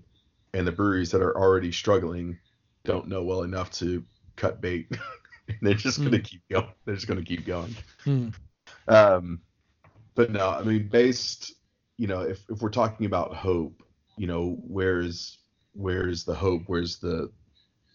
and 0.54 0.68
the 0.68 0.72
breweries 0.72 1.12
that 1.12 1.22
are 1.22 1.38
already 1.38 1.72
struggling 1.72 2.38
don't 2.84 3.08
know 3.08 3.24
well 3.24 3.44
enough 3.44 3.72
to 3.72 4.04
cut 4.36 4.62
bait. 4.62 4.88
and 5.48 5.58
they're 5.62 5.74
just 5.74 6.04
gonna 6.04 6.20
keep 6.20 6.42
going. 6.50 6.68
They're 6.86 6.96
just 6.96 7.08
gonna 7.08 7.24
keep 7.24 7.46
going. 7.46 7.76
Hmm. 8.04 8.30
Um, 8.88 9.42
but 10.16 10.32
no, 10.32 10.50
I 10.50 10.64
mean, 10.64 10.88
based, 10.90 11.54
you 11.98 12.08
know, 12.08 12.22
if, 12.22 12.44
if 12.50 12.62
we're 12.62 12.70
talking 12.70 13.06
about 13.06 13.36
hope, 13.36 13.82
you 14.18 14.28
know, 14.28 14.58
where's 14.68 15.40
where's 15.74 16.24
the 16.24 16.36
hope? 16.36 16.64
Where's 16.68 16.98
the, 16.98 17.32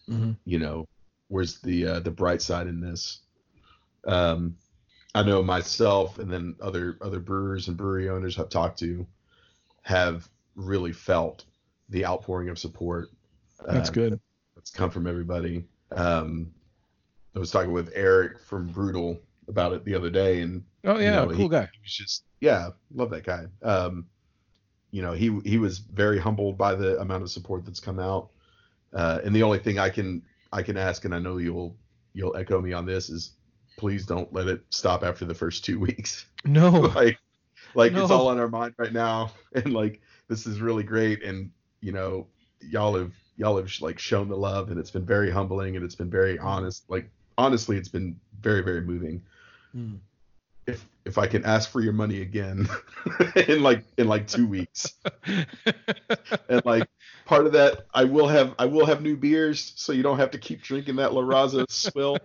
Mhm. 0.07 0.35
you 0.45 0.59
know, 0.59 0.85
where's 1.27 1.59
the 1.59 1.85
uh, 1.87 1.99
the 1.99 2.11
bright 2.11 2.41
side 2.41 2.67
in 2.67 2.79
this? 2.81 3.21
Um, 4.05 4.57
I 5.15 5.23
know 5.23 5.41
myself 5.43 6.19
and 6.19 6.31
then 6.31 6.55
other 6.61 6.97
other 7.01 7.19
brewers 7.19 7.67
and 7.67 7.77
brewery 7.77 8.09
owners 8.09 8.37
I've 8.37 8.49
talked 8.49 8.79
to 8.79 9.05
have 9.83 10.29
really 10.55 10.91
felt 10.93 11.45
the 11.89 12.05
outpouring 12.05 12.49
of 12.49 12.59
support. 12.59 13.09
That's 13.65 13.89
uh, 13.89 13.93
good. 13.93 14.19
that's 14.55 14.71
come 14.71 14.89
from 14.89 15.07
everybody. 15.07 15.65
Um, 15.91 16.53
I 17.35 17.39
was 17.39 17.51
talking 17.51 17.71
with 17.71 17.91
Eric 17.93 18.39
from 18.39 18.67
Brutal 18.67 19.19
about 19.47 19.73
it 19.73 19.83
the 19.85 19.95
other 19.95 20.09
day, 20.09 20.41
and 20.41 20.63
Oh 20.83 20.97
you 20.97 21.05
yeah, 21.05 21.11
know, 21.25 21.27
cool 21.27 21.37
he, 21.37 21.49
guy. 21.49 21.61
he 21.73 21.79
was 21.81 21.93
just 21.93 22.23
yeah, 22.41 22.69
love 22.93 23.09
that 23.09 23.23
guy. 23.25 23.45
Um, 23.63 24.05
you 24.91 25.01
know, 25.01 25.13
he 25.13 25.39
he 25.43 25.57
was 25.57 25.79
very 25.79 26.19
humbled 26.19 26.57
by 26.57 26.75
the 26.75 26.99
amount 26.99 27.23
of 27.23 27.31
support 27.31 27.65
that's 27.65 27.79
come 27.79 27.99
out. 27.99 28.29
Uh, 28.93 29.19
and 29.23 29.35
the 29.35 29.43
only 29.43 29.59
thing 29.59 29.79
I 29.79 29.89
can 29.89 30.23
I 30.51 30.63
can 30.63 30.77
ask, 30.77 31.05
and 31.05 31.13
I 31.13 31.19
know 31.19 31.37
you'll 31.37 31.75
you'll 32.13 32.35
echo 32.35 32.61
me 32.61 32.73
on 32.73 32.85
this, 32.85 33.09
is 33.09 33.33
please 33.77 34.05
don't 34.05 34.31
let 34.33 34.47
it 34.47 34.61
stop 34.69 35.03
after 35.03 35.25
the 35.25 35.35
first 35.35 35.63
two 35.63 35.79
weeks. 35.87 36.25
No. 36.45 36.69
like 36.95 37.19
like 37.75 37.93
it's 37.93 38.11
all 38.11 38.27
on 38.27 38.39
our 38.39 38.49
mind 38.49 38.73
right 38.77 38.93
now, 38.93 39.31
and 39.53 39.73
like 39.73 40.01
this 40.27 40.45
is 40.45 40.59
really 40.61 40.83
great, 40.83 41.23
and 41.23 41.51
you 41.81 41.91
know 41.91 42.27
y'all 42.61 42.95
have 42.97 43.13
y'all 43.37 43.57
have 43.57 43.71
like 43.81 43.99
shown 43.99 44.27
the 44.27 44.37
love, 44.37 44.69
and 44.69 44.79
it's 44.79 44.91
been 44.91 45.05
very 45.05 45.29
humbling, 45.29 45.75
and 45.75 45.85
it's 45.85 45.95
been 45.95 46.09
very 46.09 46.39
honest. 46.39 46.89
Like 46.89 47.09
honestly, 47.37 47.77
it's 47.77 47.89
been 47.89 48.19
very 48.41 48.61
very 48.61 48.81
moving 48.81 49.21
Hmm. 49.71 49.95
If 50.69 50.87
if 51.05 51.17
I 51.17 51.27
can 51.27 51.43
ask 51.45 51.69
for 51.69 51.81
your 51.81 51.93
money 51.93 52.21
again 52.21 52.67
in 53.47 53.63
like 53.63 53.83
in 53.97 54.07
like 54.07 54.27
two 54.27 54.47
weeks, 54.47 54.93
and 56.49 56.63
like 56.65 56.87
part 57.25 57.45
of 57.45 57.53
that, 57.53 57.87
I 57.93 58.03
will 58.03 58.27
have 58.27 58.53
I 58.59 58.65
will 58.65 58.85
have 58.85 59.01
new 59.01 59.17
beers, 59.17 59.73
so 59.75 59.91
you 59.91 60.03
don't 60.03 60.19
have 60.19 60.31
to 60.31 60.37
keep 60.37 60.61
drinking 60.61 60.97
that 60.97 61.13
La 61.13 61.21
Raza 61.21 61.69
swill. 61.69 62.17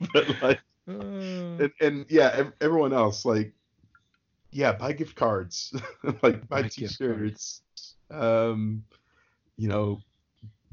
but 0.12 0.42
like, 0.42 0.60
Uh, 0.86 1.56
and, 1.58 1.72
and 1.80 2.06
yeah, 2.10 2.50
everyone 2.60 2.92
else 2.92 3.24
like, 3.24 3.54
yeah, 4.50 4.72
buy 4.72 4.92
gift 4.92 5.16
cards, 5.16 5.74
like 6.22 6.46
buy 6.48 6.62
Buy 6.62 6.68
t-shirts, 6.68 7.62
um, 8.10 8.84
you 9.56 9.68
know, 9.68 10.00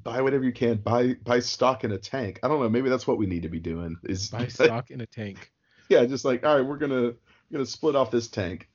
buy 0.04 0.22
whatever 0.22 0.44
you 0.44 0.52
can, 0.52 0.78
buy 0.78 1.16
buy 1.24 1.40
stock 1.40 1.84
in 1.84 1.92
a 1.92 1.98
tank. 1.98 2.40
I 2.44 2.48
don't 2.48 2.60
know, 2.60 2.70
maybe 2.70 2.90
that's 2.90 3.08
what 3.08 3.18
we 3.18 3.26
need 3.26 3.44
to 3.44 3.50
be 3.50 3.60
doing. 3.60 3.96
Is 4.04 4.30
buy 4.30 4.48
stock 4.48 4.92
in 4.92 5.02
a 5.02 5.06
tank. 5.06 5.52
Yeah, 5.92 6.06
just 6.06 6.26
like 6.26 6.44
all 6.46 6.56
right, 6.58 6.66
we're 6.66 6.78
gonna 6.78 7.02
we're 7.04 7.14
gonna 7.52 7.66
split 7.66 7.96
off 7.96 8.10
this 8.12 8.28
tank. 8.28 8.68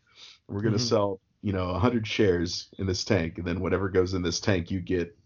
We're 0.48 0.60
gonna 0.62 0.76
Mhm. 0.76 0.88
sell 0.88 1.20
you 1.42 1.52
know 1.52 1.70
a 1.70 1.78
hundred 1.78 2.06
shares 2.06 2.68
in 2.78 2.86
this 2.86 3.04
tank, 3.04 3.38
and 3.38 3.46
then 3.46 3.60
whatever 3.60 3.88
goes 3.88 4.14
in 4.14 4.22
this 4.22 4.38
tank, 4.40 4.70
you 4.70 4.80
get 4.80 5.16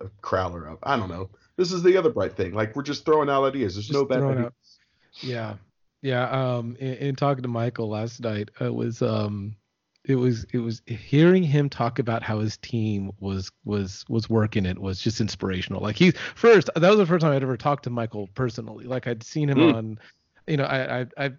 a 0.00 0.06
crowler 0.22 0.70
of. 0.70 0.78
I 0.82 0.96
don't 0.96 1.08
know. 1.08 1.30
This 1.56 1.72
is 1.72 1.82
the 1.82 1.96
other 1.96 2.10
bright 2.10 2.36
thing. 2.36 2.52
Like 2.52 2.74
we're 2.76 2.82
just 2.82 3.04
throwing 3.04 3.28
out 3.30 3.44
ideas. 3.44 3.74
There's 3.74 3.90
no 3.90 4.00
Just 4.00 4.08
bad 4.10 4.18
throwing 4.18 4.38
ideas. 4.38 4.46
out- 4.46 5.24
Yeah, 5.24 5.54
yeah. 6.02 6.30
Um, 6.56 6.76
in, 6.80 6.94
in 6.94 7.16
talking 7.16 7.42
to 7.42 7.48
Michael 7.48 7.88
last 7.90 8.20
night, 8.20 8.50
it 8.60 8.74
was 8.74 9.02
um, 9.02 9.56
it 10.04 10.14
was 10.14 10.44
it 10.54 10.58
was 10.58 10.80
hearing 10.86 11.42
him 11.42 11.68
talk 11.68 11.98
about 11.98 12.22
how 12.22 12.38
his 12.38 12.56
team 12.58 13.10
was 13.20 13.50
was 13.64 14.04
was 14.08 14.30
working 14.30 14.64
it 14.64 14.78
was 14.78 15.00
just 15.00 15.20
inspirational. 15.20 15.82
Like 15.82 15.96
he 15.96 16.12
first 16.34 16.70
that 16.74 16.88
was 16.88 16.96
the 16.98 17.04
first 17.06 17.22
time 17.22 17.32
I'd 17.32 17.42
ever 17.42 17.58
talked 17.58 17.84
to 17.84 17.90
Michael 17.90 18.28
personally. 18.34 18.86
Like 18.86 19.06
I'd 19.06 19.22
seen 19.22 19.50
him 19.50 19.58
Mm. 19.58 19.74
on, 19.74 19.98
you 20.46 20.56
know, 20.56 20.64
I 20.64 21.00
I 21.02 21.06
I. 21.16 21.32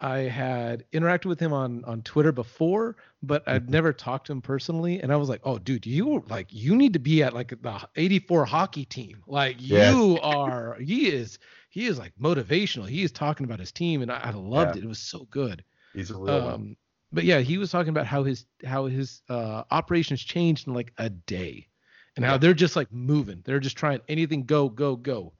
I 0.00 0.18
had 0.18 0.84
interacted 0.92 1.24
with 1.24 1.40
him 1.40 1.52
on 1.52 1.84
on 1.84 2.02
Twitter 2.02 2.30
before, 2.30 2.94
but 3.20 3.42
I'd 3.48 3.66
Mhm. 3.66 3.70
never 3.70 3.92
talked 3.92 4.26
to 4.28 4.32
him 4.32 4.40
personally. 4.40 5.00
And 5.02 5.12
I 5.12 5.16
was 5.16 5.28
like, 5.28 5.40
"Oh, 5.42 5.58
dude, 5.58 5.86
you 5.86 6.22
like 6.28 6.46
you 6.52 6.76
need 6.76 6.92
to 6.92 7.00
be 7.00 7.24
at 7.24 7.34
like 7.34 7.48
the 7.48 7.88
'84 7.96 8.44
hockey 8.44 8.84
team. 8.84 9.24
Like 9.26 9.56
Yeah. 9.58 9.90
you 9.90 10.20
are. 10.22 10.76
He 10.78 11.08
is 11.08 11.40
he 11.70 11.86
is 11.86 11.98
like 11.98 12.12
motivational. 12.16 12.88
He 12.88 13.02
is 13.02 13.10
talking 13.10 13.42
about 13.44 13.58
his 13.58 13.72
team, 13.72 14.00
and 14.02 14.12
I, 14.12 14.20
I 14.20 14.30
loved 14.30 14.76
Yeah. 14.76 14.82
it. 14.82 14.84
It 14.84 14.88
was 14.88 15.00
so 15.00 15.26
good. 15.32 15.64
He's 15.94 16.12
a 16.12 16.16
real 16.16 16.42
one. 16.42 16.54
Um, 16.54 16.76
but 17.12 17.24
yeah, 17.24 17.40
he 17.40 17.58
was 17.58 17.72
talking 17.72 17.90
about 17.90 18.06
how 18.06 18.22
his 18.22 18.46
how 18.64 18.86
his 18.86 19.22
uh, 19.28 19.64
operations 19.72 20.22
changed 20.22 20.68
in 20.68 20.74
like 20.74 20.92
a 20.98 21.10
day, 21.10 21.66
and 22.14 22.24
how 22.24 22.38
they're 22.38 22.54
just 22.54 22.76
like 22.76 22.92
moving. 22.92 23.42
They're 23.44 23.58
just 23.58 23.76
trying 23.76 24.00
anything 24.06 24.44
go 24.44 24.68
go 24.68 24.94
go. 24.94 25.32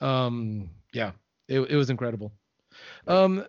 Um, 0.00 0.70
yeah, 0.92 1.12
it 1.48 1.60
it 1.60 1.76
was 1.76 1.90
incredible. 1.90 2.32
Um, 3.06 3.44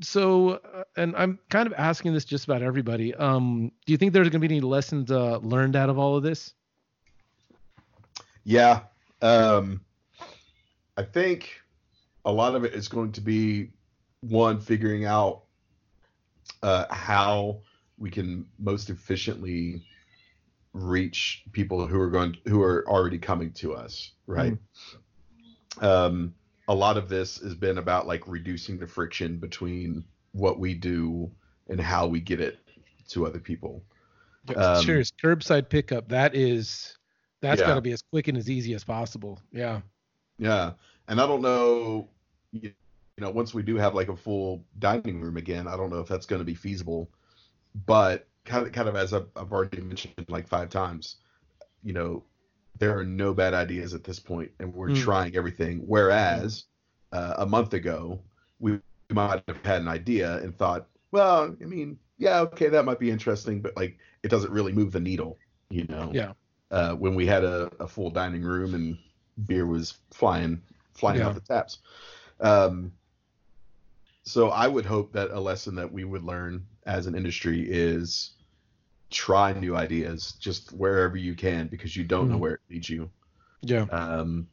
so 0.00 0.50
uh, 0.50 0.84
and 0.96 1.14
I'm 1.16 1.38
kind 1.48 1.66
of 1.66 1.74
asking 1.76 2.12
this 2.12 2.24
just 2.24 2.44
about 2.44 2.62
everybody. 2.62 3.14
Um, 3.14 3.72
do 3.86 3.92
you 3.92 3.96
think 3.96 4.12
there's 4.12 4.28
going 4.28 4.40
to 4.40 4.48
be 4.48 4.54
any 4.54 4.60
lessons 4.60 5.10
uh, 5.10 5.38
learned 5.38 5.76
out 5.76 5.90
of 5.90 5.98
all 5.98 6.16
of 6.16 6.22
this? 6.22 6.54
Yeah. 8.44 8.80
Um, 9.22 9.80
I 10.96 11.02
think 11.02 11.50
a 12.24 12.32
lot 12.32 12.54
of 12.54 12.64
it 12.64 12.74
is 12.74 12.88
going 12.88 13.12
to 13.12 13.20
be 13.20 13.70
one 14.20 14.60
figuring 14.60 15.04
out 15.04 15.42
uh, 16.62 16.86
how 16.90 17.60
we 17.98 18.10
can 18.10 18.46
most 18.58 18.90
efficiently 18.90 19.82
reach 20.72 21.44
people 21.52 21.86
who 21.86 22.00
are 22.00 22.10
going 22.10 22.36
who 22.46 22.62
are 22.62 22.88
already 22.88 23.18
coming 23.18 23.52
to 23.52 23.74
us, 23.74 24.12
right? 24.26 24.56
Um, 25.80 26.34
a 26.70 26.74
lot 26.74 26.96
of 26.96 27.08
this 27.08 27.38
has 27.38 27.54
been 27.54 27.78
about 27.78 28.06
like 28.06 28.26
reducing 28.28 28.78
the 28.78 28.86
friction 28.86 29.38
between 29.38 30.04
what 30.30 30.60
we 30.60 30.72
do 30.72 31.28
and 31.68 31.80
how 31.80 32.06
we 32.06 32.20
get 32.20 32.40
it 32.40 32.60
to 33.08 33.26
other 33.26 33.40
people. 33.40 33.82
Um, 34.54 34.76
Serious 34.84 35.10
curbside 35.22 35.68
pickup. 35.68 36.08
That 36.08 36.36
is 36.36 36.96
that's 37.42 37.60
Yeah. 37.60 37.66
got 37.66 37.74
to 37.74 37.80
be 37.80 37.90
as 37.90 38.02
quick 38.12 38.28
and 38.28 38.38
as 38.38 38.48
easy 38.48 38.74
as 38.74 38.84
possible. 38.84 39.40
Yeah. 39.50 39.80
Yeah, 40.38 40.72
and 41.08 41.20
I 41.20 41.26
don't 41.26 41.42
know, 41.42 42.08
you 42.52 42.72
you 43.16 43.26
know, 43.26 43.30
once 43.30 43.52
we 43.52 43.62
do 43.64 43.76
have 43.76 43.94
like 43.94 44.08
a 44.08 44.16
full 44.16 44.64
dining 44.78 45.20
room 45.20 45.36
again, 45.36 45.66
I 45.66 45.76
don't 45.76 45.90
know 45.90 45.98
if 45.98 46.08
that's 46.08 46.24
going 46.24 46.38
to 46.40 46.46
be 46.46 46.54
feasible. 46.54 47.10
But 47.84 48.28
kind 48.44 48.64
of, 48.64 48.72
kind 48.72 48.88
of 48.88 48.94
as 48.96 49.12
I've, 49.12 49.26
I've 49.36 49.52
already 49.52 49.80
mentioned 49.82 50.14
like 50.28 50.46
five 50.48 50.70
times, 50.70 51.16
you 51.82 51.92
know, 51.92 52.22
there 52.80 52.98
are 52.98 53.04
no 53.04 53.32
bad 53.32 53.54
ideas 53.54 53.94
at 53.94 54.02
this 54.02 54.18
point, 54.18 54.50
and 54.58 54.74
we're 54.74 54.88
Mm. 54.88 54.96
trying 54.96 55.36
everything. 55.36 55.82
Whereas 55.86 56.64
uh, 57.12 57.34
a 57.38 57.46
month 57.46 57.74
ago, 57.74 58.20
we, 58.58 58.80
might 59.12 59.42
have 59.48 59.64
had 59.64 59.82
an 59.82 59.88
idea 59.88 60.36
and 60.38 60.56
thought, 60.56 60.86
well, 61.10 61.56
I 61.60 61.64
mean, 61.64 61.98
yeah, 62.16 62.40
okay, 62.42 62.68
that 62.68 62.84
might 62.84 63.00
be 63.00 63.10
interesting, 63.10 63.60
but 63.60 63.76
like 63.76 63.98
it 64.22 64.28
doesn't 64.28 64.52
really 64.52 64.72
move 64.72 64.92
the 64.92 65.00
needle, 65.00 65.36
you 65.68 65.84
know 65.88 66.10
Yeah. 66.14 66.32
uh, 66.70 66.94
when 66.94 67.14
we 67.16 67.26
had 67.26 67.42
a, 67.44 67.70
a 67.80 67.88
full 67.88 68.10
dining 68.10 68.42
room 68.42 68.74
and 68.74 68.96
beer 69.46 69.66
was 69.66 69.98
flying 70.12 70.62
flying 70.94 71.18
Yeah. 71.18 71.28
off 71.28 71.34
the 71.34 71.40
taps. 71.40 71.78
Um, 72.40 72.92
so 74.22 74.50
I 74.50 74.68
would 74.68 74.86
hope 74.86 75.12
that 75.12 75.30
a 75.30 75.40
lesson 75.40 75.74
that 75.76 75.90
we 75.90 76.04
would 76.04 76.22
learn 76.22 76.66
as 76.86 77.06
an 77.06 77.14
industry 77.14 77.66
is 77.68 78.34
try 79.10 79.52
new 79.52 79.76
ideas 79.76 80.32
just 80.40 80.72
wherever 80.72 81.16
you 81.16 81.34
can 81.34 81.66
because 81.66 81.96
you 81.96 82.04
don't 82.04 82.28
know 82.28 82.36
Mhm. 82.36 82.40
where 82.40 82.54
it 82.54 82.60
leads 82.70 82.88
you. 82.88 83.10
Yeah. 83.62 83.82
Um, 83.90 84.48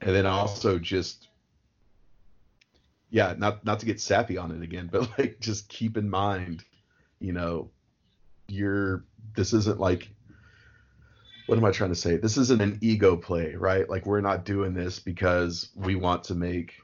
and 0.00 0.14
then 0.14 0.26
also 0.26 0.78
just 0.78 1.28
yeah, 3.10 3.34
not 3.38 3.64
not 3.64 3.80
to 3.80 3.86
get 3.86 4.00
sappy 4.00 4.36
on 4.36 4.50
it 4.52 4.62
again, 4.62 4.88
but 4.92 5.18
like 5.18 5.40
just 5.40 5.68
keep 5.68 5.96
in 5.96 6.08
mind, 6.10 6.64
you 7.20 7.32
know, 7.32 7.70
you're 8.48 9.04
this 9.34 9.52
isn't 9.52 9.80
like 9.80 10.10
what 11.46 11.56
am 11.56 11.64
I 11.64 11.70
trying 11.70 11.90
to 11.90 11.96
say? 11.96 12.18
This 12.18 12.36
isn't 12.36 12.60
an 12.60 12.76
ego 12.82 13.16
play, 13.16 13.54
right? 13.54 13.88
Like 13.88 14.04
we're 14.04 14.20
not 14.20 14.44
doing 14.44 14.74
this 14.74 14.98
because 14.98 15.70
we 15.74 15.94
want 15.94 16.24
to 16.24 16.34
make, 16.34 16.74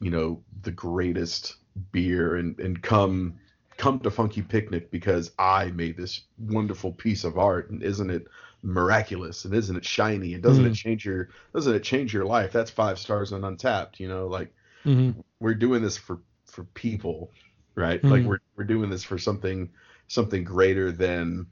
you 0.00 0.10
know, 0.10 0.42
the 0.62 0.70
greatest 0.70 1.56
beer 1.92 2.36
and 2.36 2.58
and 2.58 2.82
come 2.82 3.34
come 3.76 4.00
to 4.00 4.10
Funky 4.10 4.42
Picnic 4.42 4.90
because 4.90 5.30
I 5.38 5.66
made 5.66 5.96
this 5.96 6.22
wonderful 6.38 6.92
piece 6.92 7.24
of 7.24 7.38
art 7.38 7.70
and 7.70 7.82
isn't 7.82 8.10
it 8.10 8.26
miraculous 8.62 9.44
and 9.44 9.54
isn't 9.54 9.76
it 9.76 9.84
shiny 9.84 10.34
and 10.34 10.42
doesn't 10.42 10.64
mm. 10.64 10.70
it 10.70 10.74
change 10.74 11.04
your 11.04 11.28
doesn't 11.54 11.74
it 11.74 11.82
change 11.82 12.12
your 12.12 12.24
life? 12.24 12.52
That's 12.52 12.70
five 12.70 12.98
stars 12.98 13.32
on 13.32 13.42
Untappd. 13.42 14.00
you 14.00 14.08
know, 14.08 14.26
like 14.26 14.52
mm-hmm. 14.84 15.18
we're 15.40 15.54
doing 15.54 15.82
this 15.82 15.96
for 15.96 16.20
for 16.46 16.64
people, 16.64 17.30
right? 17.74 17.98
Mm-hmm. 17.98 18.10
Like 18.10 18.24
we're 18.24 18.40
we're 18.56 18.64
doing 18.64 18.90
this 18.90 19.04
for 19.04 19.18
something 19.18 19.70
something 20.08 20.44
greater 20.44 20.90
than 20.92 21.46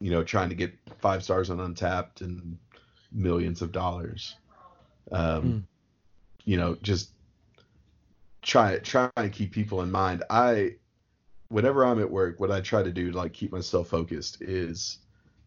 you 0.00 0.10
know 0.10 0.24
trying 0.24 0.48
to 0.48 0.54
get 0.54 0.72
five 0.98 1.22
stars 1.22 1.50
on 1.50 1.58
Untappd 1.58 2.22
and 2.22 2.58
millions 3.12 3.62
of 3.62 3.72
dollars. 3.72 4.36
Um, 5.10 5.42
mm. 5.42 5.62
You 6.44 6.56
know, 6.56 6.76
just 6.82 7.10
try 8.40 8.78
try 8.78 9.10
and 9.16 9.32
keep 9.32 9.52
people 9.52 9.82
in 9.82 9.90
mind. 9.90 10.24
I 10.30 10.76
whenever 11.52 11.84
I'm 11.84 12.00
at 12.00 12.10
work, 12.10 12.40
what 12.40 12.50
I 12.50 12.60
try 12.60 12.82
to 12.82 12.90
do 12.90 13.12
to 13.12 13.16
like 13.16 13.34
keep 13.34 13.52
myself 13.52 13.88
focused 13.88 14.40
is 14.40 14.98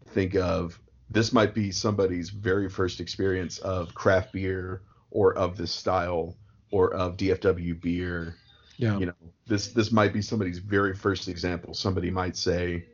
think 0.10 0.36
of 0.36 0.80
this 1.10 1.34
might 1.34 1.54
be 1.54 1.72
somebody's 1.72 2.30
very 2.30 2.70
first 2.70 3.00
experience 3.00 3.58
of 3.60 3.94
craft 3.94 4.32
beer 4.32 4.84
or 5.10 5.36
of 5.36 5.58
this 5.58 5.72
style 5.72 6.38
or 6.72 6.94
of 6.94 7.18
DFW 7.18 7.82
beer. 7.82 8.36
Yeah. 8.78 8.98
You 9.00 9.08
know, 9.08 9.14
this 9.48 9.70
this 9.70 9.92
might 9.92 10.14
be 10.14 10.22
somebody's 10.22 10.60
very 10.60 10.96
first 10.96 11.28
example. 11.28 11.74
Somebody 11.74 12.12
might 12.12 12.36
say, 12.36 12.86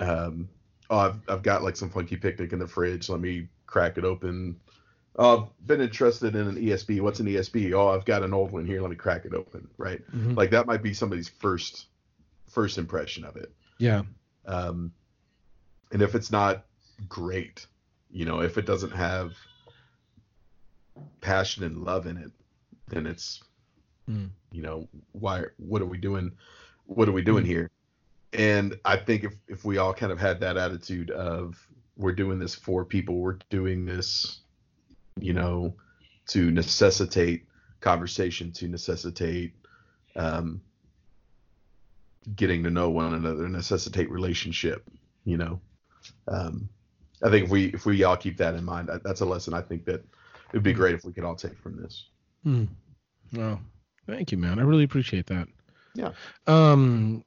um, 0.00 0.48
"Oh, 0.88 0.98
I've 0.98 1.20
I've 1.28 1.42
got 1.42 1.62
like 1.62 1.76
some 1.76 1.90
funky 1.90 2.16
picnic 2.16 2.52
in 2.52 2.58
the 2.58 2.66
fridge. 2.66 3.08
Let 3.08 3.20
me 3.20 3.48
crack 3.66 3.98
it 3.98 4.04
open." 4.04 4.60
Oh, 5.18 5.36
I've 5.36 5.66
been 5.66 5.80
interested 5.80 6.36
in 6.36 6.46
an 6.46 6.56
ESB. 6.56 7.00
What's 7.00 7.20
an 7.20 7.26
ESB? 7.26 7.72
Oh, 7.72 7.88
I've 7.88 8.04
got 8.04 8.22
an 8.22 8.34
old 8.34 8.52
one 8.52 8.66
here. 8.66 8.82
Let 8.82 8.90
me 8.90 8.96
crack 8.96 9.24
it 9.24 9.34
open. 9.34 9.66
Right. 9.78 10.06
Mm-hmm. 10.14 10.34
Like 10.34 10.50
that 10.50 10.66
might 10.66 10.82
be 10.82 10.94
somebody's 10.94 11.28
first 11.28 11.86
first 12.56 12.78
impression 12.78 13.22
of 13.22 13.36
it. 13.36 13.52
Yeah. 13.78 14.04
Um, 14.46 14.90
and 15.92 16.00
if 16.00 16.14
it's 16.14 16.32
not 16.32 16.64
great, 17.06 17.66
you 18.10 18.24
know, 18.24 18.40
if 18.40 18.56
it 18.56 18.64
doesn't 18.64 18.92
have 18.92 19.32
passion 21.20 21.64
and 21.64 21.84
love 21.84 22.06
in 22.06 22.16
it, 22.16 22.32
then 22.88 23.06
it's, 23.06 23.42
mm. 24.08 24.30
you 24.50 24.62
know, 24.62 24.88
why? 25.12 25.42
What 25.58 25.82
are 25.82 25.86
we 25.86 25.98
doing? 25.98 26.32
What 26.86 27.10
are 27.10 27.12
we 27.12 27.20
doing 27.20 27.44
mm. 27.44 27.48
here? 27.48 27.70
And 28.32 28.78
I 28.86 28.96
think 28.96 29.24
if 29.24 29.34
if 29.48 29.64
we 29.66 29.76
all 29.76 29.92
kind 29.92 30.10
of 30.10 30.18
had 30.18 30.40
that 30.40 30.56
attitude 30.56 31.10
of 31.10 31.54
we're 31.98 32.14
doing 32.14 32.38
this 32.38 32.54
for 32.54 32.86
people, 32.86 33.16
we're 33.16 33.38
doing 33.50 33.84
this, 33.84 34.40
you 35.20 35.34
know, 35.34 35.74
to 36.28 36.50
necessitate 36.50 37.44
conversation, 37.80 38.50
to 38.52 38.66
necessitate 38.66 39.52
um, 40.14 40.62
getting 42.34 42.64
to 42.64 42.70
know 42.70 42.90
one 42.90 43.14
another, 43.14 43.48
necessitate 43.48 44.10
relationship. 44.10 44.88
You 45.24 45.36
know, 45.36 45.60
um, 46.28 46.68
I 47.22 47.30
think 47.30 47.46
if 47.46 47.50
we 47.50 47.66
if 47.66 47.86
we 47.86 48.02
all 48.04 48.16
keep 48.16 48.36
that 48.38 48.54
in 48.54 48.64
mind, 48.64 48.90
that's 49.04 49.20
a 49.20 49.26
lesson 49.26 49.54
I 49.54 49.60
think 49.60 49.84
that 49.86 49.96
it 50.00 50.52
would 50.52 50.62
be 50.62 50.72
great 50.72 50.94
if 50.94 51.04
we 51.04 51.12
could 51.12 51.24
all 51.24 51.36
take 51.36 51.58
from 51.58 51.80
this. 51.80 52.08
Hmm. 52.42 52.64
Well, 53.32 53.60
thank 54.06 54.32
you, 54.32 54.38
man. 54.38 54.58
I 54.58 54.62
really 54.62 54.84
appreciate 54.84 55.26
that. 55.26 55.48
Yeah. 55.94 56.12
Um. 56.46 57.24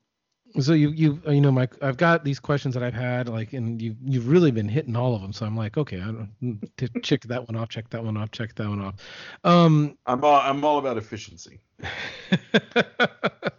So 0.59 0.73
you 0.73 0.89
you 0.89 1.21
you 1.27 1.41
know 1.41 1.51
Mike, 1.51 1.75
I've 1.81 1.97
got 1.97 2.23
these 2.23 2.39
questions 2.39 2.73
that 2.73 2.83
I've 2.83 2.93
had 2.93 3.29
like, 3.29 3.53
and 3.53 3.81
you 3.81 3.95
you've 4.03 4.27
really 4.27 4.51
been 4.51 4.67
hitting 4.67 4.95
all 4.95 5.13
of 5.15 5.21
them. 5.21 5.33
So 5.33 5.45
I'm 5.45 5.55
like, 5.55 5.77
okay, 5.77 6.01
I 6.01 6.11
don't 6.11 7.03
check 7.03 7.21
that 7.23 7.47
one 7.47 7.55
off, 7.55 7.69
check 7.69 7.89
that 7.89 8.03
one 8.03 8.17
off, 8.17 8.31
check 8.31 8.55
that 8.55 8.67
one 8.67 8.81
off. 8.81 8.95
Um. 9.43 9.97
I'm 10.05 10.23
all 10.23 10.41
I'm 10.41 10.63
all 10.63 10.79
about 10.79 10.97
efficiency. 10.97 11.59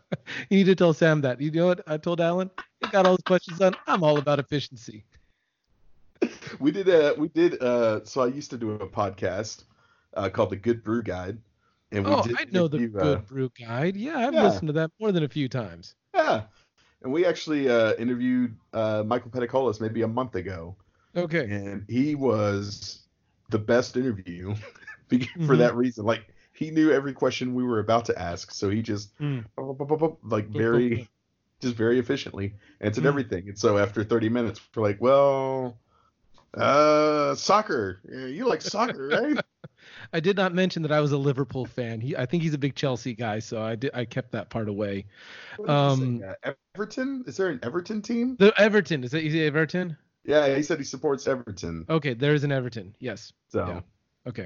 you 0.51 0.59
need 0.59 0.65
to 0.65 0.75
tell 0.75 0.93
Sam 0.93 1.21
that. 1.23 1.41
You 1.41 1.51
know 1.53 1.69
what 1.69 1.81
I 1.87 1.97
told 1.97 2.21
Alan? 2.21 2.51
I 2.85 2.91
got 2.91 3.07
all 3.07 3.13
his 3.13 3.23
questions 3.23 3.59
done. 3.59 3.75
I'm 3.87 4.03
all 4.03 4.19
about 4.19 4.39
efficiency. 4.39 5.05
We 6.59 6.71
did 6.71 6.89
a 6.89 7.15
we 7.17 7.29
did 7.29 7.63
uh 7.63 8.05
so 8.05 8.21
I 8.21 8.27
used 8.27 8.51
to 8.51 8.59
do 8.59 8.73
a 8.73 8.87
podcast 8.87 9.65
uh, 10.15 10.29
called 10.29 10.51
the 10.51 10.57
Good 10.57 10.83
Brew 10.83 11.03
Guide. 11.03 11.39
And 11.93 12.05
we 12.05 12.13
oh, 12.13 12.23
did 12.23 12.37
I 12.39 12.45
know 12.51 12.69
the 12.69 12.89
Good 12.89 13.19
uh, 13.19 13.21
Brew 13.21 13.51
Guide. 13.59 13.97
Yeah, 13.97 14.19
I've 14.19 14.35
yeah. 14.35 14.43
listened 14.43 14.67
to 14.67 14.73
that 14.75 14.91
more 15.01 15.13
than 15.13 15.25
a 15.25 15.29
few 15.29 15.49
times. 15.49 15.95
Yeah. 16.15 16.43
And 17.03 17.13
we 17.13 17.25
actually 17.25 17.71
uh, 17.71 17.95
interviewed 17.95 18.55
uh, 18.73 19.03
Michael 19.07 19.31
Peticolas 19.31 19.81
maybe 19.81 20.03
a 20.03 20.09
month 20.09 20.35
ago. 20.35 20.77
Okay. 21.17 21.45
And 21.51 21.85
he 21.89 22.15
was 22.15 23.07
the 23.49 23.59
best 23.59 23.97
interview 23.97 24.55
for 25.09 25.17
mm-hmm. 25.17 25.57
that 25.57 25.75
reason. 25.75 26.05
Like 26.05 26.27
he 26.61 26.71
knew 26.71 26.93
every 26.93 27.15
question 27.15 27.55
we 27.55 27.65
were 27.65 27.81
about 27.81 28.05
to 28.05 28.19
ask, 28.19 28.53
so 28.53 28.69
he 28.69 28.83
just 28.83 29.19
mm. 29.19 29.45
like 30.23 30.47
very 30.49 31.09
just 31.61 31.75
very 31.75 31.99
efficiently 31.99 32.55
answered 32.81 33.05
mm. 33.05 33.09
everything. 33.09 33.49
And 33.49 33.59
so 33.59 33.79
after 33.79 34.05
30 34.05 34.29
minutes, 34.29 34.61
we're 34.77 34.83
like, 34.83 35.01
well, 35.01 35.79
uh, 36.55 37.35
soccer. 37.35 38.01
You 38.05 38.47
like 38.47 38.61
soccer, 38.61 39.09
right? 39.35 39.45
I 40.13 40.21
did 40.21 40.37
not 40.37 40.53
mention 40.53 40.83
that 40.83 40.93
I 40.93 41.01
was 41.01 41.13
a 41.13 41.19
Liverpool 41.19 41.65
fan. 41.65 41.99
He, 41.99 42.15
I 42.15 42.27
think 42.27 42.43
he's 42.43 42.55
a 42.55 42.59
big 42.59 42.75
Chelsea 42.75 43.15
guy, 43.15 43.39
so 43.39 43.63
I 43.63 43.75
did, 43.77 43.93
I 43.95 44.05
kept 44.05 44.33
that 44.33 44.51
part 44.51 44.69
away. 44.69 45.07
Um, 45.67 46.23
uh, 46.45 46.53
Everton? 46.75 47.25
Is 47.27 47.39
there 47.39 47.49
an 47.49 47.61
Everton 47.63 48.03
team? 48.03 48.37
The 48.39 48.53
Everton 48.61 49.03
is 49.03 49.13
that 49.13 49.23
that 49.23 49.27
is 49.27 49.35
Everton? 49.35 49.97
Yeah, 50.25 50.55
he 50.55 50.63
said 50.63 50.77
he 50.77 50.85
supports 50.85 51.27
Everton. 51.27 51.87
Okay, 51.89 52.13
there's 52.13 52.45
an 52.45 52.53
Everton. 52.53 52.95
Yes. 52.99 53.33
So. 53.49 53.67
Yeah. 53.67 53.81
Okay. 54.29 54.45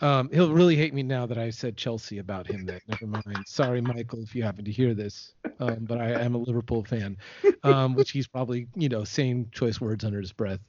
Um, 0.00 0.30
he'll 0.32 0.52
really 0.52 0.76
hate 0.76 0.94
me 0.94 1.02
now 1.02 1.26
that 1.26 1.38
I 1.38 1.50
said 1.50 1.76
Chelsea 1.76 2.18
about 2.18 2.46
him. 2.46 2.66
That 2.66 2.82
never 2.88 3.06
mind. 3.06 3.44
Sorry, 3.46 3.80
Michael, 3.80 4.22
if 4.22 4.34
you 4.34 4.42
happen 4.42 4.64
to 4.64 4.70
hear 4.70 4.94
this. 4.94 5.34
Um, 5.58 5.78
but 5.80 6.00
I 6.00 6.12
am 6.12 6.34
a 6.34 6.38
Liverpool 6.38 6.84
fan, 6.84 7.16
um, 7.64 7.94
which 7.94 8.10
he's 8.12 8.26
probably 8.26 8.66
you 8.74 8.88
know 8.88 9.04
saying 9.04 9.50
choice 9.52 9.80
words 9.80 10.04
under 10.04 10.20
his 10.20 10.32
breath. 10.32 10.60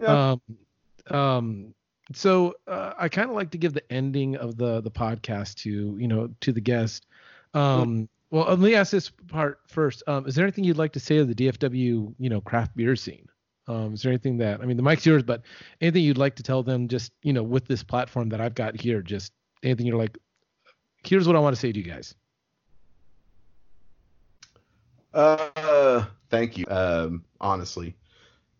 Yeah. 0.00 0.36
Um, 1.10 1.16
um, 1.16 1.74
so 2.14 2.54
uh, 2.66 2.92
I 2.98 3.08
kind 3.08 3.30
of 3.30 3.36
like 3.36 3.50
to 3.50 3.58
give 3.58 3.72
the 3.72 3.92
ending 3.92 4.36
of 4.36 4.56
the 4.56 4.80
the 4.80 4.90
podcast 4.90 5.56
to 5.62 5.96
you 5.98 6.08
know 6.08 6.30
to 6.40 6.52
the 6.52 6.60
guest. 6.60 7.06
Um, 7.54 8.08
well, 8.30 8.46
let 8.48 8.58
me 8.58 8.74
ask 8.74 8.92
this 8.92 9.10
part 9.28 9.60
first. 9.68 10.02
Um, 10.06 10.26
is 10.26 10.34
there 10.34 10.44
anything 10.44 10.64
you'd 10.64 10.76
like 10.76 10.92
to 10.92 11.00
say 11.00 11.16
to 11.16 11.24
the 11.24 11.34
DFW 11.34 12.14
you 12.18 12.30
know 12.30 12.40
craft 12.40 12.76
beer 12.76 12.96
scene? 12.96 13.28
Um, 13.68 13.94
is 13.94 14.02
there 14.02 14.12
anything 14.12 14.38
that 14.38 14.60
I 14.60 14.66
mean 14.66 14.76
the 14.76 14.82
mic's 14.82 15.04
yours, 15.04 15.22
but 15.22 15.42
anything 15.80 16.04
you'd 16.04 16.18
like 16.18 16.36
to 16.36 16.42
tell 16.42 16.62
them 16.62 16.88
just 16.88 17.12
you 17.22 17.32
know 17.32 17.42
with 17.42 17.66
this 17.66 17.82
platform 17.82 18.28
that 18.28 18.40
I've 18.40 18.54
got 18.54 18.80
here, 18.80 19.02
just 19.02 19.32
anything 19.62 19.86
you're 19.86 19.98
like, 19.98 20.16
here's 21.04 21.26
what 21.26 21.36
I 21.36 21.40
want 21.40 21.56
to 21.56 21.60
say 21.60 21.72
to 21.72 21.78
you 21.78 21.84
guys. 21.84 22.14
Uh, 25.12 26.04
thank 26.30 26.58
you. 26.58 26.66
Um, 26.68 27.24
honestly, 27.40 27.96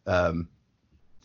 um, 0.07 0.49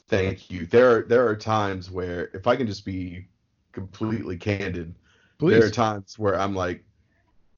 thank 0.07 0.51
you. 0.51 0.67
There 0.67 0.97
are 0.97 1.01
there 1.03 1.27
are 1.27 1.36
times 1.36 1.89
where 1.89 2.29
if 2.34 2.45
I 2.45 2.55
can 2.55 2.67
just 2.67 2.86
be 2.86 3.27
completely 3.71 4.38
candid, 4.38 4.93
Please. 5.39 5.57
there 5.57 5.65
are 5.65 5.71
times 5.71 6.19
where 6.19 6.39
I'm 6.39 6.53
like, 6.53 6.84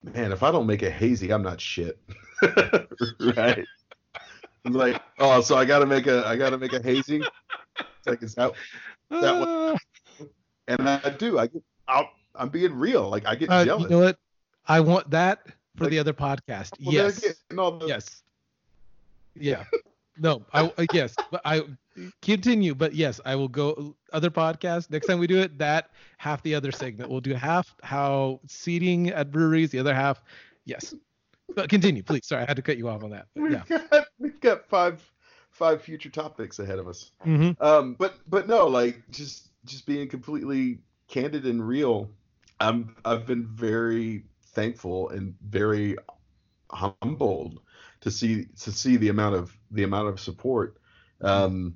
man, 0.04 0.32
if 0.32 0.42
I 0.42 0.52
don't 0.52 0.68
make 0.68 0.84
a 0.84 0.90
hazy, 0.90 1.34
I'm 1.34 1.44
not 1.44 1.60
shit. 1.60 2.00
right 3.36 3.66
like, 4.66 5.02
oh, 5.20 5.42
so 5.42 5.56
I 5.58 5.66
gotta 5.66 5.86
make 5.86 6.08
a 6.08 6.26
I 6.26 6.36
gotta 6.36 6.58
make 6.58 6.74
a 6.74 6.82
hazy. 6.82 7.22
It's 7.78 8.08
like, 8.08 8.24
is 8.24 8.36
that 8.36 8.54
that 9.10 9.40
what? 9.40 9.82
And 10.68 10.90
I 10.90 11.10
do. 11.10 11.40
I 11.40 11.48
get 11.48 11.64
out. 11.88 12.08
I'm 12.36 12.50
being 12.50 12.74
real. 12.74 13.10
Like 13.10 13.26
I 13.26 13.36
get 13.36 13.50
uh, 13.50 13.66
jealous. 13.66 13.84
You 13.84 13.90
know 13.90 14.00
what? 14.00 14.18
I 14.68 14.80
want 14.80 15.10
that 15.12 15.46
for 15.76 15.86
like, 15.86 15.92
the 15.92 16.00
other 16.00 16.14
podcast. 16.14 16.72
Well, 16.84 16.94
yes. 16.94 17.22
The... 17.50 17.86
Yes. 17.86 18.24
Yeah. 19.36 19.66
no. 20.18 20.44
I 20.54 20.72
uh, 20.78 20.86
yes. 20.94 21.16
But 21.32 21.42
I 21.44 21.64
continue. 22.22 22.74
But 22.76 22.96
yes, 22.96 23.20
I 23.26 23.36
will 23.36 23.50
go 23.50 23.96
other 24.14 24.30
podcast 24.30 24.90
next 24.90 25.08
time 25.08 25.20
we 25.20 25.28
do 25.28 25.40
it. 25.42 25.58
That 25.58 25.90
half 26.18 26.42
the 26.44 26.56
other 26.56 26.72
segment. 26.72 27.10
We'll 27.10 27.22
do 27.22 27.34
half 27.34 27.76
how 27.84 28.40
seating 28.48 29.10
at 29.10 29.32
breweries. 29.32 29.72
The 29.72 29.80
other 29.80 29.94
half. 29.94 30.24
Yes. 30.66 30.96
But 31.56 31.70
continue, 31.70 32.04
please. 32.04 32.26
Sorry, 32.26 32.44
I 32.44 32.46
had 32.46 32.56
to 32.58 32.62
cut 32.62 32.78
you 32.78 32.90
off 32.90 33.04
on 33.04 33.12
that. 33.12 33.28
But, 33.34 33.42
we've 33.44 33.52
yeah. 33.52 33.64
got 33.92 34.06
we've 34.20 34.40
got 34.40 34.66
five 34.68 35.02
five 35.52 35.82
future 35.82 36.10
topics 36.10 36.60
ahead 36.60 36.80
of 36.80 36.88
us. 36.88 37.12
Mm-hmm. 37.26 37.64
Um, 37.64 37.96
but 37.98 38.16
but 38.28 38.48
no, 38.48 38.68
like 38.68 39.02
just 39.12 39.50
just 39.66 39.86
being 39.86 40.08
completely 40.08 40.80
candid 41.08 41.46
and 41.46 41.66
real. 41.66 42.10
I'm 42.60 42.96
I've 43.06 43.26
been 43.26 43.46
very 43.46 44.26
thankful 44.48 45.10
and 45.10 45.36
very 45.48 45.98
humbled 46.72 47.60
to 48.02 48.12
see 48.12 48.46
to 48.62 48.72
see 48.72 48.98
the 48.98 49.10
amount 49.10 49.36
of 49.36 49.58
the 49.72 49.84
amount 49.84 50.10
of 50.10 50.20
support. 50.20 50.78
Um, 51.22 51.76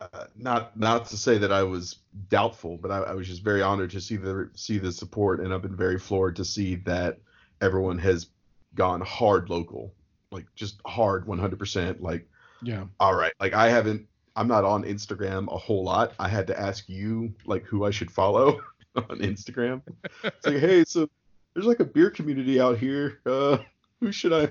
uh, 0.00 0.24
not 0.36 0.78
not 0.78 1.06
to 1.06 1.16
say 1.16 1.36
that 1.38 1.52
I 1.52 1.62
was 1.62 1.96
doubtful, 2.28 2.78
but 2.78 2.90
I, 2.90 2.98
I, 3.00 3.12
was 3.12 3.28
just 3.28 3.42
very 3.42 3.60
honored 3.60 3.90
to 3.90 4.00
see 4.00 4.16
the 4.16 4.48
see 4.54 4.78
the 4.78 4.92
support, 4.92 5.40
and 5.40 5.52
I've 5.52 5.60
been 5.60 5.76
very 5.76 5.98
floored 5.98 6.36
to 6.36 6.44
see 6.44 6.76
that 6.76 7.18
everyone 7.60 7.98
has 7.98 8.28
gone 8.74 9.00
hard 9.00 9.50
local, 9.50 9.92
like 10.30 10.46
just 10.54 10.80
hard 10.86 11.26
100%. 11.26 12.00
Like, 12.00 12.28
yeah, 12.62 12.84
all 12.98 13.14
right. 13.14 13.32
Like 13.40 13.52
I 13.52 13.68
haven't, 13.68 14.06
I'm 14.36 14.48
not 14.48 14.64
on 14.64 14.84
Instagram 14.84 15.52
a 15.52 15.58
whole 15.58 15.84
lot. 15.84 16.12
I 16.18 16.28
had 16.28 16.46
to 16.48 16.58
ask 16.58 16.88
you 16.88 17.32
like 17.46 17.64
who 17.64 17.84
I 17.84 17.90
should 17.90 18.10
follow 18.10 18.60
on 18.96 19.18
Instagram. 19.18 19.82
It's 20.22 20.46
like, 20.46 20.58
hey, 20.58 20.84
so 20.84 21.08
there's 21.54 21.66
like 21.66 21.80
a 21.80 21.84
beer 21.84 22.10
community 22.10 22.60
out 22.60 22.78
here. 22.78 23.20
Uh, 23.26 23.58
who 24.00 24.12
should 24.12 24.32
I 24.32 24.50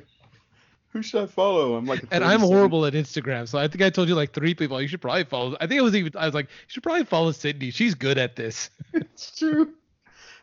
who 0.92 1.04
should 1.04 1.22
I 1.22 1.26
follow? 1.28 1.76
I'm 1.76 1.86
like, 1.86 2.04
and 2.12 2.24
I'm 2.24 2.40
horrible 2.40 2.86
at 2.86 2.94
Instagram, 2.94 3.48
so 3.48 3.60
I 3.60 3.68
think 3.68 3.84
I 3.84 3.90
told 3.90 4.10
you 4.10 4.16
like 4.16 4.34
three 4.34 4.56
people. 4.56 4.82
You 4.82 4.88
should 4.88 5.02
probably 5.02 5.24
follow. 5.24 5.56
I 5.60 5.68
think 5.68 5.78
it 5.80 5.84
was 5.84 5.96
even. 5.96 6.12
I 6.16 6.26
was 6.26 6.34
like, 6.34 6.46
you 6.46 6.68
should 6.68 6.84
probably 6.84 7.06
follow 7.06 7.32
Sydney. 7.32 7.70
She's 7.70 7.94
good 7.94 8.18
at 8.18 8.36
this. 8.36 8.70
it's 8.94 9.38
true. 9.38 9.74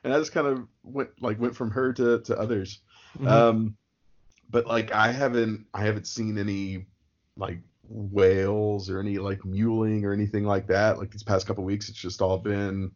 And 0.05 0.15
I 0.15 0.19
just 0.19 0.33
kind 0.33 0.47
of 0.47 0.69
went 0.85 1.11
like 1.21 1.41
went 1.41 1.57
from 1.57 1.71
her 1.73 1.93
to 1.95 2.21
to 2.21 2.39
others. 2.39 2.79
Mm-hmm. 3.19 3.29
Um, 3.29 3.77
but 4.51 4.67
like 4.67 4.93
I 4.93 5.13
haven't 5.13 5.67
I 5.75 5.85
haven't 5.85 6.07
seen 6.07 6.39
any 6.39 6.87
like 7.37 7.59
whales 7.89 8.91
or 8.91 9.01
any 9.01 9.19
like 9.19 9.45
muling 9.45 10.05
or 10.05 10.13
anything 10.13 10.45
like 10.45 10.67
that. 10.69 10.99
Like 10.99 11.11
these 11.11 11.23
past 11.23 11.47
couple 11.47 11.65
weeks, 11.65 11.89
it's 11.89 11.99
just 11.99 12.23
all 12.23 12.39
been 12.39 12.93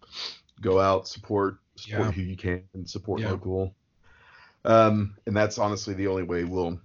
go 0.60 0.78
out 0.78 1.08
support 1.08 1.58
support 1.76 2.06
yeah. 2.06 2.12
who 2.12 2.22
you 2.22 2.36
can 2.36 2.62
and 2.74 2.88
support 2.88 3.20
yeah. 3.20 3.30
local. 3.30 3.74
Um, 4.64 5.16
and 5.26 5.36
that's 5.36 5.58
honestly 5.58 5.94
the 5.94 6.06
only 6.06 6.22
way 6.22 6.44
we'll 6.44 6.78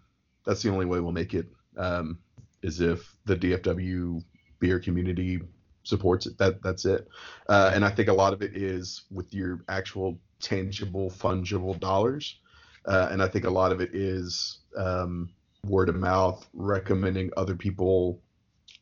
that's 0.46 0.62
the 0.62 0.72
only 0.72 0.86
way 0.86 1.00
we'll 1.00 1.12
make 1.12 1.34
it. 1.34 1.48
Um, 1.78 2.20
is 2.62 2.82
if 2.82 3.16
the 3.26 3.36
DFW 3.36 4.24
beer 4.60 4.80
community 4.80 5.42
supports 5.86 6.26
it. 6.26 6.38
That 6.38 6.62
that's 6.62 6.86
it. 6.86 7.08
Uh, 7.48 7.72
and 7.74 7.86
I 7.86 7.90
think 7.90 8.10
a 8.10 8.14
lot 8.14 8.34
of 8.34 8.42
it 8.42 8.56
is 8.56 9.04
with 9.12 9.34
your 9.34 9.64
actual 9.70 10.20
tangible 10.42 11.10
fungible 11.10 11.80
dollars. 11.80 12.40
Uh, 12.86 13.10
and 13.12 13.22
I 13.22 13.28
think 13.28 13.46
a 13.46 13.50
lot 13.50 13.72
of 13.72 13.82
it 13.82 13.92
is 13.94 14.60
um, 14.78 15.30
word 15.66 15.90
of 15.90 15.96
mouth, 15.96 16.48
recommending 16.54 17.32
other 17.36 17.56
people, 17.56 18.22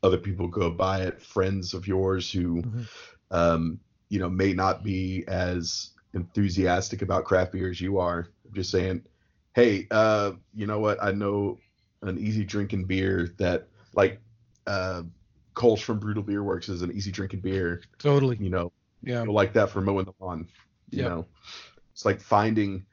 other 0.01 0.17
people 0.17 0.47
go 0.47 0.69
buy 0.69 1.01
it, 1.01 1.21
friends 1.21 1.73
of 1.73 1.87
yours 1.87 2.31
who, 2.31 2.61
mm-hmm. 2.61 2.81
um, 3.31 3.79
you 4.09 4.19
know, 4.19 4.29
may 4.29 4.53
not 4.53 4.83
be 4.83 5.23
as 5.27 5.91
enthusiastic 6.13 7.01
about 7.01 7.25
craft 7.25 7.53
beer 7.53 7.69
as 7.69 7.79
you 7.79 7.99
are. 7.99 8.27
Just 8.51 8.69
saying, 8.71 9.03
hey, 9.55 9.87
uh, 9.89 10.33
you 10.53 10.67
know 10.67 10.79
what? 10.79 11.01
I 11.01 11.11
know 11.11 11.57
an 12.01 12.19
easy 12.19 12.43
drinking 12.43 12.85
beer 12.85 13.33
that 13.37 13.67
like 13.95 14.19
uh, 14.67 15.03
Kolsch 15.55 15.81
from 15.81 15.99
Brutal 15.99 16.23
Beer 16.23 16.43
Works 16.43 16.69
is 16.69 16.81
an 16.81 16.91
easy 16.91 17.11
drinking 17.11 17.39
beer. 17.39 17.81
Totally. 17.97 18.37
You 18.39 18.49
know, 18.49 18.71
yeah, 19.01 19.23
like 19.23 19.53
that 19.53 19.69
for 19.69 19.81
mowing 19.81 20.05
the 20.05 20.13
lawn. 20.19 20.47
You 20.89 21.03
yep. 21.03 21.09
know, 21.09 21.25
it's 21.91 22.05
like 22.05 22.21
finding 22.21 22.85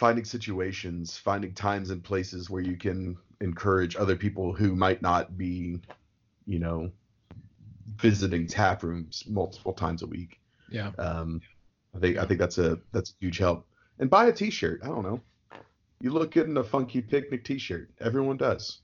finding 0.00 0.24
situations, 0.24 1.18
finding 1.18 1.52
times 1.52 1.90
and 1.90 2.02
places 2.02 2.48
where 2.48 2.62
you 2.62 2.74
can 2.74 3.18
encourage 3.42 3.96
other 3.96 4.16
people 4.16 4.50
who 4.50 4.74
might 4.74 5.02
not 5.02 5.36
be, 5.36 5.78
you 6.46 6.58
know, 6.58 6.90
visiting 7.98 8.46
tap 8.46 8.82
rooms 8.82 9.24
multiple 9.28 9.74
times 9.74 10.00
a 10.02 10.06
week. 10.06 10.40
Yeah. 10.70 10.92
Um, 10.98 11.42
I 11.94 11.98
think 11.98 12.16
I 12.16 12.24
think 12.24 12.40
that's 12.40 12.56
a 12.56 12.78
that's 12.92 13.10
a 13.10 13.12
huge 13.20 13.36
help 13.36 13.66
and 13.98 14.08
buy 14.08 14.28
a 14.28 14.32
T-shirt. 14.32 14.80
I 14.82 14.86
don't 14.86 15.02
know. 15.02 15.20
You 16.00 16.12
look 16.12 16.30
good 16.30 16.48
in 16.48 16.56
a 16.56 16.64
funky 16.64 17.02
picnic 17.02 17.44
T-shirt. 17.44 17.90
Everyone 18.00 18.38
does. 18.38 18.78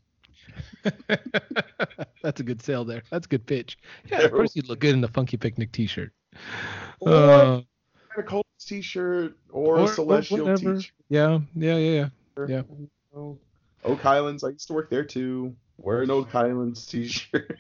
That's 2.22 2.40
a 2.40 2.44
good 2.44 2.60
sale 2.60 2.84
there. 2.84 3.02
That's 3.10 3.24
a 3.24 3.28
good 3.28 3.46
pitch. 3.46 3.78
Yeah, 4.10 4.20
of 4.20 4.32
course 4.32 4.54
you'd 4.54 4.68
look 4.68 4.80
good 4.80 4.94
in 4.94 5.02
a 5.02 5.08
funky 5.08 5.38
picnic 5.38 5.72
T-shirt. 5.72 6.12
Or 7.00 7.10
uh, 7.10 7.60
a 8.18 8.22
Colts 8.22 8.64
T-shirt 8.64 9.36
or, 9.50 9.78
or 9.78 9.84
a 9.84 9.88
Celestial 9.88 10.48
or 10.48 10.56
T-shirt. 10.56 10.90
Yeah, 11.08 11.40
yeah, 11.54 11.76
yeah, 11.76 12.08
yeah. 12.36 12.46
yeah. 12.48 12.62
Oak 13.84 14.00
Highlands. 14.00 14.44
I 14.44 14.50
used 14.50 14.66
to 14.68 14.74
work 14.74 14.90
there 14.90 15.04
too. 15.04 15.54
Wear 15.78 16.02
an 16.02 16.10
Oak 16.10 16.30
Highlands 16.30 16.86
T-shirt. 16.86 17.58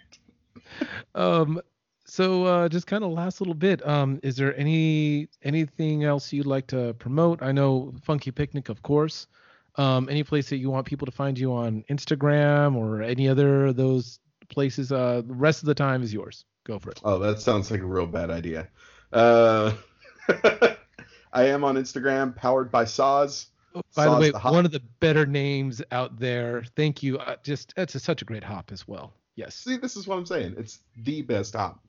um, 1.14 1.60
so 2.06 2.44
uh, 2.44 2.68
just 2.68 2.86
kind 2.86 3.04
of 3.04 3.10
last 3.10 3.40
little 3.40 3.54
bit 3.54 3.86
um, 3.86 4.18
is 4.22 4.36
there 4.36 4.56
any 4.56 5.28
anything 5.42 6.04
else 6.04 6.32
you'd 6.32 6.46
like 6.46 6.66
to 6.68 6.94
promote 6.94 7.42
i 7.42 7.52
know 7.52 7.92
funky 8.02 8.30
picnic 8.30 8.68
of 8.68 8.82
course 8.82 9.26
um, 9.74 10.08
any 10.08 10.22
place 10.22 10.48
that 10.48 10.56
you 10.56 10.70
want 10.70 10.86
people 10.86 11.04
to 11.04 11.12
find 11.12 11.38
you 11.38 11.52
on 11.52 11.84
instagram 11.90 12.76
or 12.76 13.02
any 13.02 13.28
other 13.28 13.66
of 13.66 13.76
those 13.76 14.20
places 14.48 14.92
uh, 14.92 15.22
the 15.26 15.34
rest 15.34 15.62
of 15.62 15.66
the 15.66 15.74
time 15.74 16.02
is 16.02 16.12
yours 16.12 16.44
go 16.64 16.78
for 16.78 16.90
it 16.90 17.00
oh 17.04 17.18
that 17.18 17.40
sounds 17.40 17.70
like 17.70 17.80
a 17.80 17.86
real 17.86 18.06
bad 18.06 18.30
idea 18.30 18.68
uh, 19.12 19.72
i 21.32 21.44
am 21.44 21.64
on 21.64 21.76
instagram 21.76 22.34
powered 22.34 22.70
by 22.70 22.84
saaz 22.84 23.46
oh, 23.74 23.82
by 23.94 24.04
the 24.06 24.16
way 24.16 24.30
the 24.30 24.38
one 24.40 24.64
of 24.64 24.72
the 24.72 24.82
better 25.00 25.26
names 25.26 25.82
out 25.92 26.18
there 26.18 26.64
thank 26.76 27.02
you 27.02 27.18
uh, 27.18 27.36
just 27.42 27.72
it's 27.76 27.94
a, 27.94 28.00
such 28.00 28.22
a 28.22 28.24
great 28.24 28.44
hop 28.44 28.70
as 28.72 28.86
well 28.86 29.12
yes 29.36 29.54
see 29.54 29.76
this 29.76 29.96
is 29.96 30.06
what 30.06 30.16
i'm 30.16 30.26
saying 30.26 30.54
it's 30.56 30.80
the 31.04 31.22
best 31.22 31.54
hop 31.54 31.80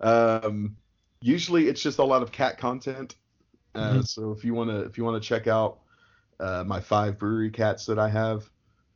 um, 0.00 0.76
usually 1.20 1.68
it's 1.68 1.82
just 1.82 1.98
a 1.98 2.04
lot 2.04 2.22
of 2.22 2.32
cat 2.32 2.58
content. 2.58 3.16
Uh, 3.74 3.90
mm-hmm. 3.90 4.00
So 4.02 4.32
if 4.32 4.44
you 4.44 4.54
want 4.54 4.70
to 4.70 4.80
if 4.80 4.96
you 4.96 5.04
want 5.04 5.22
to 5.22 5.26
check 5.26 5.46
out 5.46 5.80
uh, 6.40 6.64
my 6.66 6.80
five 6.80 7.18
brewery 7.18 7.50
cats 7.50 7.86
that 7.86 7.98
I 7.98 8.08
have, 8.08 8.48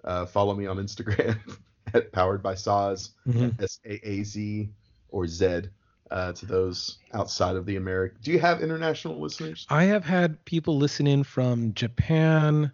uh, 0.05 0.27
follow 0.27 0.55
me 0.55 0.67
on 0.67 0.79
Instagram 0.79 1.39
at 1.95 2.13
powered 2.13 2.43
by 2.43 2.55
Saaz, 2.55 3.11
mm-hmm. 3.27 3.63
S 3.63 3.81
A 3.85 4.09
A 4.09 4.23
Z 4.23 4.69
or 5.11 5.27
Z. 5.27 5.63
Uh, 6.11 6.33
to 6.33 6.45
those 6.45 6.99
outside 7.15 7.55
of 7.55 7.67
the 7.67 7.77
America. 7.77 8.17
Do 8.21 8.33
you 8.33 8.41
have 8.41 8.63
international 8.63 9.21
listeners? 9.21 9.65
I 9.71 9.85
have 9.85 10.05
had 10.05 10.45
people 10.45 10.77
listen 10.77 11.07
in 11.07 11.23
from 11.23 11.73
Japan, 11.75 12.73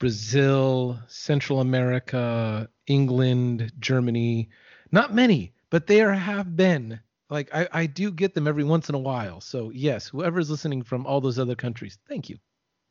Brazil, 0.00 0.98
Central 1.06 1.60
America, 1.60 2.68
England, 2.88 3.72
Germany. 3.78 4.48
Not 4.90 5.14
many, 5.14 5.52
but 5.70 5.86
there 5.86 6.12
have 6.12 6.56
been 6.56 6.98
like 7.30 7.48
I, 7.54 7.68
I 7.72 7.86
do 7.86 8.10
get 8.10 8.34
them 8.34 8.48
every 8.48 8.64
once 8.64 8.88
in 8.88 8.94
a 8.94 8.98
while. 8.98 9.40
So 9.40 9.70
yes, 9.70 10.08
whoever's 10.08 10.50
listening 10.50 10.82
from 10.82 11.06
all 11.06 11.20
those 11.20 11.38
other 11.38 11.54
countries, 11.54 11.98
thank 12.08 12.28
you. 12.28 12.38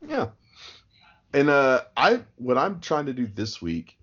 Yeah. 0.08 0.30
And 1.34 1.50
uh 1.50 1.82
I 1.98 2.22
what 2.38 2.58
I'm 2.58 2.80
trying 2.80 3.06
to 3.08 3.14
do 3.14 3.28
this 3.28 3.62
week 3.62 3.98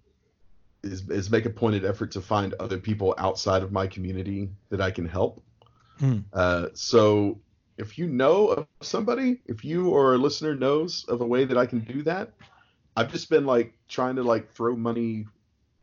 is 0.82 1.08
is 1.08 1.30
make 1.30 1.46
a 1.46 1.50
pointed 1.50 1.84
effort 1.84 2.10
to 2.12 2.20
find 2.20 2.54
other 2.54 2.78
people 2.78 3.14
outside 3.18 3.62
of 3.62 3.72
my 3.72 3.86
community 3.86 4.50
that 4.68 4.80
I 4.80 4.90
can 4.90 5.06
help. 5.06 5.42
Hmm. 6.00 6.18
Uh 6.32 6.68
so 6.74 7.38
if 7.78 7.96
you 7.96 8.08
know 8.08 8.48
of 8.48 8.66
somebody, 8.82 9.40
if 9.46 9.64
you 9.64 9.88
or 9.88 10.14
a 10.14 10.18
listener 10.18 10.54
knows 10.54 11.04
of 11.04 11.20
a 11.20 11.26
way 11.26 11.44
that 11.44 11.56
I 11.56 11.64
can 11.64 11.80
do 11.80 12.02
that, 12.02 12.32
I've 12.96 13.10
just 13.10 13.30
been 13.30 13.46
like 13.46 13.72
trying 13.88 14.16
to 14.16 14.22
like 14.22 14.52
throw 14.52 14.76
money 14.76 15.26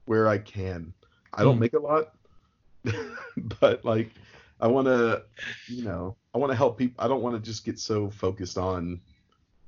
where 0.05 0.27
I 0.27 0.37
can. 0.37 0.93
I 1.33 1.43
don't 1.43 1.55
hmm. 1.55 1.61
make 1.61 1.73
a 1.73 1.79
lot, 1.79 2.13
but 3.59 3.83
like 3.85 4.11
I 4.59 4.67
want 4.67 4.87
to, 4.87 5.23
you 5.67 5.83
know, 5.83 6.15
I 6.33 6.37
want 6.37 6.51
to 6.51 6.55
help 6.55 6.77
people. 6.77 7.03
I 7.03 7.07
don't 7.07 7.21
want 7.21 7.35
to 7.35 7.41
just 7.41 7.65
get 7.65 7.79
so 7.79 8.09
focused 8.09 8.57
on 8.57 9.01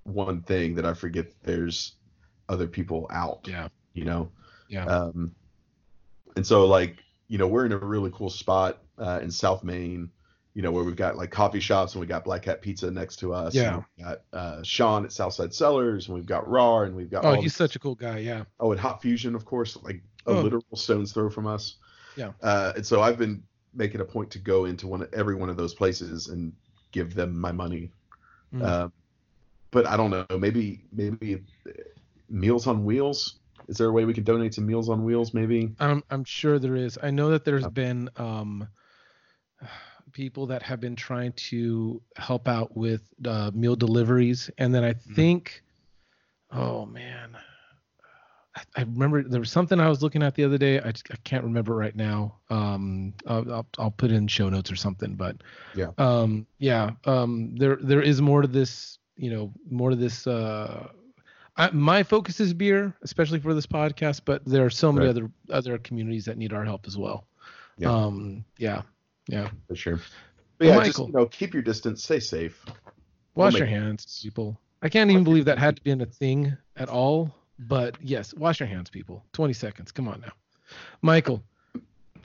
one 0.03 0.41
thing 0.41 0.75
that 0.75 0.85
I 0.85 0.93
forget 0.93 1.27
there's 1.43 1.93
other 2.47 2.67
people 2.67 3.07
out. 3.11 3.47
Yeah. 3.47 3.67
You 3.93 4.05
know. 4.05 4.31
Yeah. 4.67 4.85
Um, 4.85 5.33
and 6.35 6.45
so 6.45 6.65
like 6.65 6.97
you 7.27 7.37
know 7.37 7.47
we're 7.47 7.65
in 7.65 7.71
a 7.71 7.77
really 7.77 8.11
cool 8.13 8.29
spot 8.29 8.79
uh, 8.97 9.19
in 9.21 9.31
South 9.31 9.63
Main. 9.63 10.11
You 10.59 10.63
know 10.63 10.71
where 10.71 10.83
we've 10.83 10.93
got 10.93 11.15
like 11.15 11.31
coffee 11.31 11.61
shops 11.61 11.93
and 11.93 12.01
we 12.01 12.05
got 12.05 12.25
Black 12.25 12.41
Cat 12.41 12.61
Pizza 12.61 12.91
next 12.91 13.15
to 13.19 13.33
us. 13.33 13.55
Yeah. 13.55 13.81
we 13.97 14.03
got 14.03 14.23
uh, 14.33 14.61
Sean 14.61 15.05
at 15.05 15.13
Southside 15.13 15.53
Cellars 15.53 16.07
and 16.07 16.15
we've 16.15 16.25
got 16.25 16.43
Rahr 16.47 16.85
and 16.85 16.93
we've 16.93 17.09
got. 17.09 17.23
Oh, 17.23 17.39
he's 17.39 17.55
such 17.55 17.77
a 17.77 17.79
cool 17.79 17.95
guy. 17.95 18.17
Yeah. 18.17 18.43
Oh, 18.59 18.73
and 18.73 18.81
Hot 18.81 19.01
Fusion, 19.01 19.35
of 19.35 19.45
course, 19.45 19.77
like 19.83 20.03
a 20.27 20.31
oh. 20.31 20.41
literal 20.41 20.65
stone's 20.75 21.13
throw 21.13 21.29
from 21.29 21.47
us. 21.47 21.77
Yeah. 22.17 22.33
Uh, 22.41 22.73
and 22.75 22.85
so 22.85 23.01
I've 23.01 23.17
been 23.17 23.41
making 23.73 24.01
a 24.01 24.03
point 24.03 24.31
to 24.31 24.39
go 24.39 24.65
into 24.65 24.85
one 24.85 25.01
of 25.01 25.13
every 25.13 25.33
one 25.33 25.47
of 25.49 25.55
those 25.55 25.73
places 25.73 26.27
and 26.27 26.51
give 26.91 27.15
them 27.15 27.39
my 27.39 27.53
money. 27.53 27.89
Mm. 28.53 28.61
Uh, 28.61 28.89
but 29.71 29.87
I 29.87 29.95
don't 29.95 30.11
know. 30.11 30.25
Maybe 30.37 30.83
maybe 30.91 31.41
Meals 32.29 32.67
on 32.67 32.83
Wheels. 32.83 33.37
Is 33.69 33.77
there 33.77 33.87
a 33.87 33.93
way 33.93 34.03
we 34.03 34.13
can 34.13 34.25
donate 34.25 34.51
to 34.53 34.61
Meals 34.61 34.89
on 34.89 35.05
Wheels? 35.05 35.33
Maybe. 35.33 35.71
I'm 35.79 36.03
I'm 36.09 36.25
sure 36.25 36.59
there 36.59 36.75
is. 36.75 36.97
I 37.01 37.11
know 37.11 37.29
that 37.29 37.45
there's 37.45 37.65
been 37.67 38.09
um, 38.17 38.67
people 40.11 40.47
that 40.47 40.61
have 40.63 40.79
been 40.79 40.95
trying 40.95 41.33
to 41.33 42.01
help 42.15 42.47
out 42.47 42.75
with 42.75 43.01
uh, 43.25 43.51
meal 43.53 43.75
deliveries, 43.75 44.49
and 44.57 44.73
then 44.73 44.83
I 44.83 44.93
hmm. 44.93 45.13
think, 45.13 45.63
mm. 46.53 46.59
oh 46.59 46.85
man, 46.85 47.37
I 48.75 48.81
remember 48.81 49.23
there 49.23 49.39
was 49.39 49.51
something 49.51 49.79
I 49.79 49.89
was 49.89 50.01
looking 50.01 50.23
at 50.23 50.35
the 50.35 50.43
other 50.43 50.57
day. 50.57 50.79
I, 50.79 50.91
just, 50.91 51.07
I 51.11 51.15
can't 51.23 51.43
remember 51.43 51.75
right 51.75 51.95
now. 51.95 52.35
Um, 52.49 53.13
I'll, 53.27 53.51
I'll, 53.51 53.67
I'll 53.77 53.91
put 53.91 54.11
in 54.11 54.27
show 54.27 54.49
notes 54.49 54.71
or 54.71 54.75
something. 54.75 55.15
But 55.15 55.37
yeah, 55.75 55.91
um, 55.97 56.45
yeah, 56.57 56.91
um, 57.05 57.55
there 57.55 57.77
there 57.81 58.01
is 58.01 58.21
more 58.21 58.41
to 58.41 58.47
this. 58.47 58.97
You 59.15 59.31
know, 59.31 59.53
more 59.69 59.89
to 59.89 59.95
this. 59.95 60.27
Uh, 60.27 60.89
I, 61.57 61.69
my 61.71 62.03
focus 62.03 62.39
is 62.39 62.53
beer, 62.53 62.95
especially 63.01 63.39
for 63.39 63.53
this 63.53 63.67
podcast. 63.67 64.21
But 64.25 64.43
there 64.45 64.65
are 64.65 64.69
so 64.69 64.91
many 64.91 65.07
right. 65.07 65.15
other 65.15 65.31
other 65.51 65.77
communities 65.77 66.25
that 66.25 66.37
need 66.37 66.53
our 66.53 66.65
help 66.65 66.87
as 66.87 66.97
well. 66.97 67.27
Yeah. 67.77 67.93
Um, 67.93 68.43
yeah, 68.57 68.81
yeah. 69.29 69.49
For 69.67 69.75
sure. 69.75 69.99
But 70.57 70.67
yeah, 70.67 70.75
Michael- 70.75 71.05
just 71.05 71.07
you 71.07 71.13
know, 71.13 71.25
keep 71.27 71.53
your 71.53 71.63
distance, 71.63 72.03
stay 72.03 72.19
safe. 72.19 72.65
We'll 73.35 73.45
Wash 73.45 73.53
make 73.53 73.59
your 73.59 73.67
hands, 73.67 74.19
people. 74.21 74.59
I 74.81 74.89
can't 74.89 75.09
even 75.11 75.23
believe 75.23 75.45
that 75.45 75.57
had 75.57 75.75
to 75.77 75.83
be 75.83 75.91
in 75.91 76.01
a 76.01 76.05
thing 76.05 76.55
at 76.75 76.89
all. 76.89 77.33
But 77.59 77.97
yes, 78.01 78.33
wash 78.33 78.59
your 78.59 78.67
hands, 78.67 78.89
people. 78.89 79.25
20 79.33 79.53
seconds. 79.53 79.91
Come 79.91 80.07
on 80.07 80.21
now. 80.21 80.31
Michael, 81.01 81.43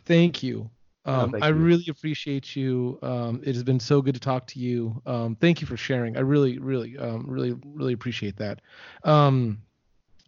thank 0.05 0.43
you. 0.43 0.71
Um, 1.05 1.33
thank 1.33 1.45
I 1.45 1.49
you. 1.49 1.55
really 1.55 1.87
appreciate 1.89 2.57
you. 2.57 2.99
Um, 3.03 3.43
it 3.45 3.55
has 3.55 3.63
been 3.65 3.81
so 3.81 4.01
good 4.01 4.15
to 4.15 4.21
talk 4.21 4.47
to 4.49 4.61
you. 4.61 5.03
Um, 5.05 5.37
thank 5.37 5.61
you 5.61 5.67
for 5.67 5.77
sharing. 5.77 6.17
I 6.17 6.21
really, 6.21 6.59
really, 6.59 6.97
um, 6.97 7.25
really, 7.29 7.55
really 7.65 7.93
appreciate 7.93 8.37
that. 8.39 8.61
Um, 9.03 9.59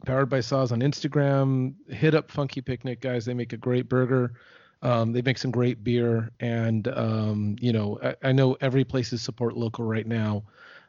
Powered 0.05 0.29
by 0.29 0.41
Saaz 0.41 0.73
on 0.73 0.81
Instagram. 0.81 1.75
Hit 1.89 2.15
up 2.15 2.31
Funky 2.31 2.61
Picnic, 2.61 3.01
guys. 3.01 3.25
They 3.25 3.33
make 3.33 3.55
a 3.55 3.57
great 3.57 3.89
burger. 3.89 4.35
Um, 4.83 5.13
they 5.13 5.23
make 5.23 5.39
some 5.39 5.51
great 5.51 5.83
beer, 5.83 6.31
and 6.39 6.87
um, 6.89 7.57
you 7.61 7.73
know, 7.73 7.99
I, 8.03 8.29
I 8.29 8.33
know 8.33 8.57
every 8.61 8.85
place 8.85 9.13
is 9.13 9.23
support 9.23 9.57
local 9.57 9.85
right 9.85 10.07
now, 10.07 10.45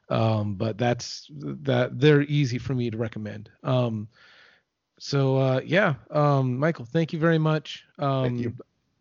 um, 0.09 0.55
but 0.55 0.77
that's 0.77 1.29
that 1.31 1.99
they're 1.99 2.23
easy 2.23 2.57
for 2.57 2.75
me 2.75 2.91
to 2.91 2.97
recommend. 2.97 3.49
Um, 3.63 4.07
so 4.99 5.37
uh, 5.37 5.61
yeah, 5.63 5.95
um, 6.11 6.57
Michael, 6.57 6.85
thank 6.85 7.13
you 7.13 7.19
very 7.19 7.37
much. 7.37 7.85
Um, 7.97 8.23
Thank 8.23 8.39
you. 8.41 8.53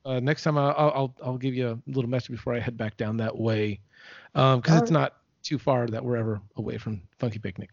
Uh, 0.05 0.20
next 0.20 0.45
time 0.45 0.57
I'll, 0.57 0.74
I'll 0.76 1.14
I'll 1.22 1.39
give 1.39 1.55
you 1.55 1.68
a 1.68 1.78
little 1.91 2.09
message 2.09 2.30
before 2.30 2.55
I 2.55 2.61
head 2.61 2.76
back 2.76 2.97
down 2.97 3.16
that 3.16 3.37
way, 3.37 3.80
because 4.32 4.59
it's 4.59 4.68
Alright. 4.68 4.91
not 4.91 5.16
too 5.43 5.59
far 5.59 5.89
that 5.89 6.05
we're 6.05 6.16
ever 6.16 6.41
away 6.57 6.78
from 6.78 7.03
Funky 7.18 7.41
Picnic. 7.41 7.70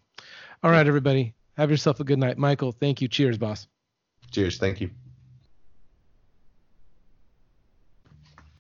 All 0.64 0.72
right, 0.72 0.88
everybody, 0.88 1.36
have 1.58 1.70
yourself 1.70 2.00
a 2.00 2.04
good 2.04 2.18
night. 2.18 2.40
Michael, 2.40 2.72
thank 2.72 3.02
you. 3.02 3.08
Cheers, 3.08 3.38
boss. 3.38 3.68
Cheers. 4.32 4.58
Thank 4.58 4.82
you. 4.82 4.90